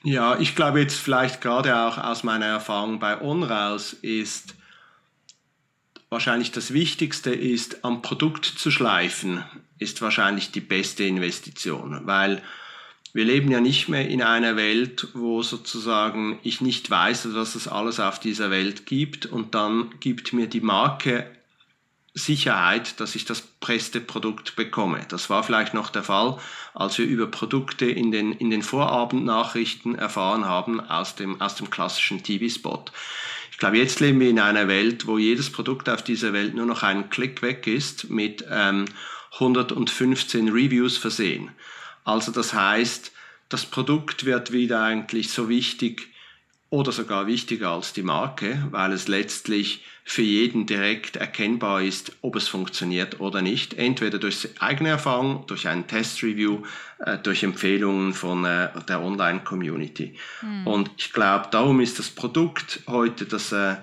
Ja, 0.03 0.39
ich 0.39 0.55
glaube 0.55 0.79
jetzt 0.79 0.95
vielleicht 0.95 1.41
gerade 1.41 1.77
auch 1.77 1.97
aus 1.97 2.23
meiner 2.23 2.45
Erfahrung 2.45 2.99
bei 2.99 3.21
On 3.21 3.43
raus 3.43 3.93
ist 3.93 4.55
wahrscheinlich 6.09 6.51
das 6.51 6.73
Wichtigste 6.73 7.31
ist, 7.31 7.83
am 7.83 8.01
Produkt 8.01 8.45
zu 8.45 8.71
schleifen, 8.71 9.43
ist 9.77 10.01
wahrscheinlich 10.01 10.51
die 10.51 10.61
beste 10.61 11.03
Investition, 11.03 12.01
weil 12.05 12.41
wir 13.13 13.26
leben 13.26 13.50
ja 13.52 13.60
nicht 13.60 13.89
mehr 13.89 14.08
in 14.08 14.22
einer 14.22 14.56
Welt, 14.56 15.08
wo 15.13 15.41
sozusagen 15.41 16.39
ich 16.43 16.62
nicht 16.62 16.89
weiß, 16.89 17.34
was 17.34 17.56
es 17.56 17.67
alles 17.67 18.00
auf 18.00 18.19
dieser 18.19 18.52
Welt 18.52 18.86
gibt 18.86 19.26
und 19.26 19.56
dann 19.56 19.91
gibt 20.00 20.34
mir 20.34 20.48
die 20.48 20.62
Marke 20.62 21.30
Sicherheit, 22.13 23.00
dass 23.00 23.15
ich 23.15 23.26
das 23.26 23.41
beste 23.41 24.02
Produkt 24.02 24.56
bekomme. 24.56 25.06
Das 25.10 25.30
war 25.30 25.43
vielleicht 25.43 25.74
noch 25.74 25.89
der 25.89 26.04
Fall, 26.04 26.38
als 26.74 26.98
wir 26.98 27.06
über 27.06 27.28
Produkte 27.28 27.86
in 27.86 28.12
den, 28.12 28.32
in 28.34 28.50
den 28.50 28.62
Vorabendnachrichten 28.62 29.95
erfahren 29.95 30.45
haben 30.45 30.80
aus 30.80 31.15
dem, 31.15 31.39
aus 31.39 31.56
dem 31.56 31.69
klassischen 31.69 32.24
TV-Spot. 32.24 32.86
Ich 33.52 33.58
glaube, 33.58 33.78
jetzt 33.78 34.00
leben 34.00 34.19
wir 34.19 34.30
in 34.30 34.39
einer 34.39 34.67
Welt, 34.67 35.06
wo 35.06 35.17
jedes 35.17 35.52
Produkt 35.52 35.89
auf 35.89 36.04
dieser 36.04 36.34
Welt 36.34 36.56
nur 36.56 36.65
noch 36.65 36.84
einen 36.84 37.10
Klick 37.10 37.41
weg 37.41 37.67
ist, 37.67 38.10
mit 38.10 38.43
ähm, 38.50 38.86
115 39.34 40.50
Reviews 40.50 40.98
versehen. 40.98 41.52
Also 42.10 42.32
das 42.32 42.56
heißt, 42.56 43.12
das 43.50 43.65
Produkt 43.65 44.26
wird 44.26 44.52
wieder 44.52 44.82
eigentlich 44.82 45.30
so 45.30 45.48
wichtig 45.48 46.08
oder 46.72 46.91
sogar 46.91 47.28
wichtiger 47.28 47.69
als 47.69 47.93
die 47.93 48.02
Marke, 48.02 48.67
weil 48.72 48.93
es 48.93 49.08
letztlich 49.08 49.86
für 50.06 50.24
jeden 50.24 50.65
direkt 50.65 51.17
erkennbar 51.17 51.84
ist, 51.84 52.13
ob 52.22 52.36
es 52.36 52.48
funktioniert 52.48 53.19
oder 53.19 53.43
nicht. 53.43 53.76
Entweder 53.76 54.17
durch 54.17 54.50
eigene 54.60 54.89
Erfahrung, 54.89 55.45
durch 55.45 55.67
ein 55.67 55.86
Testreview, 55.86 56.63
äh, 56.98 57.19
durch 57.19 57.43
Empfehlungen 57.43 58.15
von 58.15 58.43
äh, 58.43 58.69
der 58.88 59.04
Online-Community. 59.04 60.15
Mhm. 60.41 60.65
Und 60.65 60.91
ich 60.98 61.13
glaube, 61.13 61.50
darum 61.52 61.80
ist 61.80 62.00
das 62.00 62.10
Produkt 62.10 62.82
heute 62.88 63.26
das, 63.26 63.52
äh, 63.52 63.76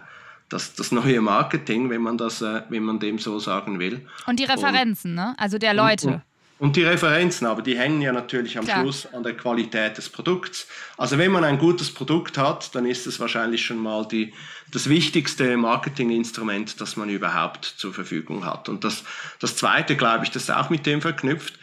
das, 0.49 0.75
das 0.75 0.91
neue 0.91 1.21
Marketing, 1.21 1.91
wenn 1.91 2.03
man, 2.03 2.19
das, 2.19 2.41
wenn 2.41 2.83
man 2.83 2.99
dem 2.99 3.21
so 3.21 3.39
sagen 3.39 3.79
will. 3.79 4.05
Und 4.27 4.41
die 4.41 4.45
Referenzen, 4.45 5.13
und, 5.13 5.17
ne? 5.17 5.35
also 5.39 5.59
der 5.59 5.75
Leute. 5.75 6.09
Und, 6.09 6.15
und, 6.15 6.23
und 6.59 6.77
die 6.77 6.85
Referenzen, 6.85 7.47
aber 7.47 7.61
die 7.61 7.77
hängen 7.77 8.01
ja 8.01 8.13
natürlich 8.13 8.57
am 8.57 8.65
Klar. 8.65 8.81
Schluss 8.81 9.07
an 9.13 9.23
der 9.23 9.37
Qualität 9.37 9.99
des 9.99 10.09
Produkts. 10.09 10.67
Also 10.97 11.19
wenn 11.19 11.31
man 11.31 11.45
ein 11.45 11.59
gutes 11.59 11.93
Produkt 11.93 12.39
hat, 12.39 12.75
dann 12.75 12.87
ist 12.87 13.07
es 13.07 13.21
wahrscheinlich 13.21 13.65
schon 13.65 13.79
mal 13.79 14.07
die, 14.09 14.33
das 14.73 14.89
wichtigste 14.89 15.57
Marketinginstrument, 15.59 16.81
das 16.81 16.97
man 16.97 17.11
überhaupt 17.11 17.65
zur 17.67 17.93
Verfügung 17.93 18.47
hat. 18.47 18.71
Und 18.71 18.85
das, 18.85 19.05
das 19.39 19.57
Zweite, 19.57 19.97
glaube 19.97 20.25
ich, 20.25 20.31
das 20.31 20.45
ist 20.45 20.51
auch 20.51 20.71
mit 20.71 20.87
dem 20.87 21.03
verknüpft. 21.03 21.59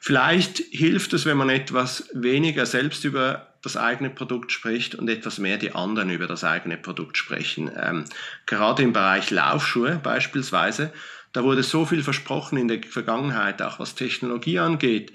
Vielleicht 0.00 0.58
hilft 0.70 1.12
es, 1.12 1.26
wenn 1.26 1.36
man 1.36 1.50
etwas 1.50 2.08
weniger 2.14 2.64
selbst 2.64 3.04
über 3.04 3.48
das 3.62 3.76
eigene 3.76 4.08
Produkt 4.08 4.52
spricht 4.52 4.94
und 4.94 5.08
etwas 5.08 5.38
mehr 5.38 5.58
die 5.58 5.74
anderen 5.74 6.08
über 6.08 6.28
das 6.28 6.44
eigene 6.44 6.76
Produkt 6.76 7.18
sprechen. 7.18 7.70
Ähm, 7.76 8.04
gerade 8.46 8.82
im 8.84 8.92
Bereich 8.92 9.30
Laufschuhe 9.30 10.00
beispielsweise 10.02 10.92
da 11.36 11.44
wurde 11.44 11.62
so 11.62 11.84
viel 11.84 12.02
versprochen 12.02 12.56
in 12.56 12.66
der 12.66 12.82
Vergangenheit, 12.82 13.60
auch 13.60 13.78
was 13.78 13.94
Technologie 13.94 14.58
angeht. 14.58 15.12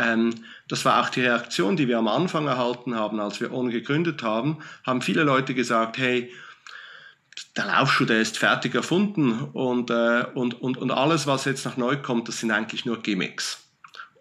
Ähm, 0.00 0.34
das 0.66 0.84
war 0.84 1.00
auch 1.00 1.10
die 1.10 1.20
Reaktion, 1.20 1.76
die 1.76 1.86
wir 1.86 1.96
am 1.96 2.08
Anfang 2.08 2.48
erhalten 2.48 2.96
haben, 2.96 3.20
als 3.20 3.40
wir 3.40 3.52
ON 3.52 3.70
gegründet 3.70 4.24
haben, 4.24 4.58
haben 4.84 5.00
viele 5.00 5.22
Leute 5.22 5.54
gesagt, 5.54 5.96
hey, 5.96 6.32
der 7.56 7.66
Laufschuh, 7.66 8.04
der 8.04 8.20
ist 8.20 8.36
fertig 8.36 8.74
erfunden 8.74 9.42
und, 9.52 9.90
äh, 9.90 10.24
und, 10.34 10.60
und, 10.60 10.76
und 10.76 10.90
alles, 10.90 11.28
was 11.28 11.44
jetzt 11.44 11.64
noch 11.64 11.76
neu 11.76 11.96
kommt, 11.98 12.26
das 12.26 12.40
sind 12.40 12.50
eigentlich 12.50 12.84
nur 12.84 13.00
Gimmicks. 13.00 13.62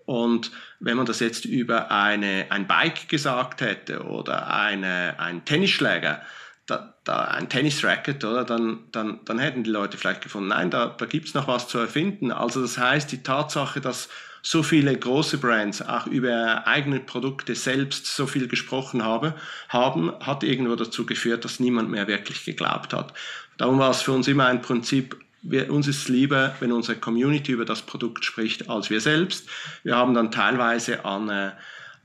Und 0.05 0.51
wenn 0.79 0.97
man 0.97 1.07
das 1.07 1.19
jetzt 1.19 1.45
über 1.45 1.89
eine, 1.89 2.45
ein 2.51 2.67
Bike 2.67 3.09
gesagt 3.09 3.61
hätte 3.61 4.03
oder 4.03 4.53
eine, 4.53 5.15
ein 5.17 5.45
Tennisschläger, 5.45 6.21
da, 6.69 6.95
da 7.03 7.25
ein 7.25 7.49
Tennisracket, 7.49 8.23
oder, 8.23 8.43
dann, 8.43 8.79
dann, 8.91 9.19
dann 9.25 9.39
hätten 9.39 9.63
die 9.63 9.69
Leute 9.69 9.97
vielleicht 9.97 10.21
gefunden, 10.21 10.49
nein, 10.49 10.69
da, 10.69 10.87
da 10.87 11.05
gibt 11.05 11.27
es 11.27 11.33
noch 11.33 11.47
was 11.47 11.67
zu 11.67 11.77
erfinden. 11.77 12.31
Also 12.31 12.61
das 12.61 12.77
heißt, 12.77 13.11
die 13.11 13.23
Tatsache, 13.23 13.81
dass 13.81 14.09
so 14.41 14.63
viele 14.63 14.95
große 14.97 15.37
Brands 15.37 15.81
auch 15.81 16.07
über 16.07 16.65
eigene 16.65 16.99
Produkte 16.99 17.55
selbst 17.55 18.05
so 18.05 18.25
viel 18.25 18.47
gesprochen 18.47 19.03
habe, 19.03 19.35
haben, 19.67 20.13
hat 20.21 20.43
irgendwo 20.43 20.75
dazu 20.75 21.05
geführt, 21.05 21.43
dass 21.43 21.59
niemand 21.59 21.89
mehr 21.89 22.07
wirklich 22.07 22.45
geglaubt 22.45 22.93
hat. 22.93 23.13
Darum 23.57 23.79
war 23.79 23.91
es 23.91 24.01
für 24.01 24.13
uns 24.13 24.27
immer 24.27 24.45
ein 24.45 24.61
Prinzip, 24.61 25.17
wir, 25.41 25.71
uns 25.71 25.87
ist 25.87 26.09
lieber, 26.09 26.55
wenn 26.59 26.71
unsere 26.71 26.97
Community 26.97 27.51
über 27.51 27.65
das 27.65 27.81
Produkt 27.81 28.25
spricht, 28.25 28.69
als 28.69 28.89
wir 28.89 29.01
selbst. 29.01 29.49
Wir 29.83 29.95
haben 29.95 30.13
dann 30.13 30.31
teilweise 30.31 31.05
an, 31.05 31.29
äh, 31.29 31.51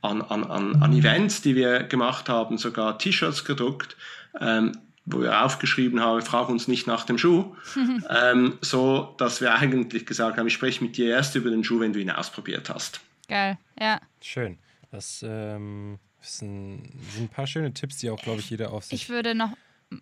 an, 0.05 0.23
an, 0.23 0.45
an, 0.45 0.83
an 0.83 0.93
Events, 0.93 1.43
die 1.43 1.57
wir 1.57 1.85
gemacht 1.85 2.29
haben, 2.29 2.59
sogar 2.59 2.99
T-Shirts 2.99 3.45
gedruckt, 3.45 3.97
ähm, 4.40 4.73
wo 5.07 5.21
wir 5.21 5.45
aufgeschrieben 5.45 6.01
haben, 6.01 6.23
frag 6.23 6.49
uns 6.49 6.69
nicht 6.69 6.87
nach 6.87 7.05
dem 7.05 7.19
Schuh, 7.19 7.55
ähm, 8.11 8.59
so 8.61 9.14
dass 9.19 9.40
wir 9.40 9.55
eigentlich 9.55 10.07
gesagt 10.07 10.38
haben, 10.38 10.47
ich 10.47 10.55
spreche 10.55 10.83
mit 10.83 10.97
dir 10.97 11.09
erst 11.09 11.35
über 11.35 11.51
den 11.51 11.64
Schuh, 11.64 11.81
wenn 11.81 11.93
du 11.93 12.01
ihn 12.01 12.11
ausprobiert 12.11 12.71
hast. 12.71 13.01
Geil, 13.29 13.59
ja. 13.81 14.01
Schön. 14.21 14.59
Das 14.90 15.25
ähm, 15.27 15.99
sind, 16.21 16.83
sind, 17.11 17.25
ein 17.25 17.29
paar 17.29 17.47
schöne 17.47 17.73
Tipps, 17.73 17.99
die 17.99 18.11
auch, 18.11 18.21
glaube 18.21 18.40
ich, 18.40 18.51
jeder 18.51 18.73
auf 18.73 18.85
sich. 18.85 19.03
Ich 19.03 19.09
würde 19.09 19.35
noch 19.35 19.51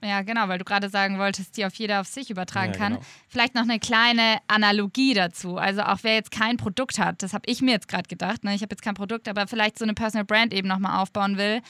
ja, 0.02 0.22
genau, 0.22 0.48
weil 0.48 0.58
du 0.58 0.64
gerade 0.64 0.88
sagen 0.88 1.18
wolltest, 1.18 1.56
die 1.56 1.64
auf 1.64 1.74
jeder 1.74 2.00
auf 2.00 2.06
sich 2.06 2.30
übertragen 2.30 2.72
ja, 2.72 2.78
kann. 2.78 2.92
Genau. 2.94 3.04
Vielleicht 3.28 3.54
noch 3.54 3.62
eine 3.62 3.78
kleine 3.78 4.38
Analogie 4.46 5.14
dazu. 5.14 5.56
Also 5.56 5.82
auch 5.82 5.98
wer 6.02 6.14
jetzt 6.14 6.30
kein 6.30 6.56
Produkt 6.56 6.98
hat, 6.98 7.22
das 7.22 7.32
habe 7.32 7.44
ich 7.46 7.62
mir 7.62 7.72
jetzt 7.72 7.88
gerade 7.88 8.08
gedacht. 8.08 8.44
Ne? 8.44 8.54
Ich 8.54 8.62
habe 8.62 8.72
jetzt 8.72 8.82
kein 8.82 8.94
Produkt, 8.94 9.28
aber 9.28 9.46
vielleicht 9.46 9.78
so 9.78 9.84
eine 9.84 9.94
Personal 9.94 10.24
Brand 10.24 10.52
eben 10.52 10.68
nochmal 10.68 11.00
aufbauen 11.00 11.36
will. 11.36 11.62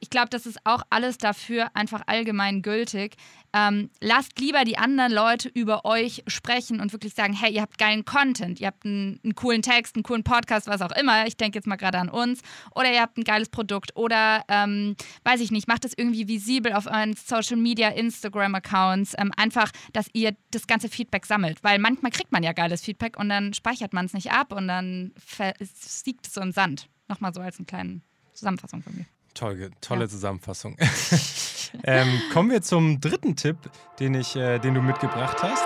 Ich 0.00 0.10
glaube, 0.10 0.28
das 0.30 0.46
ist 0.46 0.58
auch 0.64 0.82
alles 0.90 1.18
dafür 1.18 1.70
einfach 1.74 2.02
allgemein 2.06 2.62
gültig. 2.62 3.16
Ähm, 3.54 3.90
lasst 4.00 4.38
lieber 4.38 4.64
die 4.64 4.76
anderen 4.76 5.12
Leute 5.12 5.48
über 5.48 5.84
euch 5.84 6.22
sprechen 6.26 6.80
und 6.80 6.92
wirklich 6.92 7.14
sagen, 7.14 7.32
hey, 7.32 7.52
ihr 7.52 7.62
habt 7.62 7.78
geilen 7.78 8.04
Content, 8.04 8.60
ihr 8.60 8.66
habt 8.66 8.84
einen, 8.84 9.20
einen 9.24 9.34
coolen 9.34 9.62
Text, 9.62 9.96
einen 9.96 10.02
coolen 10.02 10.22
Podcast, 10.22 10.66
was 10.66 10.82
auch 10.82 10.92
immer. 10.92 11.26
Ich 11.26 11.36
denke 11.36 11.56
jetzt 11.58 11.66
mal 11.66 11.76
gerade 11.76 11.98
an 11.98 12.08
uns. 12.08 12.40
Oder 12.74 12.92
ihr 12.92 13.00
habt 13.00 13.16
ein 13.16 13.24
geiles 13.24 13.48
Produkt. 13.48 13.96
Oder, 13.96 14.44
ähm, 14.48 14.96
weiß 15.24 15.40
ich 15.40 15.50
nicht, 15.50 15.66
macht 15.66 15.84
das 15.84 15.92
irgendwie 15.96 16.28
visibel 16.28 16.72
auf 16.72 16.86
euren 16.86 17.14
Social 17.14 17.56
Media, 17.56 17.88
Instagram-Accounts. 17.88 19.14
Ähm, 19.18 19.32
einfach, 19.36 19.70
dass 19.92 20.08
ihr 20.12 20.36
das 20.50 20.66
ganze 20.66 20.88
Feedback 20.88 21.24
sammelt. 21.24 21.64
Weil 21.64 21.78
manchmal 21.78 22.12
kriegt 22.12 22.32
man 22.32 22.42
ja 22.42 22.52
geiles 22.52 22.82
Feedback 22.82 23.18
und 23.18 23.28
dann 23.30 23.54
speichert 23.54 23.92
man 23.92 24.06
es 24.06 24.12
nicht 24.12 24.30
ab 24.30 24.52
und 24.52 24.68
dann 24.68 25.12
siegt 25.60 26.26
es 26.26 26.34
so 26.34 26.40
im 26.40 26.52
Sand. 26.52 26.88
Nochmal 27.08 27.32
so 27.32 27.40
als 27.40 27.58
eine 27.58 27.66
kleine 27.66 28.02
Zusammenfassung 28.34 28.82
von 28.82 28.94
mir. 28.94 29.06
Tolle, 29.34 29.70
tolle 29.80 30.02
ja. 30.02 30.08
Zusammenfassung. 30.08 30.76
ähm, 31.84 32.20
kommen 32.32 32.50
wir 32.50 32.62
zum 32.62 33.00
dritten 33.00 33.36
Tipp, 33.36 33.56
den, 33.98 34.14
ich, 34.14 34.36
äh, 34.36 34.58
den 34.58 34.74
du 34.74 34.82
mitgebracht 34.82 35.42
hast. 35.42 35.64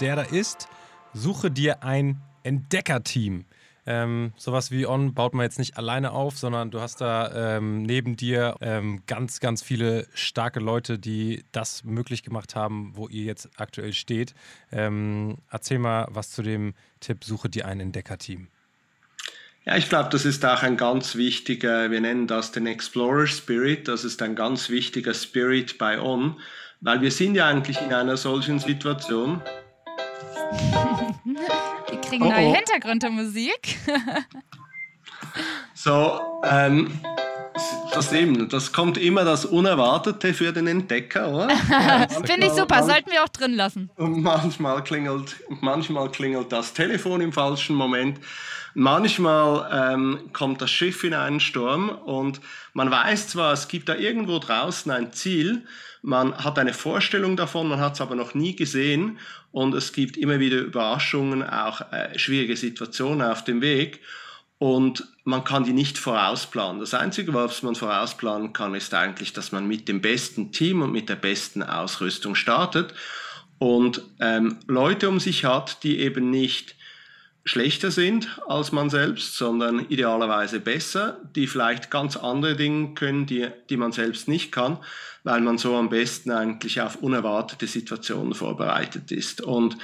Der 0.00 0.16
da 0.16 0.22
ist, 0.22 0.68
suche 1.12 1.50
dir 1.50 1.82
ein 1.82 2.20
Entdeckerteam. 2.42 3.44
Ähm, 3.86 4.32
sowas 4.36 4.70
wie 4.70 4.86
On 4.86 5.14
baut 5.14 5.34
man 5.34 5.44
jetzt 5.44 5.58
nicht 5.58 5.76
alleine 5.76 6.12
auf, 6.12 6.38
sondern 6.38 6.70
du 6.70 6.80
hast 6.80 7.00
da 7.00 7.56
ähm, 7.56 7.82
neben 7.82 8.16
dir 8.16 8.56
ähm, 8.60 9.02
ganz, 9.06 9.40
ganz 9.40 9.62
viele 9.62 10.06
starke 10.12 10.60
Leute, 10.60 10.98
die 10.98 11.44
das 11.52 11.82
möglich 11.84 12.22
gemacht 12.22 12.54
haben, 12.54 12.92
wo 12.94 13.08
ihr 13.08 13.24
jetzt 13.24 13.48
aktuell 13.56 13.92
steht. 13.92 14.34
Ähm, 14.70 15.38
erzähl 15.50 15.78
mal 15.78 16.06
was 16.10 16.30
zu 16.30 16.42
dem 16.42 16.74
Tipp, 17.00 17.24
suche 17.24 17.48
dir 17.48 17.66
ein 17.66 17.80
Entdeckerteam. 17.80 18.48
Ja, 19.66 19.76
ich 19.76 19.90
glaube, 19.90 20.08
das 20.10 20.24
ist 20.24 20.44
auch 20.46 20.62
ein 20.62 20.78
ganz 20.78 21.16
wichtiger, 21.16 21.90
wir 21.90 22.00
nennen 22.00 22.26
das 22.26 22.50
den 22.50 22.66
Explorer 22.66 23.26
Spirit, 23.26 23.88
das 23.88 24.04
ist 24.04 24.22
ein 24.22 24.34
ganz 24.34 24.70
wichtiger 24.70 25.12
Spirit 25.12 25.76
bei 25.76 26.00
On, 26.00 26.40
weil 26.80 27.02
wir 27.02 27.10
sind 27.10 27.34
ja 27.34 27.46
eigentlich 27.46 27.78
in 27.80 27.92
einer 27.92 28.16
solchen 28.16 28.58
Situation. 28.58 29.42
Wir 31.90 32.00
kriegen 32.00 32.24
oh, 32.24 32.30
neue 32.30 32.46
oh. 32.46 32.54
Hintergrundmusik. 32.54 33.76
so, 35.74 36.20
ähm, 36.44 36.98
Das 37.92 38.12
eben, 38.12 38.48
das 38.48 38.72
kommt 38.72 38.96
immer 38.96 39.24
das 39.24 39.44
Unerwartete 39.44 40.32
für 40.32 40.52
den 40.52 40.68
Entdecker, 40.68 41.28
oder? 41.34 41.50
Finde 42.24 42.46
ich 42.46 42.52
super, 42.52 42.82
sollten 42.82 43.10
wir 43.10 43.22
auch 43.22 43.28
drin 43.28 43.54
lassen. 43.54 43.90
Und 43.96 44.22
manchmal 44.22 44.82
klingelt, 44.84 45.36
manchmal 45.60 46.10
klingelt 46.10 46.50
das 46.50 46.72
Telefon 46.72 47.20
im 47.20 47.32
falschen 47.32 47.76
Moment. 47.76 48.20
Manchmal 48.74 49.94
ähm, 49.94 50.30
kommt 50.32 50.62
das 50.62 50.70
Schiff 50.70 51.02
in 51.04 51.14
einen 51.14 51.40
Sturm 51.40 51.88
und 51.88 52.40
man 52.72 52.90
weiß 52.90 53.28
zwar, 53.28 53.52
es 53.52 53.68
gibt 53.68 53.88
da 53.88 53.96
irgendwo 53.96 54.38
draußen 54.38 54.90
ein 54.92 55.12
Ziel, 55.12 55.64
man 56.02 56.36
hat 56.36 56.58
eine 56.58 56.72
Vorstellung 56.72 57.36
davon, 57.36 57.68
man 57.68 57.80
hat 57.80 57.94
es 57.94 58.00
aber 58.00 58.14
noch 58.14 58.34
nie 58.34 58.56
gesehen 58.56 59.18
und 59.52 59.74
es 59.74 59.92
gibt 59.92 60.16
immer 60.16 60.40
wieder 60.40 60.58
Überraschungen, 60.58 61.42
auch 61.42 61.80
äh, 61.92 62.18
schwierige 62.18 62.56
Situationen 62.56 63.22
auf 63.22 63.44
dem 63.44 63.60
Weg 63.60 64.00
und 64.58 65.08
man 65.24 65.42
kann 65.42 65.64
die 65.64 65.72
nicht 65.72 65.98
vorausplanen. 65.98 66.80
Das 66.80 66.94
Einzige, 66.94 67.34
was 67.34 67.62
man 67.62 67.74
vorausplanen 67.74 68.52
kann, 68.52 68.74
ist 68.74 68.94
eigentlich, 68.94 69.32
dass 69.32 69.52
man 69.52 69.66
mit 69.66 69.88
dem 69.88 70.00
besten 70.00 70.52
Team 70.52 70.82
und 70.82 70.92
mit 70.92 71.08
der 71.08 71.16
besten 71.16 71.62
Ausrüstung 71.62 72.34
startet 72.34 72.94
und 73.58 74.02
ähm, 74.20 74.58
Leute 74.68 75.08
um 75.08 75.18
sich 75.18 75.44
hat, 75.44 75.82
die 75.82 75.98
eben 75.98 76.30
nicht 76.30 76.76
schlechter 77.44 77.90
sind 77.90 78.38
als 78.46 78.72
man 78.72 78.90
selbst, 78.90 79.36
sondern 79.36 79.86
idealerweise 79.88 80.60
besser, 80.60 81.18
die 81.34 81.46
vielleicht 81.46 81.90
ganz 81.90 82.16
andere 82.16 82.56
Dinge 82.56 82.94
können, 82.94 83.26
die, 83.26 83.48
die 83.68 83.76
man 83.76 83.92
selbst 83.92 84.28
nicht 84.28 84.52
kann, 84.52 84.78
weil 85.24 85.40
man 85.40 85.58
so 85.58 85.76
am 85.76 85.88
besten 85.88 86.30
eigentlich 86.30 86.80
auf 86.80 86.96
unerwartete 86.96 87.66
Situationen 87.66 88.34
vorbereitet 88.34 89.10
ist. 89.10 89.40
Und 89.40 89.76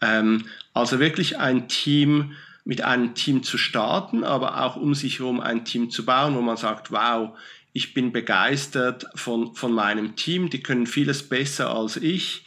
ähm, 0.00 0.46
also 0.72 0.98
wirklich 0.98 1.38
ein 1.38 1.68
Team, 1.68 2.34
mit 2.64 2.82
einem 2.82 3.14
Team 3.14 3.42
zu 3.42 3.58
starten, 3.58 4.24
aber 4.24 4.62
auch 4.62 4.76
um 4.76 4.94
sich 4.94 5.18
herum 5.18 5.40
ein 5.40 5.64
Team 5.64 5.90
zu 5.90 6.04
bauen, 6.04 6.34
wo 6.36 6.40
man 6.40 6.56
sagt, 6.56 6.92
wow, 6.92 7.36
ich 7.72 7.94
bin 7.94 8.12
begeistert 8.12 9.06
von, 9.14 9.54
von 9.54 9.72
meinem 9.72 10.14
Team, 10.14 10.50
die 10.50 10.62
können 10.62 10.86
vieles 10.86 11.28
besser 11.28 11.74
als 11.74 11.96
ich, 11.96 12.44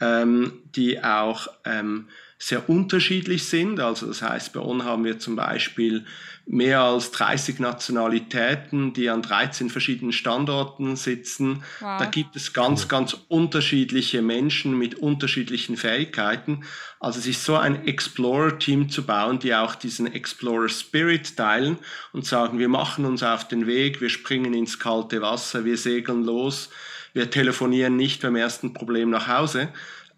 ähm, 0.00 0.52
die 0.74 1.02
auch 1.02 1.48
ähm, 1.64 2.08
sehr 2.38 2.68
unterschiedlich 2.68 3.44
sind. 3.44 3.80
Also 3.80 4.06
das 4.06 4.22
heißt, 4.22 4.52
bei 4.52 4.60
uns 4.60 4.84
haben 4.84 5.04
wir 5.04 5.18
zum 5.18 5.36
Beispiel 5.36 6.04
mehr 6.48 6.80
als 6.80 7.10
30 7.10 7.58
Nationalitäten, 7.58 8.92
die 8.92 9.10
an 9.10 9.22
13 9.22 9.68
verschiedenen 9.68 10.12
Standorten 10.12 10.94
sitzen. 10.94 11.64
Wow. 11.80 11.98
Da 11.98 12.04
gibt 12.04 12.36
es 12.36 12.52
ganz, 12.52 12.86
ganz 12.88 13.16
unterschiedliche 13.28 14.22
Menschen 14.22 14.78
mit 14.78 14.94
unterschiedlichen 14.94 15.76
Fähigkeiten. 15.76 16.64
Also 17.00 17.18
es 17.18 17.26
ist 17.26 17.44
so 17.44 17.56
ein 17.56 17.86
Explorer-Team 17.86 18.90
zu 18.90 19.04
bauen, 19.04 19.40
die 19.40 19.54
auch 19.54 19.74
diesen 19.74 20.06
Explorer-Spirit 20.06 21.36
teilen 21.36 21.78
und 22.12 22.26
sagen, 22.26 22.60
wir 22.60 22.68
machen 22.68 23.06
uns 23.06 23.24
auf 23.24 23.48
den 23.48 23.66
Weg, 23.66 24.00
wir 24.00 24.10
springen 24.10 24.54
ins 24.54 24.78
kalte 24.78 25.22
Wasser, 25.22 25.64
wir 25.64 25.76
segeln 25.76 26.22
los, 26.22 26.70
wir 27.12 27.30
telefonieren 27.30 27.96
nicht 27.96 28.22
beim 28.22 28.36
ersten 28.36 28.72
Problem 28.72 29.10
nach 29.10 29.26
Hause, 29.26 29.68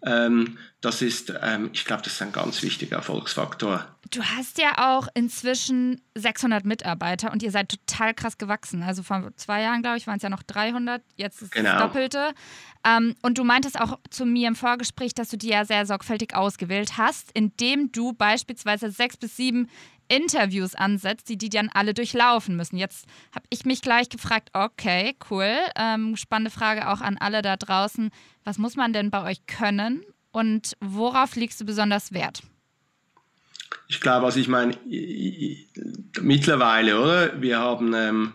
das 0.01 1.01
ist, 1.01 1.33
ähm, 1.41 1.69
ich 1.73 1.83
glaube, 1.83 2.03
das 2.03 2.13
ist 2.13 2.21
ein 2.21 2.31
ganz 2.31 2.61
wichtiger 2.63 2.97
Erfolgsfaktor. 2.97 3.85
Du 4.11 4.23
hast 4.23 4.57
ja 4.57 4.95
auch 4.95 5.09
inzwischen 5.13 6.01
600 6.15 6.63
Mitarbeiter 6.65 7.31
und 7.31 7.43
ihr 7.43 7.51
seid 7.51 7.69
total 7.69 8.13
krass 8.13 8.37
gewachsen. 8.37 8.81
Also 8.81 9.03
vor 9.03 9.29
zwei 9.35 9.61
Jahren, 9.61 9.81
glaube 9.81 9.97
ich, 9.97 10.07
waren 10.07 10.17
es 10.17 10.23
ja 10.23 10.29
noch 10.29 10.43
300, 10.43 11.01
jetzt 11.17 11.41
ist 11.41 11.51
genau. 11.51 11.73
das 11.73 11.81
Doppelte. 11.81 12.33
Ähm, 12.85 13.15
und 13.21 13.37
du 13.37 13.43
meintest 13.43 13.79
auch 13.79 13.99
zu 14.09 14.25
mir 14.25 14.47
im 14.47 14.55
Vorgespräch, 14.55 15.13
dass 15.13 15.29
du 15.29 15.37
die 15.37 15.49
ja 15.49 15.65
sehr 15.65 15.85
sorgfältig 15.85 16.33
ausgewählt 16.33 16.97
hast, 16.97 17.31
indem 17.33 17.91
du 17.91 18.13
beispielsweise 18.13 18.89
sechs 18.89 19.17
bis 19.17 19.35
sieben 19.35 19.69
Interviews 20.09 20.75
ansetzt, 20.75 21.29
die 21.29 21.37
die 21.37 21.49
dann 21.49 21.69
alle 21.73 21.93
durchlaufen 21.93 22.55
müssen. 22.55 22.77
Jetzt 22.77 23.05
habe 23.33 23.45
ich 23.49 23.65
mich 23.65 23.81
gleich 23.81 24.09
gefragt, 24.09 24.49
okay, 24.53 25.15
cool, 25.29 25.55
ähm, 25.77 26.17
spannende 26.17 26.51
Frage 26.51 26.89
auch 26.89 27.01
an 27.01 27.17
alle 27.17 27.41
da 27.41 27.55
draußen. 27.55 28.09
Was 28.43 28.57
muss 28.57 28.75
man 28.75 28.91
denn 28.91 29.11
bei 29.11 29.23
euch 29.23 29.45
können 29.45 30.03
und 30.31 30.73
worauf 30.81 31.35
legst 31.35 31.61
du 31.61 31.65
besonders 31.65 32.11
Wert? 32.11 32.41
Ich 33.87 34.01
glaube, 34.01 34.25
also 34.25 34.39
ich 34.39 34.47
meine, 34.47 34.77
mittlerweile, 36.21 37.01
oder? 37.01 37.41
Wir 37.41 37.59
haben 37.59 37.93
ähm, 37.93 38.33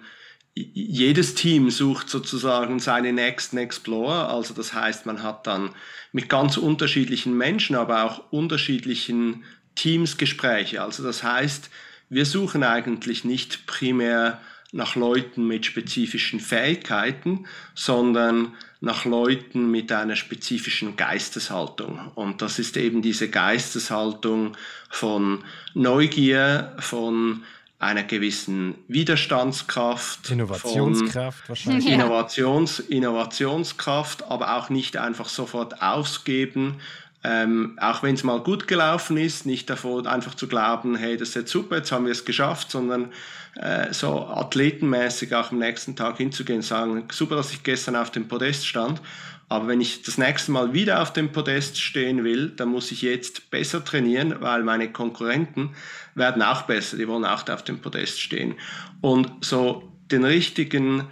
jedes 0.55 1.35
Team 1.35 1.71
sucht 1.71 2.09
sozusagen 2.09 2.79
seine 2.79 3.13
nächsten 3.13 3.59
Explorer. 3.59 4.29
Also 4.31 4.55
das 4.55 4.73
heißt, 4.73 5.07
man 5.07 5.23
hat 5.23 5.47
dann 5.47 5.71
mit 6.13 6.29
ganz 6.29 6.57
unterschiedlichen 6.57 7.37
Menschen, 7.37 7.75
aber 7.77 8.05
auch 8.05 8.33
unterschiedlichen 8.33 9.45
Teamsgespräche. 9.75 10.83
Also 10.83 11.03
das 11.03 11.23
heißt, 11.23 11.71
wir 12.09 12.27
suchen 12.27 12.63
eigentlich 12.63 13.25
nicht 13.25 13.67
primär 13.67 14.41
nach 14.73 14.97
Leuten 14.97 15.47
mit 15.47 15.67
spezifischen 15.67 16.41
Fähigkeiten, 16.41 17.47
sondern 17.75 18.55
nach 18.81 19.05
Leuten 19.05 19.71
mit 19.71 19.93
einer 19.93 20.17
spezifischen 20.17 20.97
Geisteshaltung. 20.97 22.11
Und 22.15 22.43
das 22.43 22.59
ist 22.59 22.77
eben 22.77 23.01
diese 23.01 23.31
Geisteshaltung 23.31 24.57
von 24.91 25.45
Neugier, 25.75 26.75
von 26.81 27.45
einer 27.79 28.03
gewissen 28.03 28.77
Widerstandskraft, 28.89 30.31
Innovationskraft 30.31 31.49
wahrscheinlich. 31.49 31.87
Innovations, 31.87 32.81
Innovationskraft, 32.81 34.25
aber 34.25 34.57
auch 34.57 34.71
nicht 34.71 34.97
einfach 34.97 35.29
sofort 35.29 35.83
ausgeben, 35.83 36.81
ähm, 37.25 37.79
auch 37.81 38.03
wenn 38.03 38.15
es 38.15 38.23
mal 38.23 38.41
gut 38.41 38.69
gelaufen 38.69 39.17
ist, 39.17 39.47
nicht 39.47 39.71
davor 39.71 40.07
einfach 40.07 40.35
zu 40.35 40.47
glauben, 40.47 40.95
hey, 40.95 41.17
das 41.17 41.31
ist 41.31 41.35
jetzt 41.35 41.51
super, 41.53 41.79
jetzt 41.79 41.91
haben 41.91 42.05
wir 42.05 42.13
es 42.13 42.25
geschafft, 42.25 42.71
sondern 42.71 43.13
äh, 43.57 43.93
so 43.93 44.27
athletenmäßig 44.27 45.35
auch 45.35 45.51
am 45.51 45.59
nächsten 45.59 45.97
Tag 45.97 46.19
hinzugehen 46.19 46.59
und 46.59 46.65
sagen, 46.65 47.05
super, 47.11 47.37
dass 47.37 47.53
ich 47.53 47.63
gestern 47.63 47.97
auf 47.97 48.11
dem 48.11 48.29
Podest 48.29 48.67
stand, 48.67 49.01
aber 49.49 49.69
wenn 49.69 49.81
ich 49.81 50.03
das 50.03 50.19
nächste 50.19 50.53
Mal 50.53 50.73
wieder 50.75 51.01
auf 51.01 51.13
dem 51.13 51.33
Podest 51.33 51.81
stehen 51.81 52.25
will, 52.25 52.49
dann 52.51 52.69
muss 52.69 52.91
ich 52.91 53.03
jetzt 53.03 53.51
besser 53.51 53.85
trainieren, 53.85 54.37
weil 54.41 54.63
meine 54.63 54.91
Konkurrenten 54.91 55.71
werden 56.15 56.43
auch 56.43 56.63
besser, 56.63 56.97
die 56.97 57.09
wollen 57.09 57.25
auch 57.25 57.49
auf 57.49 57.65
dem 57.65 57.81
Podest 57.81 58.21
stehen. 58.21 58.55
Und 59.01 59.45
so 59.45 59.93
den 60.11 60.25
richtigen 60.25 61.09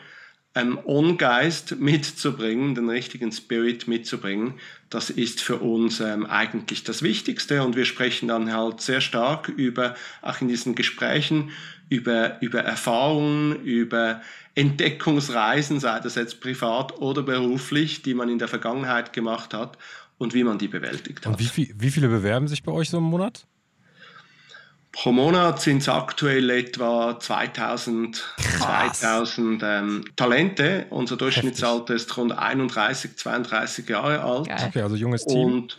ähm, 0.55 0.79
On-Geist 0.85 1.77
mitzubringen, 1.79 2.75
den 2.75 2.89
richtigen 2.89 3.33
Spirit 3.33 3.89
mitzubringen, 3.89 4.55
das 4.95 5.11
ist 5.11 5.41
für 5.41 5.57
uns 5.57 6.01
ähm, 6.01 6.27
eigentlich 6.27 6.85
das 6.85 7.03
Wichtigste. 7.03 7.63
Und 7.63 7.77
wir 7.77 7.85
sprechen 7.85 8.29
dann 8.29 8.53
halt 8.53 8.81
sehr 8.81 9.01
stark 9.01 9.49
über, 9.49 9.95
auch 10.21 10.41
in 10.41 10.49
diesen 10.49 10.75
Gesprächen, 10.75 11.51
über, 11.89 12.41
über 12.43 12.61
Erfahrungen, 12.61 13.57
über 13.65 14.21
Entdeckungsreisen, 14.55 15.81
sei 15.81 16.01
das 16.01 16.15
jetzt 16.15 16.41
privat 16.41 16.99
oder 16.99 17.23
beruflich, 17.23 18.03
die 18.03 18.15
man 18.15 18.29
in 18.29 18.39
der 18.39 18.49
Vergangenheit 18.49 19.13
gemacht 19.13 19.55
hat 19.55 19.79
und 20.19 20.35
wie 20.35 20.45
man 20.45 20.59
die 20.59 20.69
bewältigt 20.69 21.25
hat. 21.25 21.33
Und 21.33 21.39
wie, 21.39 21.47
viel, 21.49 21.75
wie 21.79 21.91
viele 21.91 22.09
bewerben 22.09 22.49
sich 22.49 22.63
bei 22.63 22.73
euch 22.73 22.91
so 22.91 22.99
im 22.99 23.05
Monat? 23.05 23.47
Pro 24.93 25.11
Monat 25.11 25.61
sind 25.61 25.79
es 25.79 25.89
aktuell 25.89 26.51
etwa 26.51 27.19
2000, 27.19 28.23
2000 28.59 29.63
ähm, 29.65 30.05
Talente. 30.17 30.87
Unser 30.91 31.17
Durchschnittsalter 31.17 31.95
ist 31.95 32.15
rund 32.19 32.33
31, 32.33 33.17
32 33.17 33.89
Jahre 33.89 34.23
alt. 34.23 34.49
Okay, 34.51 34.83
also 34.83 34.95
junges 34.95 35.25
Team. 35.25 35.47
Und 35.47 35.79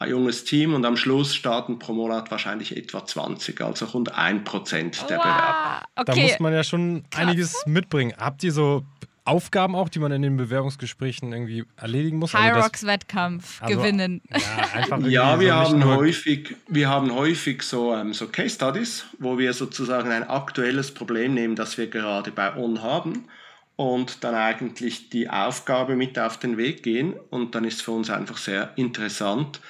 ein 0.00 0.10
junges 0.10 0.44
Team 0.44 0.74
und 0.74 0.84
am 0.84 0.96
Schluss 0.96 1.34
starten 1.34 1.78
pro 1.78 1.92
Monat 1.92 2.30
wahrscheinlich 2.30 2.76
etwa 2.76 3.04
20, 3.04 3.60
also 3.60 3.86
rund 3.86 4.14
1% 4.14 5.06
der 5.06 5.18
wow. 5.18 5.24
Bewerber. 5.24 5.82
Okay. 5.96 6.04
Da 6.06 6.16
muss 6.16 6.40
man 6.40 6.52
ja 6.52 6.64
schon 6.64 7.04
Krass. 7.10 7.22
einiges 7.22 7.62
mitbringen. 7.66 8.12
Habt 8.18 8.42
ihr 8.44 8.52
so 8.52 8.84
Aufgaben 9.28 9.74
auch, 9.74 9.88
die 9.88 9.98
man 9.98 10.10
in 10.10 10.22
den 10.22 10.36
Bewerbungsgesprächen 10.36 11.32
irgendwie 11.32 11.64
erledigen 11.76 12.18
muss? 12.18 12.34
Also 12.34 12.56
Hyrox-Wettkampf 12.56 13.62
also, 13.62 13.76
gewinnen. 13.76 14.22
Ja, 14.30 14.98
ja 15.06 15.40
wir, 15.40 15.48
so 15.48 15.54
haben 15.54 15.84
häufig, 15.84 16.56
wir 16.66 16.88
haben 16.88 17.14
häufig 17.14 17.62
so, 17.62 17.94
ähm, 17.94 18.14
so 18.14 18.28
Case 18.28 18.54
Studies, 18.54 19.04
wo 19.18 19.38
wir 19.38 19.52
sozusagen 19.52 20.10
ein 20.10 20.24
aktuelles 20.24 20.92
Problem 20.92 21.34
nehmen, 21.34 21.56
das 21.56 21.76
wir 21.76 21.88
gerade 21.88 22.30
bei 22.30 22.56
On 22.56 22.82
haben 22.82 23.28
und 23.76 24.24
dann 24.24 24.34
eigentlich 24.34 25.10
die 25.10 25.30
Aufgabe 25.30 25.94
mit 25.94 26.18
auf 26.18 26.38
den 26.38 26.56
Weg 26.56 26.82
gehen. 26.82 27.14
Und 27.30 27.54
dann 27.54 27.64
ist 27.64 27.82
für 27.82 27.92
uns 27.92 28.10
einfach 28.10 28.38
sehr 28.38 28.72
interessant 28.76 29.60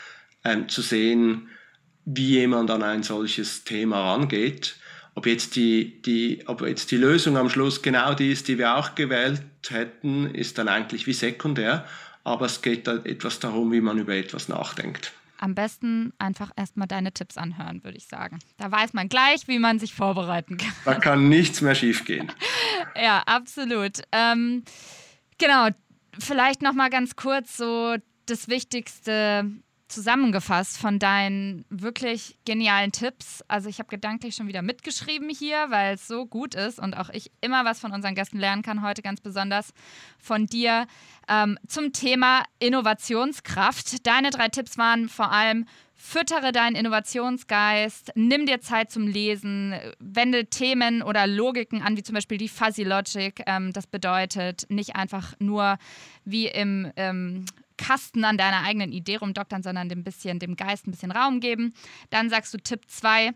ähm, 0.45 0.69
zu 0.69 0.81
sehen, 0.81 1.49
wie 2.05 2.39
jemand 2.39 2.71
an 2.71 2.83
ein 2.83 3.03
solches 3.03 3.65
Thema 3.65 4.15
rangeht 4.15 4.77
ob 5.19 5.27
jetzt 5.27 5.57
die, 5.57 6.01
die, 6.03 6.45
ob 6.47 6.63
jetzt 6.63 6.93
die 6.93 6.97
Lösung 6.97 7.37
am 7.37 7.51
Schluss 7.51 7.83
genau 7.83 8.15
die 8.15 8.31
ist, 8.31 8.47
die 8.47 8.57
wir 8.57 8.77
auch 8.77 8.95
gewählt 8.95 9.43
hätten, 9.69 10.33
ist 10.33 10.59
dann 10.59 10.69
eigentlich 10.69 11.09
wie 11.09 11.13
sekundär. 11.13 11.85
Aber 12.23 12.47
es 12.47 12.63
geht 12.63 12.87
da 12.87 12.99
etwas 12.99 13.41
darum, 13.41 13.73
wie 13.73 13.81
man 13.81 13.99
über 13.99 14.15
etwas 14.15 14.49
nachdenkt. 14.49 15.13
Am 15.39 15.57
besten 15.57 16.13
einfach 16.19 16.53
erstmal 16.55 16.87
deine 16.87 17.11
Tipps 17.11 17.37
anhören, 17.37 17.83
würde 17.83 17.99
ich 17.99 18.07
sagen. 18.07 18.39
Da 18.59 18.71
weiß 18.71 18.93
man 18.93 19.09
gleich, 19.09 19.49
wie 19.49 19.59
man 19.59 19.81
sich 19.81 19.93
vorbereiten 19.93 20.57
kann. 20.57 20.73
Da 20.85 20.95
kann 20.95 21.29
nichts 21.29 21.63
mehr 21.63 21.75
schiefgehen. 21.75 22.31
ja, 22.95 23.25
absolut. 23.27 24.01
Ähm, 24.13 24.63
genau, 25.37 25.71
vielleicht 26.17 26.63
noch 26.63 26.75
mal 26.75 26.91
ganz 26.91 27.17
kurz 27.17 27.57
so 27.57 27.97
das 28.27 28.47
Wichtigste 28.47 29.51
zusammengefasst 29.89 30.79
von 30.79 30.99
deinen 30.99 31.65
wirklich 31.71 32.39
genialen 32.45 32.93
Tipps. 32.93 33.43
Also 33.49 33.69
ich 33.69 33.79
habe 33.79 33.89
gedanklich 33.89 34.35
schon 34.35 34.47
wieder 34.47 34.63
mitgeschrieben 34.63 35.31
hier, 35.31 35.67
weil 35.71 35.95
es 35.95 36.07
so 36.07 36.27
gut 36.27 36.55
ist 36.55 36.79
und 36.79 36.95
auch 36.95 37.09
ich 37.09 37.31
immer 37.41 37.65
was 37.65 37.81
von 37.81 37.93
unseren 37.93 38.15
Gästen 38.15 38.39
lernen 38.39 38.63
kann, 38.63 38.83
heute 38.83 39.03
ganz 39.03 39.21
besonders 39.21 39.73
von 40.19 40.47
dir 40.47 40.87
ähm, 41.29 41.59
zum 41.67 41.93
Thema 41.93 42.43
Innovationskraft. 42.59 44.07
Deine 44.07 44.31
drei 44.31 44.49
Tipps 44.49 44.77
waren 44.77 45.09
vor 45.09 45.33
allem 45.33 45.67
Füttere 46.01 46.53
deinen 46.53 46.77
Innovationsgeist, 46.77 48.13
nimm 48.15 48.47
dir 48.47 48.61
Zeit 48.61 48.93
zum 48.93 49.09
Lesen, 49.09 49.75
wende 49.99 50.47
Themen 50.47 51.03
oder 51.03 51.27
Logiken 51.27 51.83
an, 51.83 51.97
wie 51.97 52.05
zum 52.05 52.15
Beispiel 52.15 52.39
die 52.39 52.49
Fuzzy 52.49 52.85
Logic. 52.85 53.43
Ähm, 53.47 53.73
das 53.73 53.89
bedeutet 53.89 54.67
nicht 54.69 54.95
einfach 54.95 55.35
nur 55.41 55.77
wie 56.25 56.47
im 56.47 56.93
ähm, 56.95 57.47
Kasten 57.79 58.25
an 58.25 58.37
deiner 58.37 58.63
eigenen 58.65 58.93
Idee 58.93 59.17
rumdoktern, 59.17 59.63
sondern 59.63 59.89
dem, 59.89 60.05
bisschen, 60.05 60.39
dem 60.39 60.57
Geist 60.57 60.87
ein 60.87 60.91
bisschen 60.91 61.13
Raum 61.13 61.41
geben. 61.41 61.73
Dann 62.11 62.29
sagst 62.29 62.53
du 62.53 62.59
Tipp 62.59 62.83
2, 62.87 63.33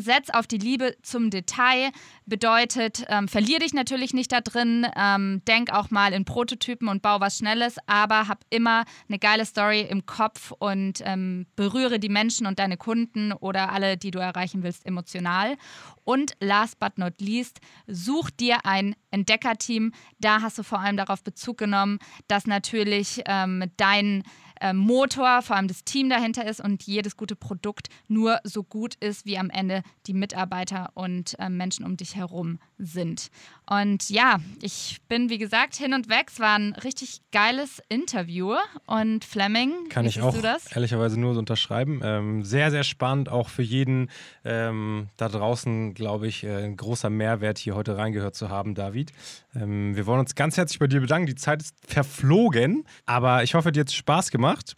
Setz 0.00 0.30
auf 0.30 0.46
die 0.46 0.58
Liebe 0.58 0.96
zum 1.02 1.30
Detail. 1.30 1.90
Bedeutet, 2.26 3.04
ähm, 3.08 3.28
verlier 3.28 3.58
dich 3.58 3.74
natürlich 3.74 4.14
nicht 4.14 4.32
da 4.32 4.40
drin. 4.40 4.86
Ähm, 4.96 5.42
denk 5.46 5.72
auch 5.72 5.90
mal 5.90 6.12
in 6.12 6.24
Prototypen 6.24 6.88
und 6.88 7.02
bau 7.02 7.20
was 7.20 7.38
Schnelles, 7.38 7.76
aber 7.86 8.28
hab 8.28 8.44
immer 8.50 8.84
eine 9.08 9.18
geile 9.18 9.44
Story 9.44 9.82
im 9.82 10.06
Kopf 10.06 10.52
und 10.52 11.00
ähm, 11.04 11.46
berühre 11.56 11.98
die 11.98 12.08
Menschen 12.08 12.46
und 12.46 12.58
deine 12.58 12.76
Kunden 12.76 13.32
oder 13.32 13.72
alle, 13.72 13.96
die 13.96 14.10
du 14.10 14.18
erreichen 14.18 14.62
willst, 14.62 14.86
emotional. 14.86 15.56
Und 16.04 16.32
last 16.40 16.78
but 16.78 16.98
not 16.98 17.20
least, 17.20 17.60
such 17.86 18.30
dir 18.30 18.64
ein 18.64 18.94
Entdeckerteam. 19.10 19.92
Da 20.18 20.42
hast 20.42 20.58
du 20.58 20.62
vor 20.62 20.80
allem 20.80 20.96
darauf 20.96 21.22
Bezug 21.22 21.58
genommen, 21.58 21.98
dass 22.28 22.46
natürlich 22.46 23.22
ähm, 23.26 23.64
dein 23.76 24.22
äh, 24.60 24.72
Motor, 24.72 25.42
vor 25.42 25.56
allem 25.56 25.68
das 25.68 25.84
Team 25.84 26.08
dahinter 26.08 26.46
ist 26.46 26.60
und 26.60 26.82
jedes 26.84 27.16
gute 27.16 27.36
Produkt 27.36 27.88
nur 28.08 28.40
so 28.44 28.62
gut 28.62 28.94
ist, 28.96 29.26
wie 29.26 29.38
am 29.38 29.50
Ende 29.50 29.82
die 30.06 30.14
Mitarbeiter 30.14 30.90
und 30.94 31.38
äh, 31.38 31.48
Menschen 31.48 31.84
um 31.84 31.96
dich 31.96 32.16
herum 32.16 32.58
sind. 32.78 33.30
Und 33.68 34.10
ja, 34.10 34.40
ich 34.60 35.00
bin 35.08 35.30
wie 35.30 35.38
gesagt 35.38 35.74
hin 35.74 35.94
und 35.94 36.08
weg. 36.08 36.26
Es 36.30 36.40
war 36.40 36.56
ein 36.58 36.74
richtig 36.74 37.20
geiles 37.32 37.82
Interview. 37.88 38.54
Und 38.86 39.24
Fleming, 39.24 39.88
kann 39.88 40.04
ich 40.04 40.20
auch 40.20 40.36
ehrlicherweise 40.74 41.18
nur 41.18 41.34
so 41.34 41.40
unterschreiben. 41.40 42.00
Ähm, 42.02 42.44
sehr, 42.44 42.70
sehr 42.70 42.84
spannend, 42.84 43.28
auch 43.28 43.48
für 43.48 43.62
jeden 43.62 44.10
ähm, 44.44 45.08
da 45.16 45.28
draußen, 45.28 45.94
glaube 45.94 46.26
ich, 46.26 46.44
äh, 46.44 46.64
ein 46.64 46.76
großer 46.76 47.10
Mehrwert 47.10 47.58
hier 47.58 47.74
heute 47.74 47.96
reingehört 47.96 48.34
zu 48.34 48.50
haben, 48.50 48.74
David. 48.74 49.12
Ähm, 49.54 49.96
wir 49.96 50.06
wollen 50.06 50.20
uns 50.20 50.34
ganz 50.34 50.56
herzlich 50.56 50.78
bei 50.78 50.86
dir 50.86 51.00
bedanken. 51.00 51.26
Die 51.26 51.34
Zeit 51.34 51.62
ist 51.62 51.76
verflogen, 51.86 52.84
aber 53.06 53.42
ich 53.42 53.54
hoffe, 53.54 53.72
dir 53.72 53.80
hat 53.80 53.88
es 53.88 53.94
Spaß 53.94 54.30
gemacht. 54.30 54.76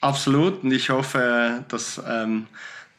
Absolut. 0.00 0.62
Und 0.62 0.72
ich 0.72 0.90
hoffe, 0.90 1.64
dass 1.68 2.00
ähm, 2.06 2.46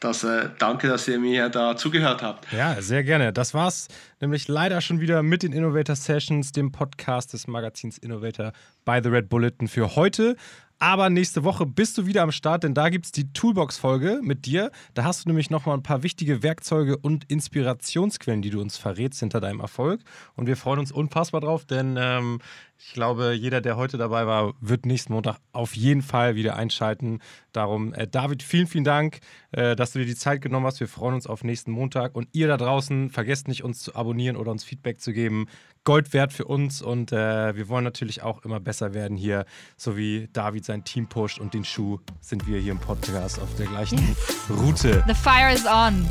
das, 0.00 0.24
äh, 0.24 0.48
danke, 0.58 0.88
dass 0.88 1.06
ihr 1.08 1.18
mir 1.18 1.50
da 1.50 1.76
zugehört 1.76 2.22
habt. 2.22 2.50
Ja, 2.52 2.80
sehr 2.80 3.04
gerne. 3.04 3.32
Das 3.32 3.52
war's 3.52 3.88
nämlich 4.20 4.48
leider 4.48 4.80
schon 4.80 5.00
wieder 5.00 5.22
mit 5.22 5.42
den 5.42 5.52
Innovator 5.52 5.94
Sessions, 5.94 6.52
dem 6.52 6.72
Podcast 6.72 7.34
des 7.34 7.46
Magazins 7.46 7.98
Innovator 7.98 8.52
by 8.86 9.00
The 9.02 9.10
Red 9.10 9.28
Bulletin 9.28 9.68
für 9.68 9.96
heute. 9.96 10.36
Aber 10.82 11.10
nächste 11.10 11.44
Woche 11.44 11.66
bist 11.66 11.98
du 11.98 12.06
wieder 12.06 12.22
am 12.22 12.32
Start, 12.32 12.64
denn 12.64 12.72
da 12.72 12.88
gibt 12.88 13.04
es 13.04 13.12
die 13.12 13.30
Toolbox-Folge 13.34 14.20
mit 14.22 14.46
dir. 14.46 14.70
Da 14.94 15.04
hast 15.04 15.24
du 15.24 15.28
nämlich 15.28 15.50
nochmal 15.50 15.76
ein 15.76 15.82
paar 15.82 16.02
wichtige 16.02 16.42
Werkzeuge 16.42 16.96
und 16.96 17.30
Inspirationsquellen, 17.30 18.40
die 18.40 18.48
du 18.48 18.62
uns 18.62 18.78
verrätst 18.78 19.20
hinter 19.20 19.42
deinem 19.42 19.60
Erfolg. 19.60 20.00
Und 20.36 20.46
wir 20.46 20.56
freuen 20.56 20.78
uns 20.78 20.90
unfassbar 20.90 21.42
drauf, 21.42 21.66
denn 21.66 21.98
ähm, 22.00 22.38
ich 22.82 22.94
glaube, 22.94 23.32
jeder, 23.34 23.60
der 23.60 23.76
heute 23.76 23.98
dabei 23.98 24.26
war, 24.26 24.54
wird 24.60 24.86
nächsten 24.86 25.12
Montag 25.12 25.36
auf 25.52 25.76
jeden 25.76 26.00
Fall 26.00 26.34
wieder 26.34 26.56
einschalten. 26.56 27.20
Darum, 27.52 27.92
äh, 27.92 28.08
David, 28.08 28.42
vielen, 28.42 28.66
vielen 28.66 28.84
Dank, 28.84 29.20
äh, 29.52 29.76
dass 29.76 29.92
du 29.92 29.98
dir 29.98 30.06
die 30.06 30.14
Zeit 30.14 30.40
genommen 30.40 30.64
hast. 30.64 30.80
Wir 30.80 30.88
freuen 30.88 31.14
uns 31.14 31.26
auf 31.26 31.44
nächsten 31.44 31.72
Montag. 31.72 32.14
Und 32.14 32.28
ihr 32.32 32.48
da 32.48 32.56
draußen, 32.56 33.10
vergesst 33.10 33.48
nicht, 33.48 33.64
uns 33.64 33.80
zu 33.82 33.94
abonnieren 33.94 34.36
oder 34.36 34.50
uns 34.50 34.64
Feedback 34.64 34.98
zu 34.98 35.12
geben. 35.12 35.46
Gold 35.84 36.14
wert 36.14 36.32
für 36.32 36.46
uns 36.46 36.80
und 36.80 37.12
äh, 37.12 37.54
wir 37.54 37.68
wollen 37.68 37.84
natürlich 37.84 38.22
auch 38.22 38.44
immer 38.44 38.60
besser 38.60 38.94
werden 38.94 39.16
hier, 39.16 39.44
so 39.76 39.96
wie 39.96 40.28
David 40.32 40.64
sein 40.64 40.84
Team 40.84 41.06
pusht 41.06 41.38
und 41.38 41.54
den 41.54 41.64
Schuh 41.64 41.98
sind 42.20 42.46
wir 42.46 42.60
hier 42.60 42.72
im 42.72 42.78
Podcast 42.78 43.40
auf 43.40 43.54
der 43.56 43.66
gleichen 43.66 43.98
yes. 43.98 44.50
Route. 44.50 45.04
The 45.06 45.14
fire 45.14 45.52
is 45.52 45.66
on. 45.66 46.06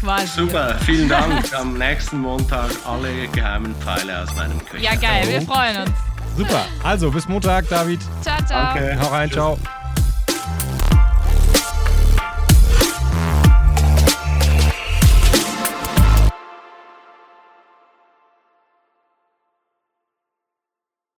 Quasi. 0.00 0.26
Super, 0.26 0.76
vielen 0.84 1.08
Dank. 1.08 1.52
Am 1.54 1.78
nächsten 1.78 2.20
Montag 2.20 2.70
alle 2.86 3.28
geheimen 3.28 3.74
Pfeile 3.76 4.22
aus 4.22 4.34
meinem 4.36 4.64
Köcher. 4.64 4.82
Ja, 4.82 4.94
geil, 4.94 5.24
wir 5.26 5.42
freuen 5.42 5.82
uns. 5.82 5.90
Super, 6.36 6.66
also 6.84 7.10
bis 7.10 7.26
Montag, 7.28 7.68
David. 7.68 8.00
Ciao, 8.20 8.36
ciao. 8.44 8.74
Danke. 8.74 8.98
Hau 9.00 9.08
rein, 9.08 9.30
ciao. 9.30 9.58